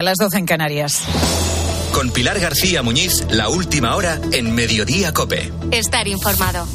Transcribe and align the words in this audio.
A 0.00 0.02
las 0.02 0.16
12 0.16 0.38
en 0.38 0.46
Canarias. 0.46 1.02
Con 1.92 2.10
Pilar 2.10 2.40
García 2.40 2.82
Muñiz, 2.82 3.22
la 3.28 3.50
última 3.50 3.94
hora 3.96 4.18
en 4.32 4.54
Mediodía 4.54 5.12
Cope. 5.12 5.52
Estar 5.72 6.08
informado. 6.08 6.66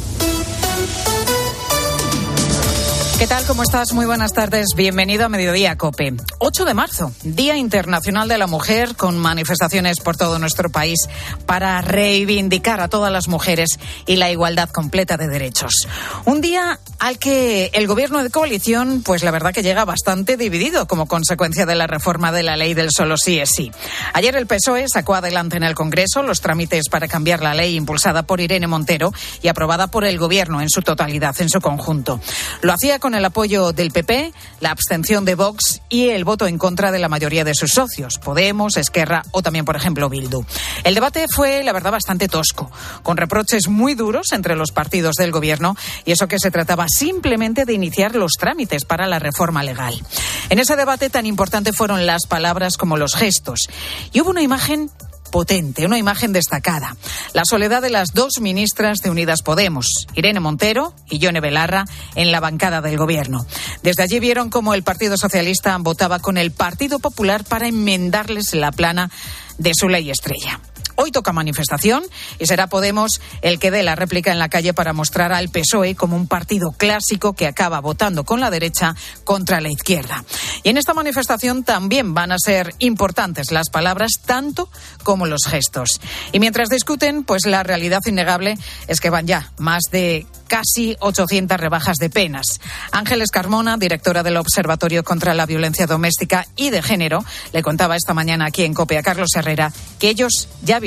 ¿Qué 3.18 3.28
tal? 3.28 3.46
¿Cómo 3.46 3.64
estás? 3.64 3.94
Muy 3.94 4.06
buenas 4.06 4.34
tardes. 4.34 4.68
Bienvenido 4.76 5.26
a 5.26 5.30
Mediodía 5.30 5.78
Cope. 5.78 6.14
8 6.40 6.66
de 6.66 6.74
marzo, 6.74 7.14
Día 7.24 7.56
Internacional 7.56 8.28
de 8.28 8.38
la 8.38 8.46
Mujer, 8.46 8.98
con 8.98 9.18
manifestaciones 9.18 10.02
por 10.02 10.18
todo 10.18 10.38
nuestro 10.38 10.70
país 10.70 11.00
para 11.46 11.80
reivindicar 11.82 12.82
a 12.82 12.90
todas 12.90 13.14
las 13.14 13.30
mujeres 13.30 13.80
y 14.06 14.18
la 14.18 14.32
igualdad 14.32 14.70
completa 14.70 15.16
de 15.16 15.30
derechos. 15.30 15.88
Un 16.26 16.42
día 16.42 16.78
al 17.00 17.18
que 17.18 17.72
el 17.74 17.88
gobierno 17.88 18.22
de 18.22 18.30
coalición, 18.30 19.02
pues 19.02 19.24
la 19.24 19.32
verdad 19.32 19.54
que 19.54 19.64
llega 19.64 19.86
bastante 19.86 20.36
dividido 20.36 20.86
como 20.86 21.08
consecuencia 21.08 21.66
de 21.66 21.76
la 21.76 21.88
reforma 21.88 22.34
de 22.34 22.44
la 22.44 22.58
ley 22.58 22.74
del 22.74 22.92
solo 22.92 23.16
sí 23.16 23.40
es 23.40 23.50
sí. 23.50 23.72
Ayer 24.12 24.36
el 24.36 24.46
PSOE 24.46 24.90
sacó 24.90 25.16
adelante 25.16 25.56
en 25.56 25.64
el 25.64 25.74
Congreso 25.74 26.22
los 26.22 26.42
trámites 26.42 26.90
para 26.90 27.08
cambiar 27.08 27.42
la 27.42 27.54
ley 27.54 27.78
impulsada 27.78 28.24
por 28.24 28.42
Irene 28.42 28.68
Montero 28.68 29.14
y 29.42 29.48
aprobada 29.48 29.88
por 29.88 30.04
el 30.04 30.20
gobierno 30.20 30.62
en 30.62 30.70
su 30.70 30.82
totalidad, 30.82 31.40
en 31.40 31.50
su 31.50 31.62
conjunto. 31.62 32.20
Lo 32.62 32.74
hacía 32.74 33.00
con 33.06 33.14
el 33.14 33.24
apoyo 33.24 33.72
del 33.72 33.92
PP, 33.92 34.34
la 34.62 34.72
abstención 34.72 35.26
de 35.26 35.36
Vox 35.36 35.80
y 35.90 36.10
el 36.10 36.24
voto 36.24 36.48
en 36.48 36.58
contra 36.58 36.92
de 36.92 36.98
la 36.98 37.08
mayoría 37.08 37.44
de 37.44 37.54
sus 37.54 37.70
socios, 37.70 38.18
Podemos, 38.18 38.78
Esquerra 38.78 39.22
o 39.30 39.44
también, 39.44 39.64
por 39.64 39.76
ejemplo, 39.76 40.10
Bildu. 40.10 40.44
El 40.84 40.96
debate 40.96 41.28
fue, 41.32 41.64
la 41.64 41.72
verdad, 41.72 41.92
bastante 41.92 42.28
tosco, 42.28 42.72
con 43.04 43.18
reproches 43.18 43.68
muy 43.68 43.94
duros 43.94 44.32
entre 44.32 44.56
los 44.56 44.72
partidos 44.72 45.18
del 45.18 45.32
gobierno 45.32 45.78
y 46.04 46.14
eso 46.14 46.28
que 46.28 46.40
se 46.40 46.50
trataba 46.50 46.88
simplemente 46.90 47.66
de 47.66 47.74
iniciar 47.74 48.16
los 48.16 48.32
trámites 48.40 48.86
para 48.86 49.06
la 49.06 49.20
reforma 49.20 49.62
legal. 49.62 50.02
En 50.50 50.58
ese 50.58 50.76
debate 50.76 51.12
tan 51.12 51.28
importante 51.28 51.74
fueron 51.74 52.08
las 52.08 52.26
palabras 52.26 52.76
como 52.76 52.98
los 52.98 53.14
gestos. 53.14 53.68
Y 54.14 54.22
hubo 54.22 54.32
una 54.32 54.42
imagen 54.42 54.90
potente, 55.32 55.86
una 55.86 55.98
imagen 55.98 56.34
destacada. 56.34 56.96
La 57.34 57.44
soledad 57.46 57.82
de 57.82 57.90
las 57.90 58.14
dos 58.14 58.40
ministras 58.42 59.00
de 59.00 59.10
Unidas 59.10 59.42
Podemos, 59.42 60.08
Irene 60.14 60.40
Montero 60.40 60.94
y 61.10 61.20
Yone 61.20 61.42
Belarra, 61.42 61.86
en 62.16 62.32
la 62.32 62.40
bancada 62.40 62.82
del 62.82 62.98
Gobierno. 62.98 63.46
Desde 63.84 64.04
allí 64.04 64.20
vieron 64.20 64.50
cómo 64.50 64.74
el 64.74 64.84
Partido 64.84 65.18
Socialista 65.18 65.78
votaba 65.80 66.20
con 66.20 66.38
el 66.38 66.52
Partido 66.52 67.00
Popular 67.00 67.44
para 67.44 67.68
enmendarles 67.68 68.54
la 68.54 68.72
plana 68.72 69.12
de 69.58 69.74
su 69.74 69.90
ley 69.90 70.10
estrella. 70.10 70.60
Hoy 70.96 71.12
toca 71.12 71.32
manifestación 71.32 72.04
y 72.40 72.46
será 72.46 72.68
Podemos 72.68 73.22
el 73.42 73.60
que 73.60 73.72
dé 73.72 73.84
la 73.84 73.96
réplica 73.96 74.32
en 74.32 74.40
la 74.40 74.50
calle 74.50 74.74
para 74.74 74.94
mostrar 74.94 75.32
al 75.34 75.50
PSOE 75.50 75.96
como 75.96 76.16
un 76.16 76.28
partido 76.28 76.72
clásico 76.72 77.34
que 77.34 77.48
acaba 77.48 77.80
votando 77.80 78.24
con 78.24 78.40
la 78.40 78.50
derecha 78.50 78.96
contra 79.24 79.62
la 79.62 79.70
izquierda. 79.70 80.24
Y 80.64 80.70
en 80.70 80.78
esta 80.78 80.94
manifestación 80.94 81.64
también 81.64 82.14
van 82.14 82.32
a 82.32 82.38
ser 82.40 82.74
importantes 82.80 83.52
las 83.52 83.70
palabras 83.70 84.14
tanto 84.26 84.70
como 85.04 85.26
los 85.26 85.46
gestos. 85.46 86.02
Y 86.32 86.40
mientras 86.40 86.70
discuten, 86.70 87.24
pues 87.24 87.46
la 87.46 87.64
realidad 87.64 88.02
innegable 88.06 88.58
es 88.88 89.00
que 89.00 89.10
van 89.10 89.28
ya 89.28 89.52
más 89.58 89.84
de 89.92 90.26
casi 90.48 90.96
800 91.00 91.60
rebajas 91.60 91.98
de 91.98 92.10
penas. 92.10 92.62
Ángeles 92.92 93.32
Carmona, 93.32 93.78
directora 93.78 94.24
del 94.24 94.38
Observatorio 94.38 95.04
contra 95.04 95.34
la 95.34 95.46
Violencia 95.46 95.88
Doméstica 95.88 96.48
y 96.56 96.70
de 96.70 96.82
Género, 96.82 97.26
le 97.52 97.64
contaba 97.64 97.96
esta 97.96 98.14
mañana 98.14 98.46
aquí 98.46 98.64
en 98.64 98.74
Copia 98.74 99.00
a 99.00 99.04
Carlos 99.04 99.30
Herrera 99.36 99.72
que 100.00 100.10
ellos 100.10 100.48
ya 100.62 100.80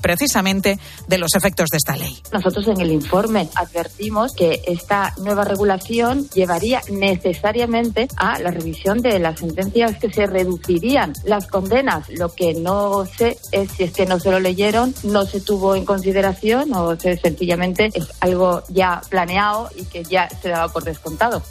precisamente 0.00 0.78
de 1.08 1.18
los 1.18 1.34
efectos 1.34 1.68
de 1.70 1.78
esta 1.78 1.96
ley. 1.96 2.16
Nosotros 2.32 2.66
en 2.68 2.80
el 2.80 2.90
informe 2.90 3.48
advertimos 3.54 4.34
que 4.34 4.62
esta 4.66 5.14
nueva 5.18 5.44
regulación 5.44 6.28
llevaría 6.30 6.80
necesariamente 6.90 8.08
a 8.16 8.38
la 8.38 8.50
revisión 8.50 9.00
de 9.00 9.18
las 9.18 9.40
sentencias 9.40 9.98
que 9.98 10.12
se 10.12 10.26
reducirían 10.26 11.12
las 11.24 11.46
condenas. 11.46 12.08
Lo 12.10 12.34
que 12.34 12.54
no 12.54 13.06
sé 13.06 13.38
es 13.52 13.70
si 13.72 13.84
es 13.84 13.92
que 13.92 14.06
no 14.06 14.18
se 14.18 14.30
lo 14.30 14.40
leyeron, 14.40 14.94
no 15.02 15.26
se 15.26 15.40
tuvo 15.40 15.74
en 15.74 15.84
consideración 15.84 16.72
o 16.74 16.96
sencillamente 16.96 17.90
es 17.94 18.08
algo 18.20 18.62
ya 18.68 19.00
planeado 19.08 19.70
y 19.76 19.84
que 19.84 20.04
ya 20.04 20.28
se 20.42 20.48
daba 20.48 20.72
por 20.72 20.84
descontado. 20.84 21.42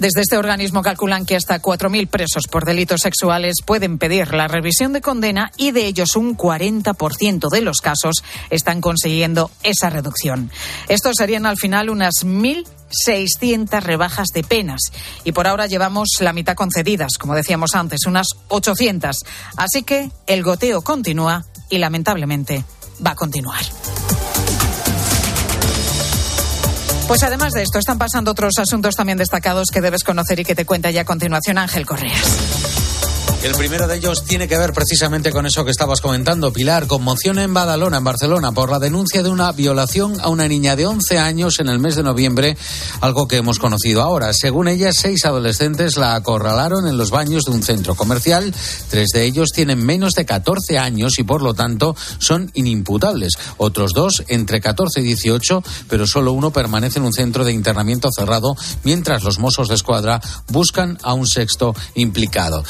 Desde 0.00 0.22
este 0.22 0.38
organismo 0.38 0.80
calculan 0.80 1.26
que 1.26 1.36
hasta 1.36 1.60
4.000 1.60 2.08
presos 2.08 2.44
por 2.50 2.64
delitos 2.64 3.02
sexuales 3.02 3.56
pueden 3.62 3.98
pedir 3.98 4.32
la 4.32 4.48
revisión 4.48 4.94
de 4.94 5.02
condena 5.02 5.52
y 5.58 5.72
de 5.72 5.84
ellos 5.84 6.16
un 6.16 6.38
40% 6.38 7.50
de 7.50 7.60
los 7.60 7.82
casos 7.82 8.24
están 8.48 8.80
consiguiendo 8.80 9.50
esa 9.62 9.90
reducción. 9.90 10.50
Estos 10.88 11.16
serían 11.18 11.44
al 11.44 11.58
final 11.58 11.90
unas 11.90 12.24
1.600 12.24 13.82
rebajas 13.82 14.28
de 14.28 14.42
penas 14.42 14.80
y 15.22 15.32
por 15.32 15.46
ahora 15.46 15.66
llevamos 15.66 16.08
la 16.20 16.32
mitad 16.32 16.54
concedidas, 16.54 17.18
como 17.18 17.34
decíamos 17.34 17.74
antes, 17.74 18.06
unas 18.06 18.28
800. 18.48 19.18
Así 19.58 19.82
que 19.82 20.10
el 20.26 20.42
goteo 20.42 20.80
continúa 20.80 21.44
y 21.68 21.76
lamentablemente 21.76 22.64
va 23.06 23.10
a 23.10 23.16
continuar. 23.16 23.66
Pues 27.10 27.24
además 27.24 27.52
de 27.54 27.62
esto, 27.62 27.80
están 27.80 27.98
pasando 27.98 28.30
otros 28.30 28.52
asuntos 28.58 28.94
también 28.94 29.18
destacados 29.18 29.70
que 29.72 29.80
debes 29.80 30.04
conocer 30.04 30.38
y 30.38 30.44
que 30.44 30.54
te 30.54 30.64
cuenta 30.64 30.92
ya 30.92 31.00
a 31.00 31.04
continuación 31.04 31.58
Ángel 31.58 31.84
Correas. 31.84 32.79
El 33.42 33.54
primero 33.56 33.86
de 33.86 33.96
ellos 33.96 34.24
tiene 34.24 34.46
que 34.48 34.58
ver 34.58 34.72
precisamente 34.74 35.32
con 35.32 35.46
eso 35.46 35.64
que 35.64 35.70
estabas 35.70 36.00
comentando, 36.00 36.52
Pilar. 36.52 36.86
Conmoción 36.86 37.38
en 37.38 37.54
Badalona, 37.54 37.96
en 37.96 38.04
Barcelona, 38.04 38.52
por 38.52 38.70
la 38.70 38.78
denuncia 38.78 39.22
de 39.22 39.30
una 39.30 39.50
violación 39.52 40.20
a 40.20 40.28
una 40.28 40.46
niña 40.46 40.76
de 40.76 40.86
11 40.86 41.18
años 41.18 41.58
en 41.58 41.68
el 41.68 41.78
mes 41.78 41.96
de 41.96 42.02
noviembre, 42.02 42.56
algo 43.00 43.26
que 43.26 43.38
hemos 43.38 43.58
conocido 43.58 44.02
ahora. 44.02 44.34
Según 44.34 44.68
ella, 44.68 44.92
seis 44.92 45.24
adolescentes 45.24 45.96
la 45.96 46.14
acorralaron 46.14 46.86
en 46.86 46.98
los 46.98 47.10
baños 47.10 47.44
de 47.44 47.52
un 47.52 47.62
centro 47.62 47.94
comercial. 47.94 48.54
Tres 48.90 49.08
de 49.14 49.24
ellos 49.24 49.50
tienen 49.54 49.84
menos 49.84 50.12
de 50.12 50.26
14 50.26 50.78
años 50.78 51.18
y, 51.18 51.22
por 51.22 51.42
lo 51.42 51.54
tanto, 51.54 51.96
son 52.18 52.50
inimputables. 52.54 53.32
Otros 53.56 53.92
dos, 53.94 54.22
entre 54.28 54.60
14 54.60 55.00
y 55.00 55.04
18, 55.04 55.62
pero 55.88 56.06
solo 56.06 56.32
uno 56.32 56.50
permanece 56.50 56.98
en 56.98 57.06
un 57.06 57.12
centro 57.12 57.44
de 57.44 57.52
internamiento 57.52 58.10
cerrado, 58.14 58.54
mientras 58.84 59.24
los 59.24 59.38
mozos 59.38 59.68
de 59.68 59.76
escuadra 59.76 60.20
buscan 60.48 60.98
a 61.02 61.14
un 61.14 61.26
sexto 61.26 61.74
implicado. 61.94 62.62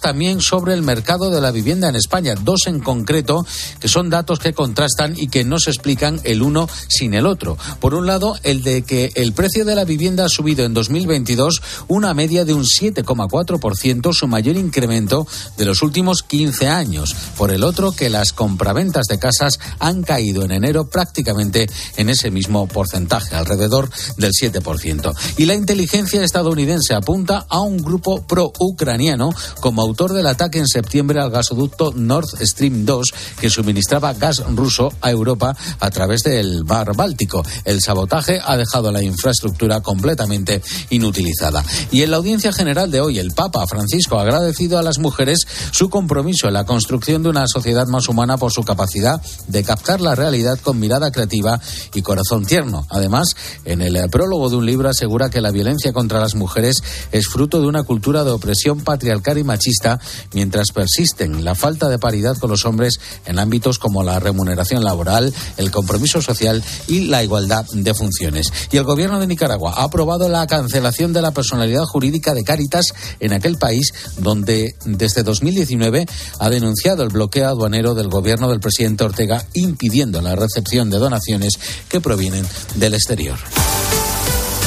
También 0.00 0.40
sobre 0.40 0.74
el 0.74 0.82
mercado 0.82 1.30
de 1.30 1.40
la 1.40 1.50
vivienda 1.50 1.88
en 1.88 1.96
España, 1.96 2.34
dos 2.40 2.66
en 2.66 2.80
concreto, 2.80 3.44
que 3.80 3.88
son 3.88 4.10
datos 4.10 4.38
que 4.38 4.52
contrastan 4.52 5.14
y 5.16 5.28
que 5.28 5.44
no 5.44 5.58
se 5.58 5.70
explican 5.70 6.20
el 6.24 6.42
uno 6.42 6.68
sin 6.88 7.14
el 7.14 7.26
otro. 7.26 7.58
Por 7.80 7.94
un 7.94 8.06
lado, 8.06 8.36
el 8.42 8.62
de 8.62 8.82
que 8.82 9.10
el 9.14 9.32
precio 9.32 9.64
de 9.64 9.74
la 9.74 9.84
vivienda 9.84 10.26
ha 10.26 10.28
subido 10.28 10.64
en 10.64 10.74
2022 10.74 11.62
una 11.88 12.14
media 12.14 12.44
de 12.44 12.54
un 12.54 12.64
7,4%, 12.64 14.12
su 14.12 14.26
mayor 14.28 14.56
incremento 14.56 15.26
de 15.56 15.64
los 15.64 15.82
últimos 15.82 16.22
15 16.22 16.68
años. 16.68 17.14
Por 17.36 17.50
el 17.50 17.64
otro, 17.64 17.92
que 17.92 18.10
las 18.10 18.32
compraventas 18.32 19.06
de 19.06 19.18
casas 19.18 19.58
han 19.78 20.02
caído 20.02 20.44
en 20.44 20.52
enero 20.52 20.88
prácticamente 20.88 21.68
en 21.96 22.08
ese 22.08 22.30
mismo 22.30 22.66
porcentaje, 22.68 23.34
alrededor 23.34 23.90
del 24.16 24.32
7%. 24.32 25.14
Y 25.36 25.46
la 25.46 25.54
inteligencia 25.54 26.22
estadounidense 26.22 26.94
apunta 26.94 27.46
a 27.48 27.60
un 27.60 27.78
grupo 27.78 28.22
pro-ucraniano 28.26 29.30
como 29.60 29.82
autor 29.82 30.12
del 30.12 30.26
ataque 30.26 30.58
en 30.58 30.66
septiembre 30.66 31.20
al 31.20 31.30
gasoducto 31.30 31.92
Nord 31.94 32.26
Stream 32.40 32.84
2 32.84 33.14
que 33.40 33.50
suministraba 33.50 34.14
gas 34.14 34.42
ruso 34.54 34.92
a 35.00 35.10
Europa 35.10 35.56
a 35.80 35.90
través 35.90 36.22
del 36.22 36.64
mar 36.64 36.94
Báltico. 36.94 37.44
El 37.64 37.80
sabotaje 37.80 38.40
ha 38.44 38.56
dejado 38.56 38.90
la 38.92 39.02
infraestructura 39.02 39.80
completamente 39.80 40.62
inutilizada. 40.90 41.64
Y 41.90 42.02
en 42.02 42.10
la 42.10 42.18
audiencia 42.18 42.52
general 42.52 42.90
de 42.90 43.00
hoy, 43.00 43.18
el 43.18 43.32
Papa 43.32 43.66
Francisco 43.66 44.18
ha 44.18 44.22
agradecido 44.22 44.78
a 44.78 44.82
las 44.82 44.98
mujeres 44.98 45.46
su 45.70 45.88
compromiso 45.88 46.48
en 46.48 46.54
la 46.54 46.64
construcción 46.64 47.22
de 47.22 47.30
una 47.30 47.46
sociedad 47.46 47.86
más 47.86 48.08
humana 48.08 48.36
por 48.36 48.52
su 48.52 48.62
capacidad 48.62 49.20
de 49.48 49.64
captar 49.64 50.00
la 50.00 50.14
realidad 50.14 50.58
con 50.62 50.78
mirada 50.78 51.10
creativa 51.10 51.60
y 51.92 52.02
corazón 52.02 52.44
tierno. 52.44 52.86
Además, 52.90 53.34
en 53.64 53.82
el 53.82 53.98
prólogo 54.10 54.50
de 54.50 54.56
un 54.56 54.66
libro 54.66 54.88
asegura 54.88 55.30
que 55.30 55.40
la 55.40 55.50
violencia 55.50 55.92
contra 55.92 56.20
las 56.20 56.34
mujeres 56.34 56.82
es 57.12 57.26
fruto 57.26 57.60
de 57.60 57.66
una 57.66 57.82
cultura 57.82 58.24
de 58.24 58.30
opresión 58.30 58.80
patriarcal 58.80 59.38
y 59.38 59.43
machista 59.44 60.00
mientras 60.32 60.72
persisten 60.72 61.44
la 61.44 61.54
falta 61.54 61.88
de 61.88 61.98
paridad 61.98 62.36
con 62.38 62.50
los 62.50 62.64
hombres 62.64 62.98
en 63.26 63.38
ámbitos 63.38 63.78
como 63.78 64.02
la 64.02 64.18
remuneración 64.20 64.84
laboral, 64.84 65.32
el 65.56 65.70
compromiso 65.70 66.22
social 66.22 66.62
y 66.86 67.02
la 67.02 67.22
igualdad 67.22 67.64
de 67.72 67.94
funciones. 67.94 68.52
Y 68.70 68.76
el 68.76 68.84
gobierno 68.84 69.20
de 69.20 69.26
Nicaragua 69.26 69.74
ha 69.76 69.84
aprobado 69.84 70.28
la 70.28 70.46
cancelación 70.46 71.12
de 71.12 71.22
la 71.22 71.32
personalidad 71.32 71.84
jurídica 71.84 72.34
de 72.34 72.44
Cáritas 72.44 72.86
en 73.20 73.32
aquel 73.32 73.56
país 73.56 73.92
donde 74.18 74.74
desde 74.84 75.22
2019 75.22 76.06
ha 76.38 76.50
denunciado 76.50 77.02
el 77.02 77.10
bloqueo 77.10 77.48
aduanero 77.48 77.94
del 77.94 78.08
gobierno 78.08 78.48
del 78.48 78.60
presidente 78.60 79.04
Ortega 79.04 79.44
impidiendo 79.54 80.20
la 80.20 80.36
recepción 80.36 80.90
de 80.90 80.98
donaciones 80.98 81.54
que 81.88 82.00
provienen 82.00 82.46
del 82.74 82.94
exterior. 82.94 83.38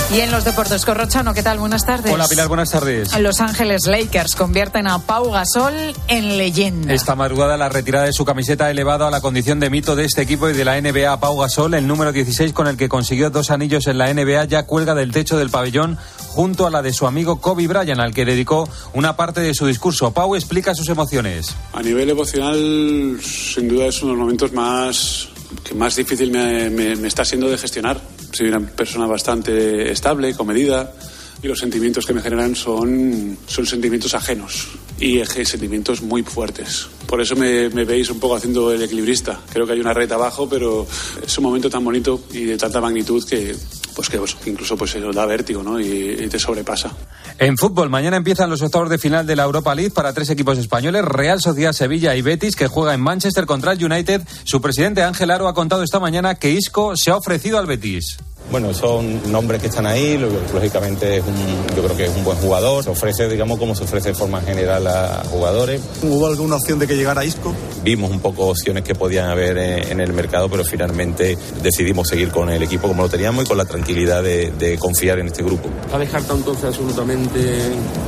Y 0.09 0.21
en 0.21 0.31
los 0.31 0.45
deportes, 0.45 0.85
Corrochano, 0.85 1.33
¿qué 1.33 1.43
tal? 1.43 1.59
Buenas 1.59 1.85
tardes. 1.85 2.13
Hola 2.13 2.29
Pilar, 2.29 2.47
buenas 2.47 2.71
tardes. 2.71 3.09
Los 3.19 3.41
Ángeles 3.41 3.87
Lakers 3.87 4.37
convierten 4.37 4.87
a 4.87 4.99
Pau 4.99 5.29
Gasol 5.31 5.73
en 6.07 6.37
leyenda. 6.37 6.93
Esta 6.93 7.13
madrugada 7.13 7.57
la 7.57 7.67
retirada 7.67 8.05
de 8.05 8.13
su 8.13 8.23
camiseta 8.23 8.65
ha 8.67 8.71
elevado 8.71 9.05
a 9.05 9.11
la 9.11 9.19
condición 9.19 9.59
de 9.59 9.69
mito 9.69 9.97
de 9.97 10.05
este 10.05 10.21
equipo 10.21 10.47
y 10.47 10.53
de 10.53 10.63
la 10.63 10.79
NBA. 10.79 11.19
Pau 11.19 11.37
Gasol, 11.37 11.73
el 11.73 11.87
número 11.87 12.13
16 12.13 12.53
con 12.53 12.67
el 12.67 12.77
que 12.77 12.87
consiguió 12.87 13.31
dos 13.31 13.51
anillos 13.51 13.87
en 13.87 13.97
la 13.97 14.13
NBA, 14.13 14.45
ya 14.45 14.63
cuelga 14.63 14.95
del 14.95 15.11
techo 15.11 15.37
del 15.37 15.49
pabellón 15.49 15.97
junto 16.29 16.65
a 16.65 16.71
la 16.71 16.81
de 16.81 16.93
su 16.93 17.05
amigo 17.05 17.41
Kobe 17.41 17.67
Bryant, 17.67 17.99
al 17.99 18.13
que 18.13 18.23
dedicó 18.23 18.69
una 18.93 19.17
parte 19.17 19.41
de 19.41 19.53
su 19.53 19.67
discurso. 19.67 20.11
Pau 20.11 20.35
explica 20.35 20.73
sus 20.73 20.87
emociones. 20.87 21.53
A 21.73 21.81
nivel 21.81 22.09
emocional, 22.09 23.19
sin 23.21 23.67
duda 23.67 23.87
es 23.87 24.01
uno 24.01 24.13
de 24.13 24.17
los 24.17 24.23
momentos 24.23 24.53
más 24.53 25.27
que 25.63 25.73
más 25.73 25.95
difícil 25.95 26.31
me, 26.31 26.69
me, 26.69 26.95
me 26.95 27.07
está 27.07 27.23
siendo 27.25 27.49
de 27.49 27.57
gestionar. 27.57 28.01
Soy 28.31 28.47
una 28.47 28.59
persona 28.59 29.07
bastante 29.07 29.91
estable, 29.91 30.33
comedida, 30.33 30.93
y 31.41 31.47
los 31.47 31.59
sentimientos 31.59 32.05
que 32.05 32.13
me 32.13 32.21
generan 32.21 32.55
son, 32.55 33.37
son 33.47 33.65
sentimientos 33.65 34.13
ajenos 34.13 34.67
y 34.99 35.23
sentimientos 35.25 36.01
muy 36.01 36.23
fuertes. 36.23 36.87
Por 37.05 37.21
eso 37.21 37.35
me, 37.35 37.69
me, 37.69 37.85
veis 37.85 38.09
un 38.09 38.19
poco 38.19 38.35
haciendo 38.35 38.71
el 38.71 38.81
equilibrista. 38.81 39.39
Creo 39.51 39.65
que 39.65 39.73
hay 39.73 39.79
una 39.79 39.93
red 39.93 40.11
abajo, 40.11 40.49
pero 40.49 40.87
es 41.25 41.37
un 41.37 41.43
momento 41.43 41.69
tan 41.69 41.83
bonito 41.83 42.23
y 42.31 42.45
de 42.45 42.57
tanta 42.57 42.81
magnitud 42.81 43.23
que, 43.23 43.55
pues 43.97 44.09
que 44.09 44.19
pues, 44.19 44.37
incluso 44.45 44.77
pues 44.77 44.93
eso 44.93 45.11
da 45.11 45.25
vértigo 45.25 45.63
¿no? 45.63 45.79
y, 45.79 45.87
y, 45.87 46.27
te 46.27 46.37
sobrepasa. 46.37 46.91
En 47.39 47.57
fútbol, 47.57 47.89
mañana 47.89 48.15
empiezan 48.15 48.47
los 48.47 48.61
octavos 48.61 48.91
de 48.91 48.99
final 48.99 49.25
de 49.25 49.35
la 49.35 49.41
Europa 49.41 49.73
League 49.73 49.89
para 49.89 50.13
tres 50.13 50.29
equipos 50.29 50.59
españoles, 50.59 51.03
Real 51.03 51.41
Sociedad 51.41 51.73
Sevilla 51.73 52.15
y 52.15 52.21
Betis, 52.21 52.55
que 52.55 52.67
juega 52.67 52.93
en 52.93 53.01
Manchester 53.01 53.47
contra 53.47 53.71
el 53.71 53.83
United. 53.83 54.21
Su 54.43 54.61
presidente 54.61 55.01
Ángel 55.01 55.31
Aro 55.31 55.47
ha 55.47 55.55
contado 55.55 55.81
esta 55.81 55.99
mañana 55.99 56.35
que 56.35 56.51
Isco 56.51 56.95
se 56.95 57.09
ha 57.09 57.15
ofrecido 57.15 57.57
al 57.57 57.65
Betis. 57.65 58.19
Bueno, 58.51 58.71
son 58.71 59.31
nombres 59.31 59.59
que 59.61 59.67
están 59.67 59.87
ahí, 59.87 60.17
lógicamente 60.53 61.17
es 61.17 61.23
un, 61.25 61.75
yo 61.75 61.83
creo 61.83 61.97
que 61.97 62.05
es 62.05 62.15
un 62.15 62.23
buen 62.23 62.37
jugador, 62.37 62.83
se 62.83 62.91
ofrece, 62.91 63.27
digamos, 63.27 63.57
como 63.57 63.73
se 63.73 63.83
ofrece 63.83 64.09
de 64.09 64.15
forma 64.15 64.41
general 64.41 64.85
a 64.85 65.23
jugadores. 65.29 65.81
¿Hubo 66.03 66.27
alguna 66.27 66.55
opción 66.57 66.77
de 66.77 66.85
que 66.85 66.95
llegara 66.95 67.25
Isco? 67.25 67.53
Vimos 67.83 68.11
un 68.11 68.19
poco 68.19 68.47
opciones 68.47 68.83
que 68.83 68.95
podían 68.95 69.29
haber 69.29 69.57
en 69.57 69.99
el 69.99 70.13
mercado, 70.13 70.49
pero 70.49 70.63
finalmente 70.63 71.37
decidimos 71.61 72.07
seguir 72.07 72.29
con 72.29 72.49
el 72.49 72.61
equipo 72.63 72.87
como 72.87 73.03
lo 73.03 73.09
teníamos 73.09 73.45
y 73.45 73.47
con 73.47 73.57
la 73.57 73.65
tranquilidad 73.65 74.23
de, 74.23 74.51
de 74.51 74.77
confiar 74.77 75.19
en 75.19 75.27
este 75.27 75.43
grupo. 75.43 75.69
¿Ha 75.93 75.97
descartado 75.97 76.37
entonces 76.37 76.65
absolutamente 76.65 77.39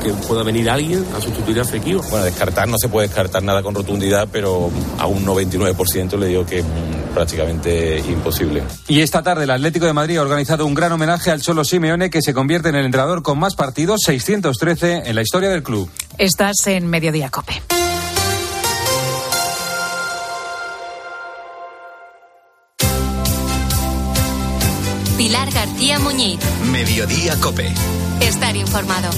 que 0.04 0.12
pueda 0.28 0.44
venir 0.44 0.70
alguien 0.70 1.06
a 1.16 1.22
sustituir 1.22 1.60
a 1.60 1.66
Fekir? 1.66 1.98
Bueno, 2.10 2.26
descartar 2.26 2.68
no 2.68 2.78
se 2.78 2.90
puede 2.90 3.08
descartar 3.08 3.44
nada 3.44 3.64
con 3.64 3.76
rotundidad, 3.76 4.28
pero 4.32 4.70
a 4.98 5.08
un 5.08 5.26
99% 5.26 6.18
le 6.18 6.28
digo 6.28 6.46
que 6.46 6.60
es 6.60 6.66
prácticamente 7.14 8.00
imposible. 8.00 8.64
Y 8.88 9.02
esta 9.02 9.22
tarde 9.22 9.44
el 9.44 9.52
Atlético 9.52 9.86
de 9.86 9.94
Madrid 9.94 10.18
ha 10.18 10.22
organizado 10.22 10.66
un 10.66 10.74
gran 10.74 10.92
homenaje 10.92 11.32
al 11.32 11.42
Cholo 11.42 11.64
Simeone, 11.64 12.10
que 12.10 12.22
se 12.22 12.34
convierte 12.34 12.70
en 12.70 12.76
el 12.76 12.86
entrenador 12.86 13.24
con 13.24 13.40
más 13.40 13.56
partidos, 13.56 14.02
613 14.06 15.04
en 15.06 15.16
la 15.16 15.22
historia 15.22 15.50
del 15.50 15.64
club. 15.64 15.90
Estás 16.18 16.68
en 16.68 16.88
Mediodía 16.88 17.30
Cope. 17.30 17.62
Mediodía 27.00 27.40
Cope. 27.40 27.74
Estar 28.20 28.54
informado. 28.58 29.10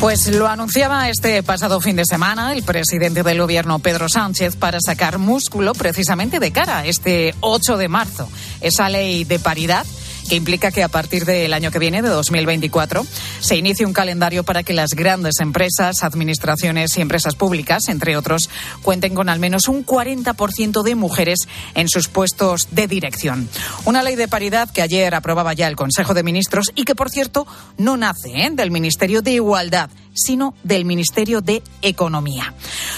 Pues 0.00 0.28
lo 0.28 0.48
anunciaba 0.48 1.10
este 1.10 1.42
pasado 1.42 1.78
fin 1.82 1.96
de 1.96 2.06
semana 2.06 2.54
el 2.54 2.62
presidente 2.62 3.22
del 3.22 3.38
gobierno 3.38 3.80
Pedro 3.80 4.08
Sánchez 4.08 4.56
para 4.56 4.78
sacar 4.80 5.18
músculo 5.18 5.74
precisamente 5.74 6.40
de 6.40 6.52
cara 6.52 6.78
a 6.78 6.86
este 6.86 7.34
8 7.40 7.76
de 7.76 7.88
marzo. 7.88 8.30
Esa 8.62 8.88
ley 8.88 9.24
de 9.24 9.38
paridad 9.38 9.84
que 10.28 10.36
implica 10.36 10.70
que 10.70 10.82
a 10.82 10.88
partir 10.88 11.24
del 11.24 11.52
año 11.52 11.70
que 11.70 11.78
viene, 11.78 12.02
de 12.02 12.08
2024, 12.08 13.04
se 13.40 13.56
inicie 13.56 13.86
un 13.86 13.92
calendario 13.92 14.44
para 14.44 14.62
que 14.62 14.72
las 14.72 14.90
grandes 14.90 15.40
empresas, 15.40 16.04
administraciones 16.04 16.96
y 16.96 17.00
empresas 17.00 17.34
públicas, 17.34 17.88
entre 17.88 18.16
otros, 18.16 18.48
cuenten 18.82 19.14
con 19.14 19.28
al 19.28 19.38
menos 19.38 19.68
un 19.68 19.84
40% 19.84 20.82
de 20.82 20.94
mujeres 20.94 21.48
en 21.74 21.88
sus 21.88 22.08
puestos 22.08 22.68
de 22.70 22.86
dirección. 22.86 23.48
Una 23.84 24.02
ley 24.02 24.16
de 24.16 24.28
paridad 24.28 24.70
que 24.70 24.82
ayer 24.82 25.14
aprobaba 25.14 25.52
ya 25.52 25.68
el 25.68 25.76
Consejo 25.76 26.14
de 26.14 26.22
Ministros 26.22 26.72
y 26.74 26.84
que, 26.84 26.94
por 26.94 27.10
cierto, 27.10 27.46
no 27.78 27.96
nace 27.96 28.30
¿eh? 28.46 28.50
del 28.52 28.70
Ministerio 28.70 29.22
de 29.22 29.32
Igualdad, 29.32 29.90
sino 30.14 30.54
del 30.62 30.84
Ministerio 30.84 31.40
de 31.40 31.62
Economía. 31.82 32.54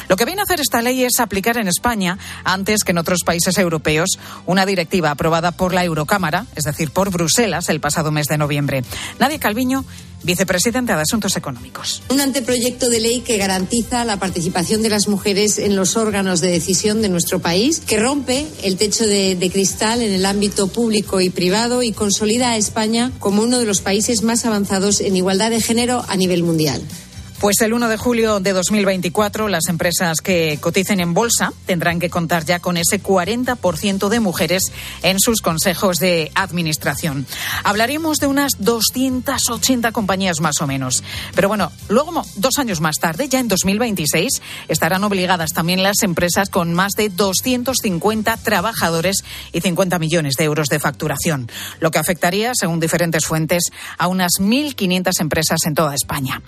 Lo 0.09 0.17
que 0.17 0.25
viene 0.25 0.41
a 0.41 0.45
hacer 0.45 0.61
esta 0.61 0.83
ley 0.83 1.05
es 1.05 1.21
aplicar 1.21 1.57
en 1.59 1.69
España, 1.69 2.19
antes 2.45 2.85
que 2.85 2.93
en 2.93 2.99
otros 2.99 3.21
países 3.25 3.59
europeos, 3.59 4.19
una 4.47 4.67
directiva 4.67 5.11
aprobada 5.11 5.53
por 5.53 5.75
la 5.75 5.85
Eurocámara, 5.85 6.47
es 6.55 6.65
decir, 6.65 6.91
por 6.91 7.11
Bruselas, 7.11 7.69
el 7.69 7.81
pasado 7.81 8.11
mes 8.11 8.27
de 8.27 8.39
noviembre. 8.39 8.85
Nadia 9.19 9.39
Calviño 9.39 9.85
vicepresidenta 10.25 10.97
de 10.97 11.03
Asuntos 11.03 11.37
Económicos. 11.37 12.03
Un 12.09 12.21
anteproyecto 12.21 12.89
de 12.89 13.01
ley 13.01 13.21
que 13.21 13.37
garantiza 13.37 14.05
la 14.05 14.19
participación 14.19 14.83
de 14.83 14.89
las 14.89 15.07
mujeres 15.07 15.59
en 15.59 15.77
los 15.77 15.97
órganos 15.97 16.41
de 16.41 16.51
decisión 16.51 17.03
de 17.03 17.09
nuestro 17.09 17.39
país, 17.41 17.81
que 17.81 17.99
rompe 17.99 18.47
el 18.63 18.77
techo 18.77 19.07
de, 19.07 19.37
de, 19.37 19.51
cristal 19.51 20.03
en 20.03 20.13
el 20.13 20.27
ámbito 20.27 20.69
público 20.69 21.21
y 21.21 21.31
privado 21.31 21.83
y 21.83 21.93
consolida 21.93 22.51
a 22.51 22.57
España 22.57 23.13
como 23.19 23.43
uno 23.43 23.59
de 23.59 23.67
los 23.67 23.83
países 23.83 24.23
más 24.23 24.45
avanzados 24.45 25.01
en 25.01 25.17
igualdad 25.17 25.51
de 25.51 25.61
género 25.61 26.05
a 26.09 26.17
nivel 26.17 26.43
mundial. 26.43 26.83
Pues 27.45 27.61
el 27.61 27.75
1 27.75 27.91
de 27.91 27.99
julio 27.99 28.41
de 28.41 28.55
2024 28.55 29.49
las 29.49 29.69
empresas 29.69 30.23
que 30.23 30.57
coticen 30.63 30.99
en 30.99 31.13
bolsa 31.13 31.53
tendrán 31.67 32.01
que 32.01 32.09
contar 32.09 32.47
ya 32.47 32.59
con 32.59 32.79
ese 32.79 33.03
40% 33.03 34.09
de 34.09 34.19
mujeres 34.19 34.73
en 35.03 35.21
sus 35.21 35.43
consejos 35.43 35.99
de 35.99 36.33
administración. 36.35 37.27
Hablaremos 37.63 38.17
de 38.17 38.29
unas 38.29 38.53
280 38.61 39.93
compañías 39.93 40.41
más 40.41 40.63
o 40.63 40.67
menos. 40.67 41.05
Pero 41.35 41.49
bueno, 41.49 41.71
luego, 41.91 42.25
dos 42.37 42.57
años 42.57 42.81
más 42.81 42.97
tarde, 42.99 43.29
ya 43.29 43.41
en 43.41 43.49
2026, 43.49 44.41
estarán 44.69 45.05
obligadas 45.05 45.53
también 45.53 45.83
las 45.83 46.03
empresas 46.03 46.49
con 46.49 46.73
más 46.73 46.93
de 46.93 47.11
250 47.11 48.39
trabajadores 48.39 49.23
y 49.53 49.61
50 49.61 49.99
millones 49.99 50.37
de 50.39 50.45
euros 50.45 50.69
de 50.69 50.81
facturación, 50.81 51.51
lo 51.81 51.91
que 51.91 51.99
afectaría, 51.99 52.53
según 52.55 52.81
diferentes 52.81 53.27
fuentes, 53.27 53.65
a 53.99 54.09
unas 54.09 54.33
1.500 54.41 55.21
empresas 55.21 55.67
en 55.67 55.75
toda 55.75 55.95
España. 55.95 56.41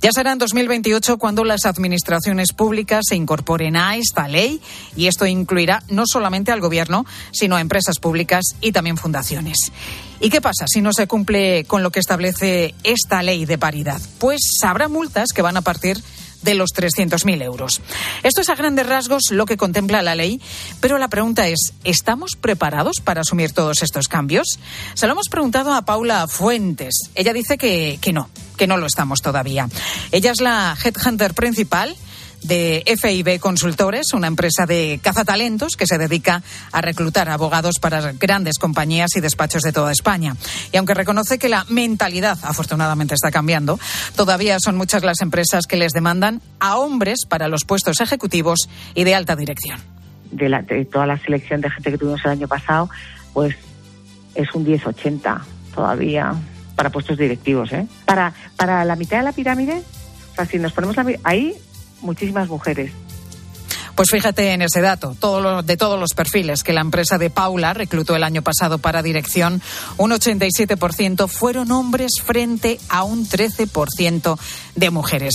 Ya 0.00 0.10
serán 0.10 0.39
2028 0.40 1.18
cuando 1.18 1.44
las 1.44 1.66
administraciones 1.66 2.52
públicas 2.52 3.04
se 3.08 3.14
incorporen 3.14 3.76
a 3.76 3.96
esta 3.96 4.26
ley 4.26 4.60
y 4.96 5.06
esto 5.06 5.26
incluirá 5.26 5.84
no 5.88 6.06
solamente 6.06 6.50
al 6.50 6.60
gobierno, 6.60 7.06
sino 7.30 7.54
a 7.54 7.60
empresas 7.60 8.00
públicas 8.00 8.56
y 8.60 8.72
también 8.72 8.96
fundaciones. 8.96 9.70
¿Y 10.18 10.30
qué 10.30 10.40
pasa 10.40 10.66
si 10.66 10.80
no 10.80 10.92
se 10.92 11.06
cumple 11.06 11.64
con 11.64 11.82
lo 11.82 11.92
que 11.92 12.00
establece 12.00 12.74
esta 12.82 13.22
ley 13.22 13.44
de 13.46 13.58
paridad? 13.58 14.00
Pues 14.18 14.40
habrá 14.62 14.88
multas 14.88 15.28
que 15.32 15.42
van 15.42 15.56
a 15.56 15.62
partir 15.62 16.02
de 16.42 16.54
los 16.54 16.70
300.000 16.74 17.42
euros. 17.42 17.80
Esto 18.22 18.40
es 18.40 18.48
a 18.48 18.54
grandes 18.54 18.86
rasgos 18.86 19.24
lo 19.30 19.46
que 19.46 19.56
contempla 19.56 20.02
la 20.02 20.14
ley, 20.14 20.40
pero 20.80 20.98
la 20.98 21.08
pregunta 21.08 21.48
es, 21.48 21.72
¿estamos 21.84 22.36
preparados 22.40 23.00
para 23.02 23.22
asumir 23.22 23.52
todos 23.52 23.82
estos 23.82 24.08
cambios? 24.08 24.58
Se 24.94 25.06
lo 25.06 25.12
hemos 25.12 25.28
preguntado 25.28 25.72
a 25.72 25.82
Paula 25.82 26.26
Fuentes. 26.26 27.10
Ella 27.14 27.32
dice 27.32 27.58
que, 27.58 27.98
que 28.00 28.12
no, 28.12 28.30
que 28.56 28.66
no 28.66 28.76
lo 28.76 28.86
estamos 28.86 29.22
todavía. 29.22 29.68
Ella 30.12 30.32
es 30.32 30.40
la 30.40 30.76
headhunter 30.82 31.34
principal 31.34 31.96
de 32.42 32.82
FIB 33.00 33.38
Consultores, 33.38 34.12
una 34.12 34.26
empresa 34.26 34.66
de 34.66 35.00
cazatalentos 35.02 35.76
que 35.76 35.86
se 35.86 35.98
dedica 35.98 36.42
a 36.72 36.80
reclutar 36.80 37.28
abogados 37.28 37.76
para 37.80 38.12
grandes 38.12 38.58
compañías 38.58 39.10
y 39.16 39.20
despachos 39.20 39.62
de 39.62 39.72
toda 39.72 39.92
España. 39.92 40.36
Y 40.72 40.76
aunque 40.76 40.94
reconoce 40.94 41.38
que 41.38 41.48
la 41.48 41.64
mentalidad 41.68 42.38
afortunadamente 42.42 43.14
está 43.14 43.30
cambiando, 43.30 43.78
todavía 44.16 44.58
son 44.60 44.76
muchas 44.76 45.02
las 45.02 45.20
empresas 45.20 45.66
que 45.66 45.76
les 45.76 45.92
demandan 45.92 46.40
a 46.58 46.78
hombres 46.78 47.26
para 47.28 47.48
los 47.48 47.64
puestos 47.64 48.00
ejecutivos 48.00 48.68
y 48.94 49.04
de 49.04 49.14
alta 49.14 49.36
dirección. 49.36 49.80
De, 50.30 50.84
toda 50.90 51.06
la 51.06 51.18
selección 51.18 51.60
de 51.60 51.70
gente 51.70 51.90
que 51.90 51.98
tuvimos 51.98 52.20
el 52.24 52.30
año 52.30 52.48
pasado, 52.48 52.88
pues 53.32 53.56
es 54.34 54.54
un 54.54 54.64
10-80 54.64 55.40
todavía 55.74 56.34
para 56.76 56.90
puestos 56.90 57.18
directivos. 57.18 57.72
¿eh? 57.72 57.86
Para, 58.04 58.32
para 58.56 58.84
la 58.84 58.96
mitad 58.96 59.18
de 59.18 59.24
la 59.24 59.32
pirámide, 59.32 59.82
o 60.32 60.34
sea, 60.36 60.46
si 60.46 60.58
nos 60.58 60.72
ponemos 60.72 60.96
la, 60.96 61.04
ahí, 61.24 61.54
muchísimas 62.02 62.48
mujeres. 62.48 62.92
Pues 64.00 64.10
fíjate 64.10 64.52
en 64.52 64.62
ese 64.62 64.80
dato, 64.80 65.14
todo 65.20 65.42
lo, 65.42 65.62
de 65.62 65.76
todos 65.76 66.00
los 66.00 66.14
perfiles 66.14 66.62
que 66.62 66.72
la 66.72 66.80
empresa 66.80 67.18
de 67.18 67.28
Paula 67.28 67.74
reclutó 67.74 68.16
el 68.16 68.24
año 68.24 68.40
pasado 68.40 68.78
para 68.78 69.02
dirección, 69.02 69.60
un 69.98 70.12
87% 70.12 71.28
fueron 71.28 71.70
hombres 71.70 72.12
frente 72.24 72.80
a 72.88 73.02
un 73.02 73.28
13% 73.28 74.38
de 74.74 74.90
mujeres. 74.90 75.34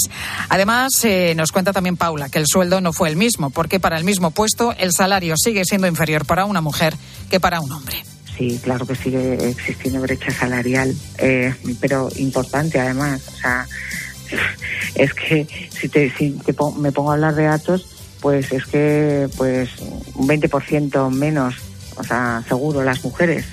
Además, 0.50 0.94
eh, 1.04 1.36
nos 1.36 1.52
cuenta 1.52 1.74
también 1.74 1.96
Paula 1.96 2.30
que 2.30 2.40
el 2.40 2.48
sueldo 2.48 2.82
no 2.82 2.92
fue 2.92 3.10
el 3.10 3.18
mismo, 3.18 3.52
porque 3.52 3.80
para 3.80 3.98
el 4.00 4.04
mismo 4.04 4.32
puesto 4.32 4.74
el 4.80 4.94
salario 4.94 5.36
sigue 5.38 5.64
siendo 5.64 5.86
inferior 5.86 6.26
para 6.26 6.46
una 6.46 6.62
mujer 6.62 6.96
que 7.30 7.40
para 7.40 7.62
un 7.62 7.72
hombre. 7.72 8.04
Sí, 8.36 8.60
claro 8.64 8.88
que 8.88 8.96
sigue 8.96 9.50
existiendo 9.50 10.02
brecha 10.02 10.32
salarial, 10.32 10.94
eh, 11.20 11.54
pero 11.80 12.10
importante 12.18 12.80
además. 12.80 13.22
O 13.32 13.38
sea, 13.38 13.68
es 14.96 15.13
que 15.13 15.48
si, 15.70 15.89
te, 15.89 16.12
si 16.15 16.39
me 16.77 16.91
pongo 16.91 17.12
a 17.12 17.13
hablar 17.13 17.36
de 17.36 17.44
datos, 17.46 17.88
pues 18.22 18.51
es 18.51 18.65
que 18.65 19.27
pues 19.38 19.70
un 20.15 20.27
20% 20.27 21.10
menos, 21.12 21.55
o 21.98 22.03
sea, 22.03 22.44
seguro 22.48 22.84
las 22.84 23.03
mujeres. 23.03 23.46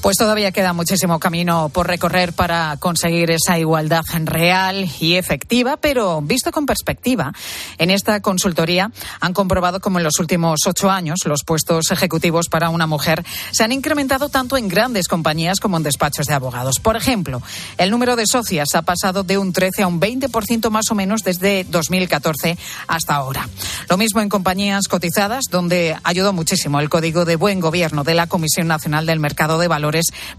Pues 0.00 0.16
todavía 0.16 0.52
queda 0.52 0.72
muchísimo 0.72 1.18
camino 1.18 1.70
por 1.70 1.88
recorrer 1.88 2.32
para 2.32 2.76
conseguir 2.78 3.32
esa 3.32 3.58
igualdad 3.58 4.04
real 4.24 4.88
y 5.00 5.16
efectiva, 5.16 5.76
pero 5.76 6.22
visto 6.22 6.52
con 6.52 6.66
perspectiva, 6.66 7.32
en 7.78 7.90
esta 7.90 8.20
consultoría 8.20 8.92
han 9.20 9.34
comprobado 9.34 9.80
como 9.80 9.98
en 9.98 10.04
los 10.04 10.20
últimos 10.20 10.60
ocho 10.66 10.88
años 10.88 11.18
los 11.24 11.42
puestos 11.44 11.90
ejecutivos 11.90 12.48
para 12.48 12.70
una 12.70 12.86
mujer 12.86 13.24
se 13.50 13.64
han 13.64 13.72
incrementado 13.72 14.28
tanto 14.28 14.56
en 14.56 14.68
grandes 14.68 15.08
compañías 15.08 15.58
como 15.58 15.76
en 15.76 15.82
despachos 15.82 16.26
de 16.26 16.34
abogados. 16.34 16.78
Por 16.78 16.96
ejemplo, 16.96 17.42
el 17.76 17.90
número 17.90 18.14
de 18.14 18.26
socias 18.26 18.76
ha 18.76 18.82
pasado 18.82 19.24
de 19.24 19.36
un 19.36 19.52
13 19.52 19.82
a 19.82 19.88
un 19.88 20.00
20% 20.00 20.70
más 20.70 20.90
o 20.92 20.94
menos 20.94 21.24
desde 21.24 21.64
2014 21.64 22.56
hasta 22.86 23.16
ahora. 23.16 23.48
Lo 23.88 23.96
mismo 23.96 24.20
en 24.20 24.28
compañías 24.28 24.86
cotizadas, 24.86 25.46
donde 25.50 25.96
ayudó 26.04 26.32
muchísimo 26.32 26.78
el 26.78 26.88
Código 26.88 27.24
de 27.24 27.34
Buen 27.34 27.58
Gobierno 27.58 28.04
de 28.04 28.14
la 28.14 28.28
Comisión 28.28 28.68
Nacional 28.68 29.04
del 29.04 29.18
Mercado 29.18 29.58
de 29.58 29.66
Valores 29.66 29.87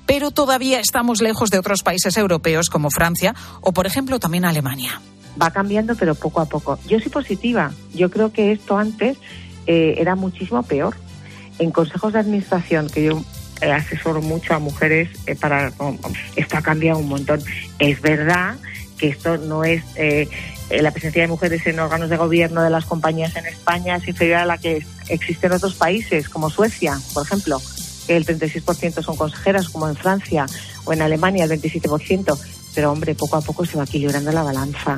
pero 0.05 0.31
todavía 0.31 0.79
estamos 0.79 1.21
lejos 1.21 1.49
de 1.49 1.59
otros 1.59 1.83
países 1.83 2.17
europeos 2.17 2.69
como 2.69 2.89
Francia 2.89 3.33
o, 3.61 3.71
por 3.71 3.85
ejemplo, 3.85 4.19
también 4.19 4.45
Alemania. 4.45 5.01
Va 5.41 5.51
cambiando, 5.51 5.95
pero 5.95 6.15
poco 6.15 6.41
a 6.41 6.45
poco. 6.45 6.79
Yo 6.87 6.99
soy 6.99 7.09
positiva. 7.09 7.71
Yo 7.93 8.09
creo 8.09 8.31
que 8.31 8.51
esto 8.51 8.77
antes 8.77 9.17
eh, 9.67 9.95
era 9.97 10.15
muchísimo 10.15 10.63
peor. 10.63 10.95
En 11.59 11.71
consejos 11.71 12.13
de 12.13 12.19
administración, 12.19 12.89
que 12.89 13.05
yo 13.05 13.23
eh, 13.61 13.71
asesoro 13.71 14.21
mucho 14.21 14.53
a 14.53 14.59
mujeres 14.59 15.09
eh, 15.27 15.35
para 15.35 15.71
esto 16.35 16.57
ha 16.57 16.61
cambiado 16.61 16.99
un 16.99 17.09
montón. 17.09 17.41
Es 17.77 18.01
verdad 18.01 18.57
que 18.97 19.09
esto 19.09 19.37
no 19.37 19.63
es 19.63 19.81
la 20.69 20.91
presencia 20.91 21.21
de 21.21 21.29
mujeres 21.29 21.65
en 21.65 21.79
órganos 21.79 22.09
de 22.09 22.17
gobierno 22.17 22.61
de 22.61 22.69
las 22.69 22.85
compañías 22.85 23.35
en 23.37 23.45
España 23.45 23.95
es 23.95 24.07
inferior 24.07 24.39
a 24.39 24.45
la 24.45 24.57
que 24.57 24.85
existe 25.07 25.47
en 25.47 25.53
otros 25.53 25.75
países 25.75 26.27
como 26.27 26.49
Suecia, 26.49 26.99
por 27.13 27.25
ejemplo 27.25 27.61
el 28.17 28.25
36% 28.25 29.03
son 29.03 29.15
consejeras, 29.15 29.69
como 29.69 29.87
en 29.87 29.95
Francia 29.95 30.45
o 30.85 30.93
en 30.93 31.01
Alemania 31.01 31.45
el 31.45 31.51
27%, 31.51 32.37
pero 32.75 32.91
hombre, 32.91 33.15
poco 33.15 33.37
a 33.37 33.41
poco 33.41 33.65
se 33.65 33.77
va 33.77 33.83
equilibrando 33.83 34.31
la 34.31 34.43
balanza. 34.43 34.97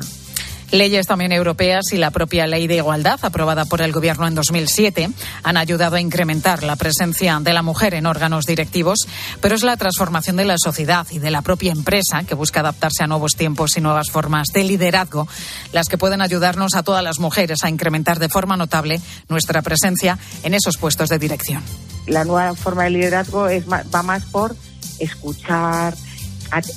Leyes 0.72 1.06
también 1.06 1.32
europeas 1.32 1.84
y 1.92 1.98
la 1.98 2.10
propia 2.10 2.46
ley 2.46 2.66
de 2.66 2.76
igualdad 2.76 3.20
aprobada 3.22 3.66
por 3.66 3.82
el 3.82 3.92
Gobierno 3.92 4.26
en 4.26 4.34
2007 4.34 5.10
han 5.42 5.56
ayudado 5.58 5.96
a 5.96 6.00
incrementar 6.00 6.62
la 6.62 6.76
presencia 6.76 7.38
de 7.40 7.52
la 7.52 7.62
mujer 7.62 7.92
en 7.92 8.06
órganos 8.06 8.46
directivos, 8.46 9.06
pero 9.42 9.54
es 9.54 9.62
la 9.62 9.76
transformación 9.76 10.36
de 10.36 10.46
la 10.46 10.56
sociedad 10.56 11.06
y 11.10 11.18
de 11.18 11.30
la 11.30 11.42
propia 11.42 11.72
empresa 11.72 12.24
que 12.26 12.34
busca 12.34 12.60
adaptarse 12.60 13.04
a 13.04 13.06
nuevos 13.06 13.32
tiempos 13.32 13.76
y 13.76 13.82
nuevas 13.82 14.10
formas 14.10 14.48
de 14.54 14.64
liderazgo 14.64 15.28
las 15.72 15.88
que 15.88 15.98
pueden 15.98 16.22
ayudarnos 16.22 16.74
a 16.74 16.82
todas 16.82 17.04
las 17.04 17.18
mujeres 17.18 17.64
a 17.64 17.68
incrementar 17.68 18.18
de 18.18 18.30
forma 18.30 18.56
notable 18.56 18.98
nuestra 19.28 19.60
presencia 19.60 20.18
en 20.42 20.54
esos 20.54 20.78
puestos 20.78 21.10
de 21.10 21.18
dirección 21.18 21.62
la 22.06 22.24
nueva 22.24 22.54
forma 22.54 22.84
de 22.84 22.90
liderazgo 22.90 23.48
es, 23.48 23.64
va 23.68 24.02
más 24.02 24.24
por 24.24 24.56
escuchar, 24.98 25.94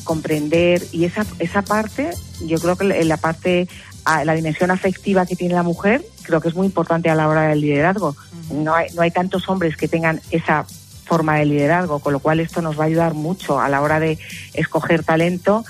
comprender 0.04 0.82
y 0.92 1.06
esa, 1.06 1.26
esa 1.40 1.62
parte, 1.62 2.12
yo 2.46 2.58
creo 2.60 2.78
que 2.78 2.86
la 3.04 3.18
parte, 3.18 3.68
la 4.06 4.34
dimensión 4.34 4.72
afectiva 4.72 5.26
que 5.26 5.36
tiene 5.36 5.54
la 5.54 5.64
mujer, 5.64 6.06
creo 6.24 6.40
que 6.42 6.50
es 6.50 6.56
muy 6.56 6.68
importante 6.68 7.10
a 7.10 7.16
la 7.16 7.28
hora 7.28 7.48
del 7.50 7.62
liderazgo. 7.62 8.16
No 8.52 8.76
hay, 8.76 8.88
no 8.94 9.02
hay 9.02 9.12
tantos 9.12 9.50
hombres 9.50 9.76
que 9.76 9.88
tengan 9.88 10.22
esa 10.32 10.66
forma 11.06 11.38
de 11.38 11.46
liderazgo, 11.46 12.00
con 12.00 12.14
lo 12.14 12.20
cual 12.20 12.40
esto 12.40 12.62
nos 12.62 12.80
va 12.80 12.84
a 12.84 12.88
ayudar 12.88 13.14
mucho 13.14 13.60
a 13.60 13.70
la 13.70 13.82
hora 13.82 14.00
de 14.00 14.18
escoger 14.54 15.04
talento. 15.04 15.66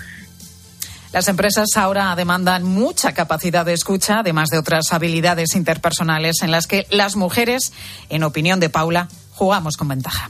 Las 1.12 1.28
empresas 1.30 1.70
ahora 1.76 2.14
demandan 2.16 2.64
mucha 2.64 3.14
capacidad 3.14 3.66
de 3.66 3.74
escucha, 3.74 4.20
además 4.20 4.50
de 4.50 4.58
otras 4.58 4.92
habilidades 4.92 5.56
interpersonales 5.56 6.42
en 6.42 6.52
las 6.52 6.68
que 6.68 6.86
las 6.90 7.16
mujeres, 7.16 7.72
en 8.10 8.24
opinión 8.24 8.60
de 8.60 8.70
Paula, 8.70 9.08
jugamos 9.36 9.78
con 9.78 9.88
ventaja. 9.88 10.30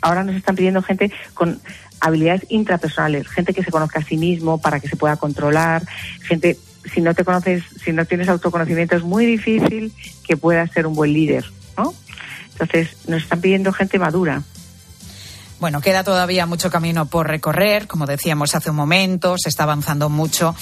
Ahora 0.00 0.24
nos 0.24 0.34
están 0.34 0.56
pidiendo 0.56 0.82
gente 0.82 1.12
con 1.34 1.60
habilidades 2.00 2.46
intrapersonales, 2.48 3.28
gente 3.28 3.54
que 3.54 3.62
se 3.62 3.70
conozca 3.70 4.00
a 4.00 4.02
sí 4.02 4.16
mismo 4.16 4.58
para 4.58 4.80
que 4.80 4.88
se 4.88 4.96
pueda 4.96 5.16
controlar, 5.16 5.82
gente, 6.22 6.58
si 6.92 7.00
no 7.00 7.14
te 7.14 7.24
conoces, 7.24 7.64
si 7.82 7.92
no 7.92 8.04
tienes 8.04 8.28
autoconocimiento 8.28 8.96
es 8.96 9.02
muy 9.02 9.26
difícil 9.26 9.92
que 10.26 10.36
puedas 10.36 10.70
ser 10.70 10.86
un 10.86 10.94
buen 10.94 11.12
líder, 11.12 11.44
¿no? 11.76 11.94
Entonces 12.52 12.96
nos 13.08 13.22
están 13.22 13.40
pidiendo 13.40 13.72
gente 13.72 13.98
madura. 13.98 14.42
Bueno, 15.58 15.80
queda 15.80 16.04
todavía 16.04 16.44
mucho 16.44 16.70
camino 16.70 17.06
por 17.06 17.28
recorrer, 17.28 17.86
como 17.86 18.04
decíamos 18.04 18.54
hace 18.54 18.68
un 18.68 18.76
momento, 18.76 19.36
se 19.38 19.48
está 19.48 19.62
avanzando 19.62 20.10
mucho. 20.10 20.54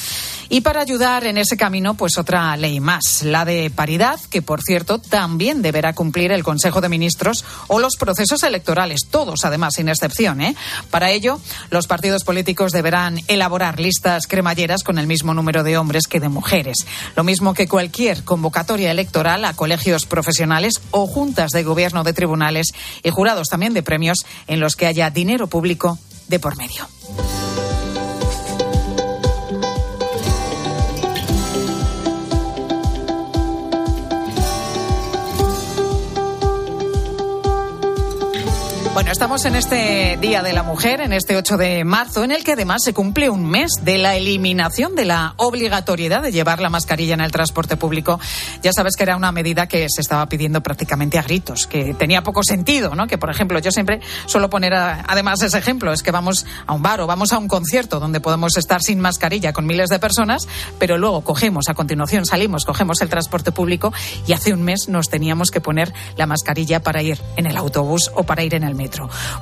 Y 0.49 0.61
para 0.61 0.83
ayudar 0.83 1.27
en 1.27 1.37
ese 1.37 1.57
camino, 1.57 1.95
pues 1.95 2.17
otra 2.17 2.57
ley 2.57 2.79
más, 2.79 3.23
la 3.25 3.45
de 3.45 3.73
paridad, 3.75 4.21
que 4.31 4.41
por 4.41 4.63
cierto 4.63 5.01
también 5.01 5.63
deberá 5.63 5.95
cumplir 5.95 6.31
el 6.31 6.45
Consejo 6.45 6.81
de 6.81 6.89
Ministros 6.89 7.45
o 7.67 7.81
los 7.81 7.97
procesos 7.97 8.45
electorales, 8.45 9.09
todos 9.11 9.45
además, 9.45 9.75
sin 9.75 9.89
excepción. 9.89 10.41
¿eh? 10.41 10.55
Para 10.93 11.11
ello, 11.11 11.41
los 11.71 11.89
partidos 11.89 12.23
políticos 12.23 12.71
deberán 12.71 13.19
elaborar 13.27 13.81
listas 13.81 14.29
cremalleras 14.29 14.85
con 14.85 14.99
el 14.99 15.09
mismo 15.09 15.35
número 15.35 15.65
de 15.65 15.77
hombres 15.77 16.07
que 16.07 16.21
de 16.21 16.29
mujeres. 16.29 16.77
Lo 17.17 17.25
mismo 17.25 17.53
que 17.53 17.67
cualquier 17.67 18.23
convocatoria 18.23 18.93
electoral 18.93 19.45
a 19.45 19.55
colegios 19.55 20.07
profesionales 20.07 20.75
o 20.93 21.09
juntas 21.09 21.51
de 21.51 21.65
gobierno 21.65 22.05
de 22.05 22.13
tribunales 22.13 22.69
y 23.03 23.11
jurados 23.11 23.49
también 23.49 23.75
de 23.75 23.83
premios 23.83 24.19
en 24.47 24.61
los 24.61 24.77
que 24.77 24.84
haya 24.87 25.11
dinero 25.11 25.47
público 25.47 25.99
de 26.29 26.39
por 26.39 26.57
medio. 26.57 26.87
Bueno, 38.95 39.11
estamos 39.11 39.45
en 39.45 39.57
este 39.57 40.17
Día 40.21 40.45
de 40.45 40.53
la 40.53 40.63
Mujer, 40.63 41.01
en 41.01 41.13
este 41.13 41.37
8 41.37 41.57
de 41.57 41.83
marzo, 41.83 42.23
en 42.23 42.31
el 42.31 42.45
que 42.45 42.53
además 42.53 42.85
se 42.85 42.95
cumple 42.95 43.29
un 43.29 43.45
mes 43.45 43.73
de 43.83 43.99
la 43.99 44.15
eliminación 44.15 44.95
de 44.95 45.05
la 45.05 45.35
obligatoriedad 45.37 46.23
de 46.23 46.31
llevar 46.31 46.61
la 46.61 46.71
mascarilla 46.71 47.15
en 47.15 47.21
el 47.21 47.33
transporte 47.33 47.77
público. 47.77 48.21
Ya 48.63 48.73
sabes 48.73 48.95
que 48.95 49.03
era 49.03 49.17
una 49.17 49.33
medida 49.33 49.67
que 49.67 49.89
se 49.89 50.01
estaba 50.01 50.29
pidiendo 50.29 50.61
prácticamente 50.61 51.19
a 51.19 51.23
gritos, 51.23 51.67
que 51.67 51.93
tenía 51.95 52.23
poco 52.23 52.45
sentido, 52.45 52.95
¿no? 52.95 53.09
Que, 53.09 53.19
por 53.19 53.31
ejemplo, 53.31 53.59
yo 53.59 53.73
siempre 53.73 53.99
suelo 54.27 54.49
poner 54.49 54.73
además 54.75 55.43
ese 55.43 55.59
ejemplo, 55.59 55.93
es 55.93 56.05
que 56.05 56.13
vamos 56.13 56.47
a 56.65 56.73
un 56.73 56.83
bar 56.83 57.01
o 57.01 57.09
vamos 57.09 57.33
a 57.33 57.39
un 57.39 57.49
concierto 57.49 57.99
donde 57.99 58.21
podemos 58.21 58.57
estar 58.57 58.81
sin 58.81 59.01
mascarilla 59.01 59.53
con 59.53 59.67
miles 59.67 59.91
de 59.91 59.99
personas, 59.99 60.47
pero 60.79 60.99
luego 60.99 61.23
cogemos, 61.23 61.69
a 61.69 61.75
continuación 61.75 62.27
salimos, 62.27 62.65
cogemos 62.65 63.03
el 63.03 63.09
transporte 63.09 63.51
público 63.51 63.93
y 64.29 64.35
hace 64.35 64.53
un 64.53 64.63
mes 64.63 64.89
nos 64.89 65.11
teníamos 65.11 65.51
que 65.51 65.61
poner 65.61 65.93
la 66.17 66.27
mascarilla 66.27 66.81
para 66.81 67.03
ir 67.03 67.21
en 67.37 67.47
el 67.47 67.57
autobús 67.57 68.13
o 68.15 68.23
para 68.23 68.45
ir 68.45 68.55
en 68.55 68.63
el 68.63 68.77
metro. 68.77 68.84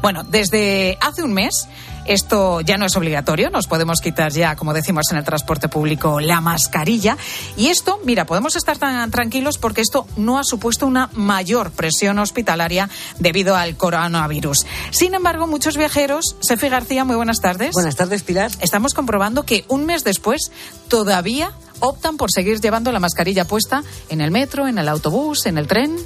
Bueno, 0.00 0.22
desde 0.24 0.98
hace 1.00 1.22
un 1.22 1.32
mes 1.32 1.68
esto 2.04 2.60
ya 2.62 2.78
no 2.78 2.86
es 2.86 2.96
obligatorio, 2.96 3.50
nos 3.50 3.68
podemos 3.68 4.00
quitar 4.00 4.32
ya, 4.32 4.56
como 4.56 4.74
decimos 4.74 5.06
en 5.12 5.18
el 5.18 5.24
transporte 5.24 5.68
público, 5.68 6.20
la 6.20 6.40
mascarilla. 6.40 7.16
Y 7.56 7.68
esto, 7.68 8.00
mira, 8.04 8.26
podemos 8.26 8.56
estar 8.56 8.76
tan 8.76 9.10
tranquilos 9.10 9.58
porque 9.58 9.82
esto 9.82 10.06
no 10.16 10.38
ha 10.38 10.44
supuesto 10.44 10.86
una 10.86 11.10
mayor 11.12 11.70
presión 11.70 12.18
hospitalaria 12.18 12.88
debido 13.20 13.54
al 13.54 13.76
coronavirus. 13.76 14.66
Sin 14.90 15.14
embargo, 15.14 15.46
muchos 15.46 15.76
viajeros, 15.76 16.36
Sefi 16.40 16.68
García, 16.68 17.04
muy 17.04 17.16
buenas 17.16 17.40
tardes. 17.40 17.72
Buenas 17.72 17.96
tardes, 17.96 18.22
Pilar. 18.24 18.50
Estamos 18.60 18.94
comprobando 18.94 19.44
que 19.44 19.64
un 19.68 19.86
mes 19.86 20.02
después 20.02 20.50
todavía 20.88 21.52
optan 21.80 22.16
por 22.16 22.30
seguir 22.32 22.60
llevando 22.60 22.90
la 22.92 23.00
mascarilla 23.00 23.44
puesta 23.44 23.82
en 24.08 24.20
el 24.20 24.30
metro, 24.30 24.66
en 24.66 24.78
el 24.78 24.88
autobús, 24.88 25.46
en 25.46 25.58
el 25.58 25.66
tren. 25.66 25.96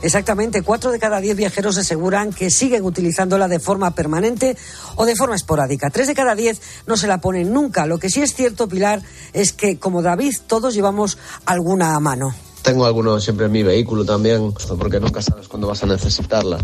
Exactamente, 0.00 0.62
cuatro 0.62 0.92
de 0.92 0.98
cada 0.98 1.20
diez 1.20 1.36
viajeros 1.36 1.76
aseguran 1.76 2.32
que 2.32 2.50
siguen 2.50 2.84
utilizándola 2.84 3.48
de 3.48 3.58
forma 3.58 3.90
permanente 3.94 4.56
o 4.94 5.04
de 5.04 5.16
forma 5.16 5.34
esporádica. 5.34 5.90
Tres 5.90 6.06
de 6.06 6.14
cada 6.14 6.34
diez 6.34 6.60
no 6.86 6.96
se 6.96 7.08
la 7.08 7.18
ponen 7.18 7.52
nunca. 7.52 7.84
Lo 7.84 7.98
que 7.98 8.08
sí 8.08 8.22
es 8.22 8.34
cierto, 8.34 8.68
Pilar, 8.68 9.02
es 9.32 9.52
que 9.52 9.78
como 9.78 10.02
David 10.02 10.34
todos 10.46 10.74
llevamos 10.74 11.18
alguna 11.46 11.96
a 11.96 12.00
mano. 12.00 12.34
Tengo 12.62 12.86
alguno 12.86 13.18
siempre 13.20 13.46
en 13.46 13.52
mi 13.52 13.62
vehículo 13.62 14.04
también, 14.04 14.52
porque 14.78 15.00
nunca 15.00 15.20
sabes 15.20 15.48
cuándo 15.48 15.66
vas 15.66 15.82
a 15.82 15.86
necesitarla. 15.86 16.58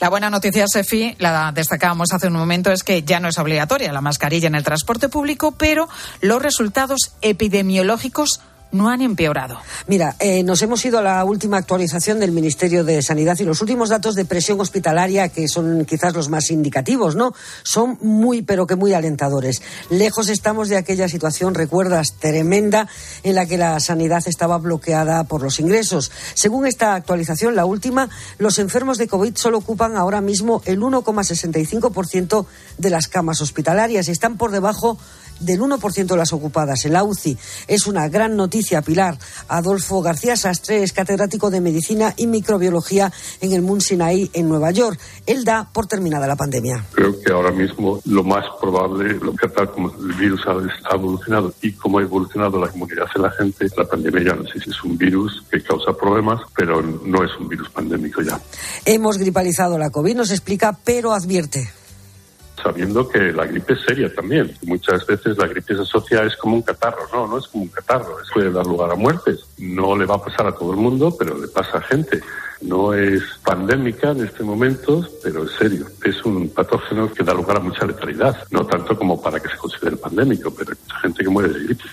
La 0.00 0.10
buena 0.10 0.28
noticia, 0.28 0.66
Sefi, 0.68 1.14
la 1.18 1.52
destacábamos 1.52 2.12
hace 2.12 2.26
un 2.26 2.34
momento, 2.34 2.70
es 2.70 2.82
que 2.82 3.02
ya 3.02 3.20
no 3.20 3.28
es 3.28 3.38
obligatoria 3.38 3.92
la 3.92 4.00
mascarilla 4.00 4.48
en 4.48 4.54
el 4.54 4.64
transporte 4.64 5.08
público, 5.08 5.52
pero 5.52 5.88
los 6.20 6.42
resultados 6.42 7.12
epidemiológicos 7.22 8.40
no 8.72 8.88
han 8.88 9.02
empeorado. 9.02 9.58
Mira, 9.86 10.16
eh, 10.18 10.42
nos 10.42 10.60
hemos 10.62 10.84
ido 10.84 10.98
a 10.98 11.02
la 11.02 11.24
última 11.24 11.58
actualización 11.58 12.18
del 12.20 12.32
Ministerio 12.32 12.84
de 12.84 13.02
Sanidad 13.02 13.38
y 13.38 13.44
los 13.44 13.60
últimos 13.60 13.88
datos 13.88 14.14
de 14.14 14.24
presión 14.24 14.60
hospitalaria, 14.60 15.28
que 15.28 15.46
son 15.48 15.84
quizás 15.84 16.14
los 16.14 16.28
más 16.28 16.50
indicativos, 16.50 17.14
¿no? 17.14 17.34
Son 17.62 17.98
muy, 18.00 18.42
pero 18.42 18.66
que 18.66 18.76
muy 18.76 18.92
alentadores. 18.92 19.62
Lejos 19.90 20.28
estamos 20.28 20.68
de 20.68 20.76
aquella 20.76 21.08
situación, 21.08 21.54
recuerdas, 21.54 22.14
tremenda, 22.18 22.88
en 23.22 23.36
la 23.36 23.46
que 23.46 23.58
la 23.58 23.78
sanidad 23.80 24.22
estaba 24.26 24.58
bloqueada 24.58 25.24
por 25.24 25.42
los 25.42 25.60
ingresos. 25.60 26.10
Según 26.34 26.66
esta 26.66 26.94
actualización, 26.94 27.54
la 27.54 27.66
última, 27.66 28.08
los 28.38 28.58
enfermos 28.58 28.98
de 28.98 29.08
COVID 29.08 29.36
solo 29.36 29.58
ocupan 29.58 29.96
ahora 29.96 30.20
mismo 30.20 30.62
el 30.64 30.80
1,65% 30.80 32.46
de 32.78 32.90
las 32.90 33.08
camas 33.08 33.40
hospitalarias 33.40 34.08
y 34.08 34.10
están 34.10 34.36
por 34.36 34.50
debajo 34.50 34.98
del 35.40 35.60
1% 35.60 36.06
de 36.06 36.16
las 36.16 36.32
ocupadas. 36.32 36.84
El 36.84 36.94
UCI 37.00 37.36
es 37.66 37.86
una 37.86 38.08
gran 38.08 38.36
noticia, 38.36 38.82
Pilar. 38.82 39.18
Adolfo 39.48 40.02
García 40.02 40.36
Sastre 40.36 40.82
es 40.82 40.92
catedrático 40.92 41.50
de 41.50 41.60
Medicina 41.60 42.14
y 42.16 42.26
Microbiología 42.26 43.12
en 43.40 43.52
el 43.52 43.62
Mount 43.62 43.82
Sinai 43.82 44.30
en 44.32 44.48
Nueva 44.48 44.70
York. 44.70 44.98
Él 45.26 45.44
da 45.44 45.68
por 45.72 45.86
terminada 45.86 46.26
la 46.26 46.36
pandemia. 46.36 46.84
Creo 46.92 47.20
que 47.20 47.32
ahora 47.32 47.50
mismo 47.50 48.00
lo 48.04 48.22
más 48.24 48.44
probable, 48.60 49.14
lo 49.14 49.34
que 49.34 49.48
tal 49.48 49.70
como 49.70 49.90
el 49.90 50.12
virus 50.14 50.42
ha 50.46 50.94
evolucionado 50.94 51.54
y 51.60 51.72
cómo 51.72 51.98
ha 51.98 52.02
evolucionado 52.02 52.58
la 52.58 52.70
inmunidad 52.72 53.06
de 53.14 53.22
la 53.22 53.30
gente, 53.30 53.66
la 53.76 53.84
pandemia 53.84 54.24
ya 54.24 54.36
no 54.36 54.44
sé 54.44 54.60
si 54.60 54.70
es 54.70 54.84
un 54.84 54.96
virus 54.96 55.44
que 55.50 55.62
causa 55.62 55.92
problemas, 55.92 56.40
pero 56.56 56.82
no 56.82 57.24
es 57.24 57.30
un 57.38 57.48
virus 57.48 57.68
pandémico 57.70 58.22
ya. 58.22 58.40
Hemos 58.84 59.18
gripalizado 59.18 59.78
la 59.78 59.90
COVID, 59.90 60.16
nos 60.16 60.30
explica, 60.30 60.76
pero 60.84 61.12
advierte 61.12 61.70
sabiendo 62.64 63.06
que 63.06 63.32
la 63.32 63.44
gripe 63.44 63.74
es 63.74 63.80
seria 63.86 64.12
también. 64.12 64.56
Muchas 64.62 65.06
veces 65.06 65.36
la 65.36 65.46
gripe 65.46 65.76
se 65.76 65.82
asocia, 65.82 66.24
es 66.24 66.34
como 66.36 66.56
un 66.56 66.62
catarro, 66.62 67.06
no, 67.12 67.26
no 67.26 67.38
es 67.38 67.46
como 67.46 67.64
un 67.64 67.68
catarro, 67.68 68.16
puede 68.32 68.50
dar 68.50 68.66
lugar 68.66 68.90
a 68.90 68.94
muertes. 68.94 69.40
No 69.58 69.94
le 69.96 70.06
va 70.06 70.16
a 70.16 70.24
pasar 70.24 70.46
a 70.46 70.52
todo 70.52 70.72
el 70.72 70.78
mundo, 70.78 71.14
pero 71.16 71.38
le 71.38 71.48
pasa 71.48 71.78
a 71.78 71.82
gente. 71.82 72.20
No 72.62 72.94
es 72.94 73.22
pandémica 73.44 74.12
en 74.12 74.24
este 74.24 74.42
momento, 74.42 75.06
pero 75.22 75.44
es 75.44 75.52
serio. 75.58 75.86
Es 76.02 76.24
un 76.24 76.48
patógeno 76.48 77.12
que 77.12 77.22
da 77.22 77.34
lugar 77.34 77.58
a 77.58 77.60
mucha 77.60 77.84
letalidad, 77.84 78.34
no 78.50 78.64
tanto 78.66 78.96
como 78.96 79.20
para 79.20 79.38
que 79.38 79.48
se 79.48 79.56
considere 79.56 79.96
pandémico, 79.96 80.50
pero 80.50 80.72
hay 80.72 80.78
mucha 80.82 81.00
gente 81.00 81.22
que 81.22 81.28
muere 81.28 81.52
de 81.52 81.64
gripe. 81.64 81.84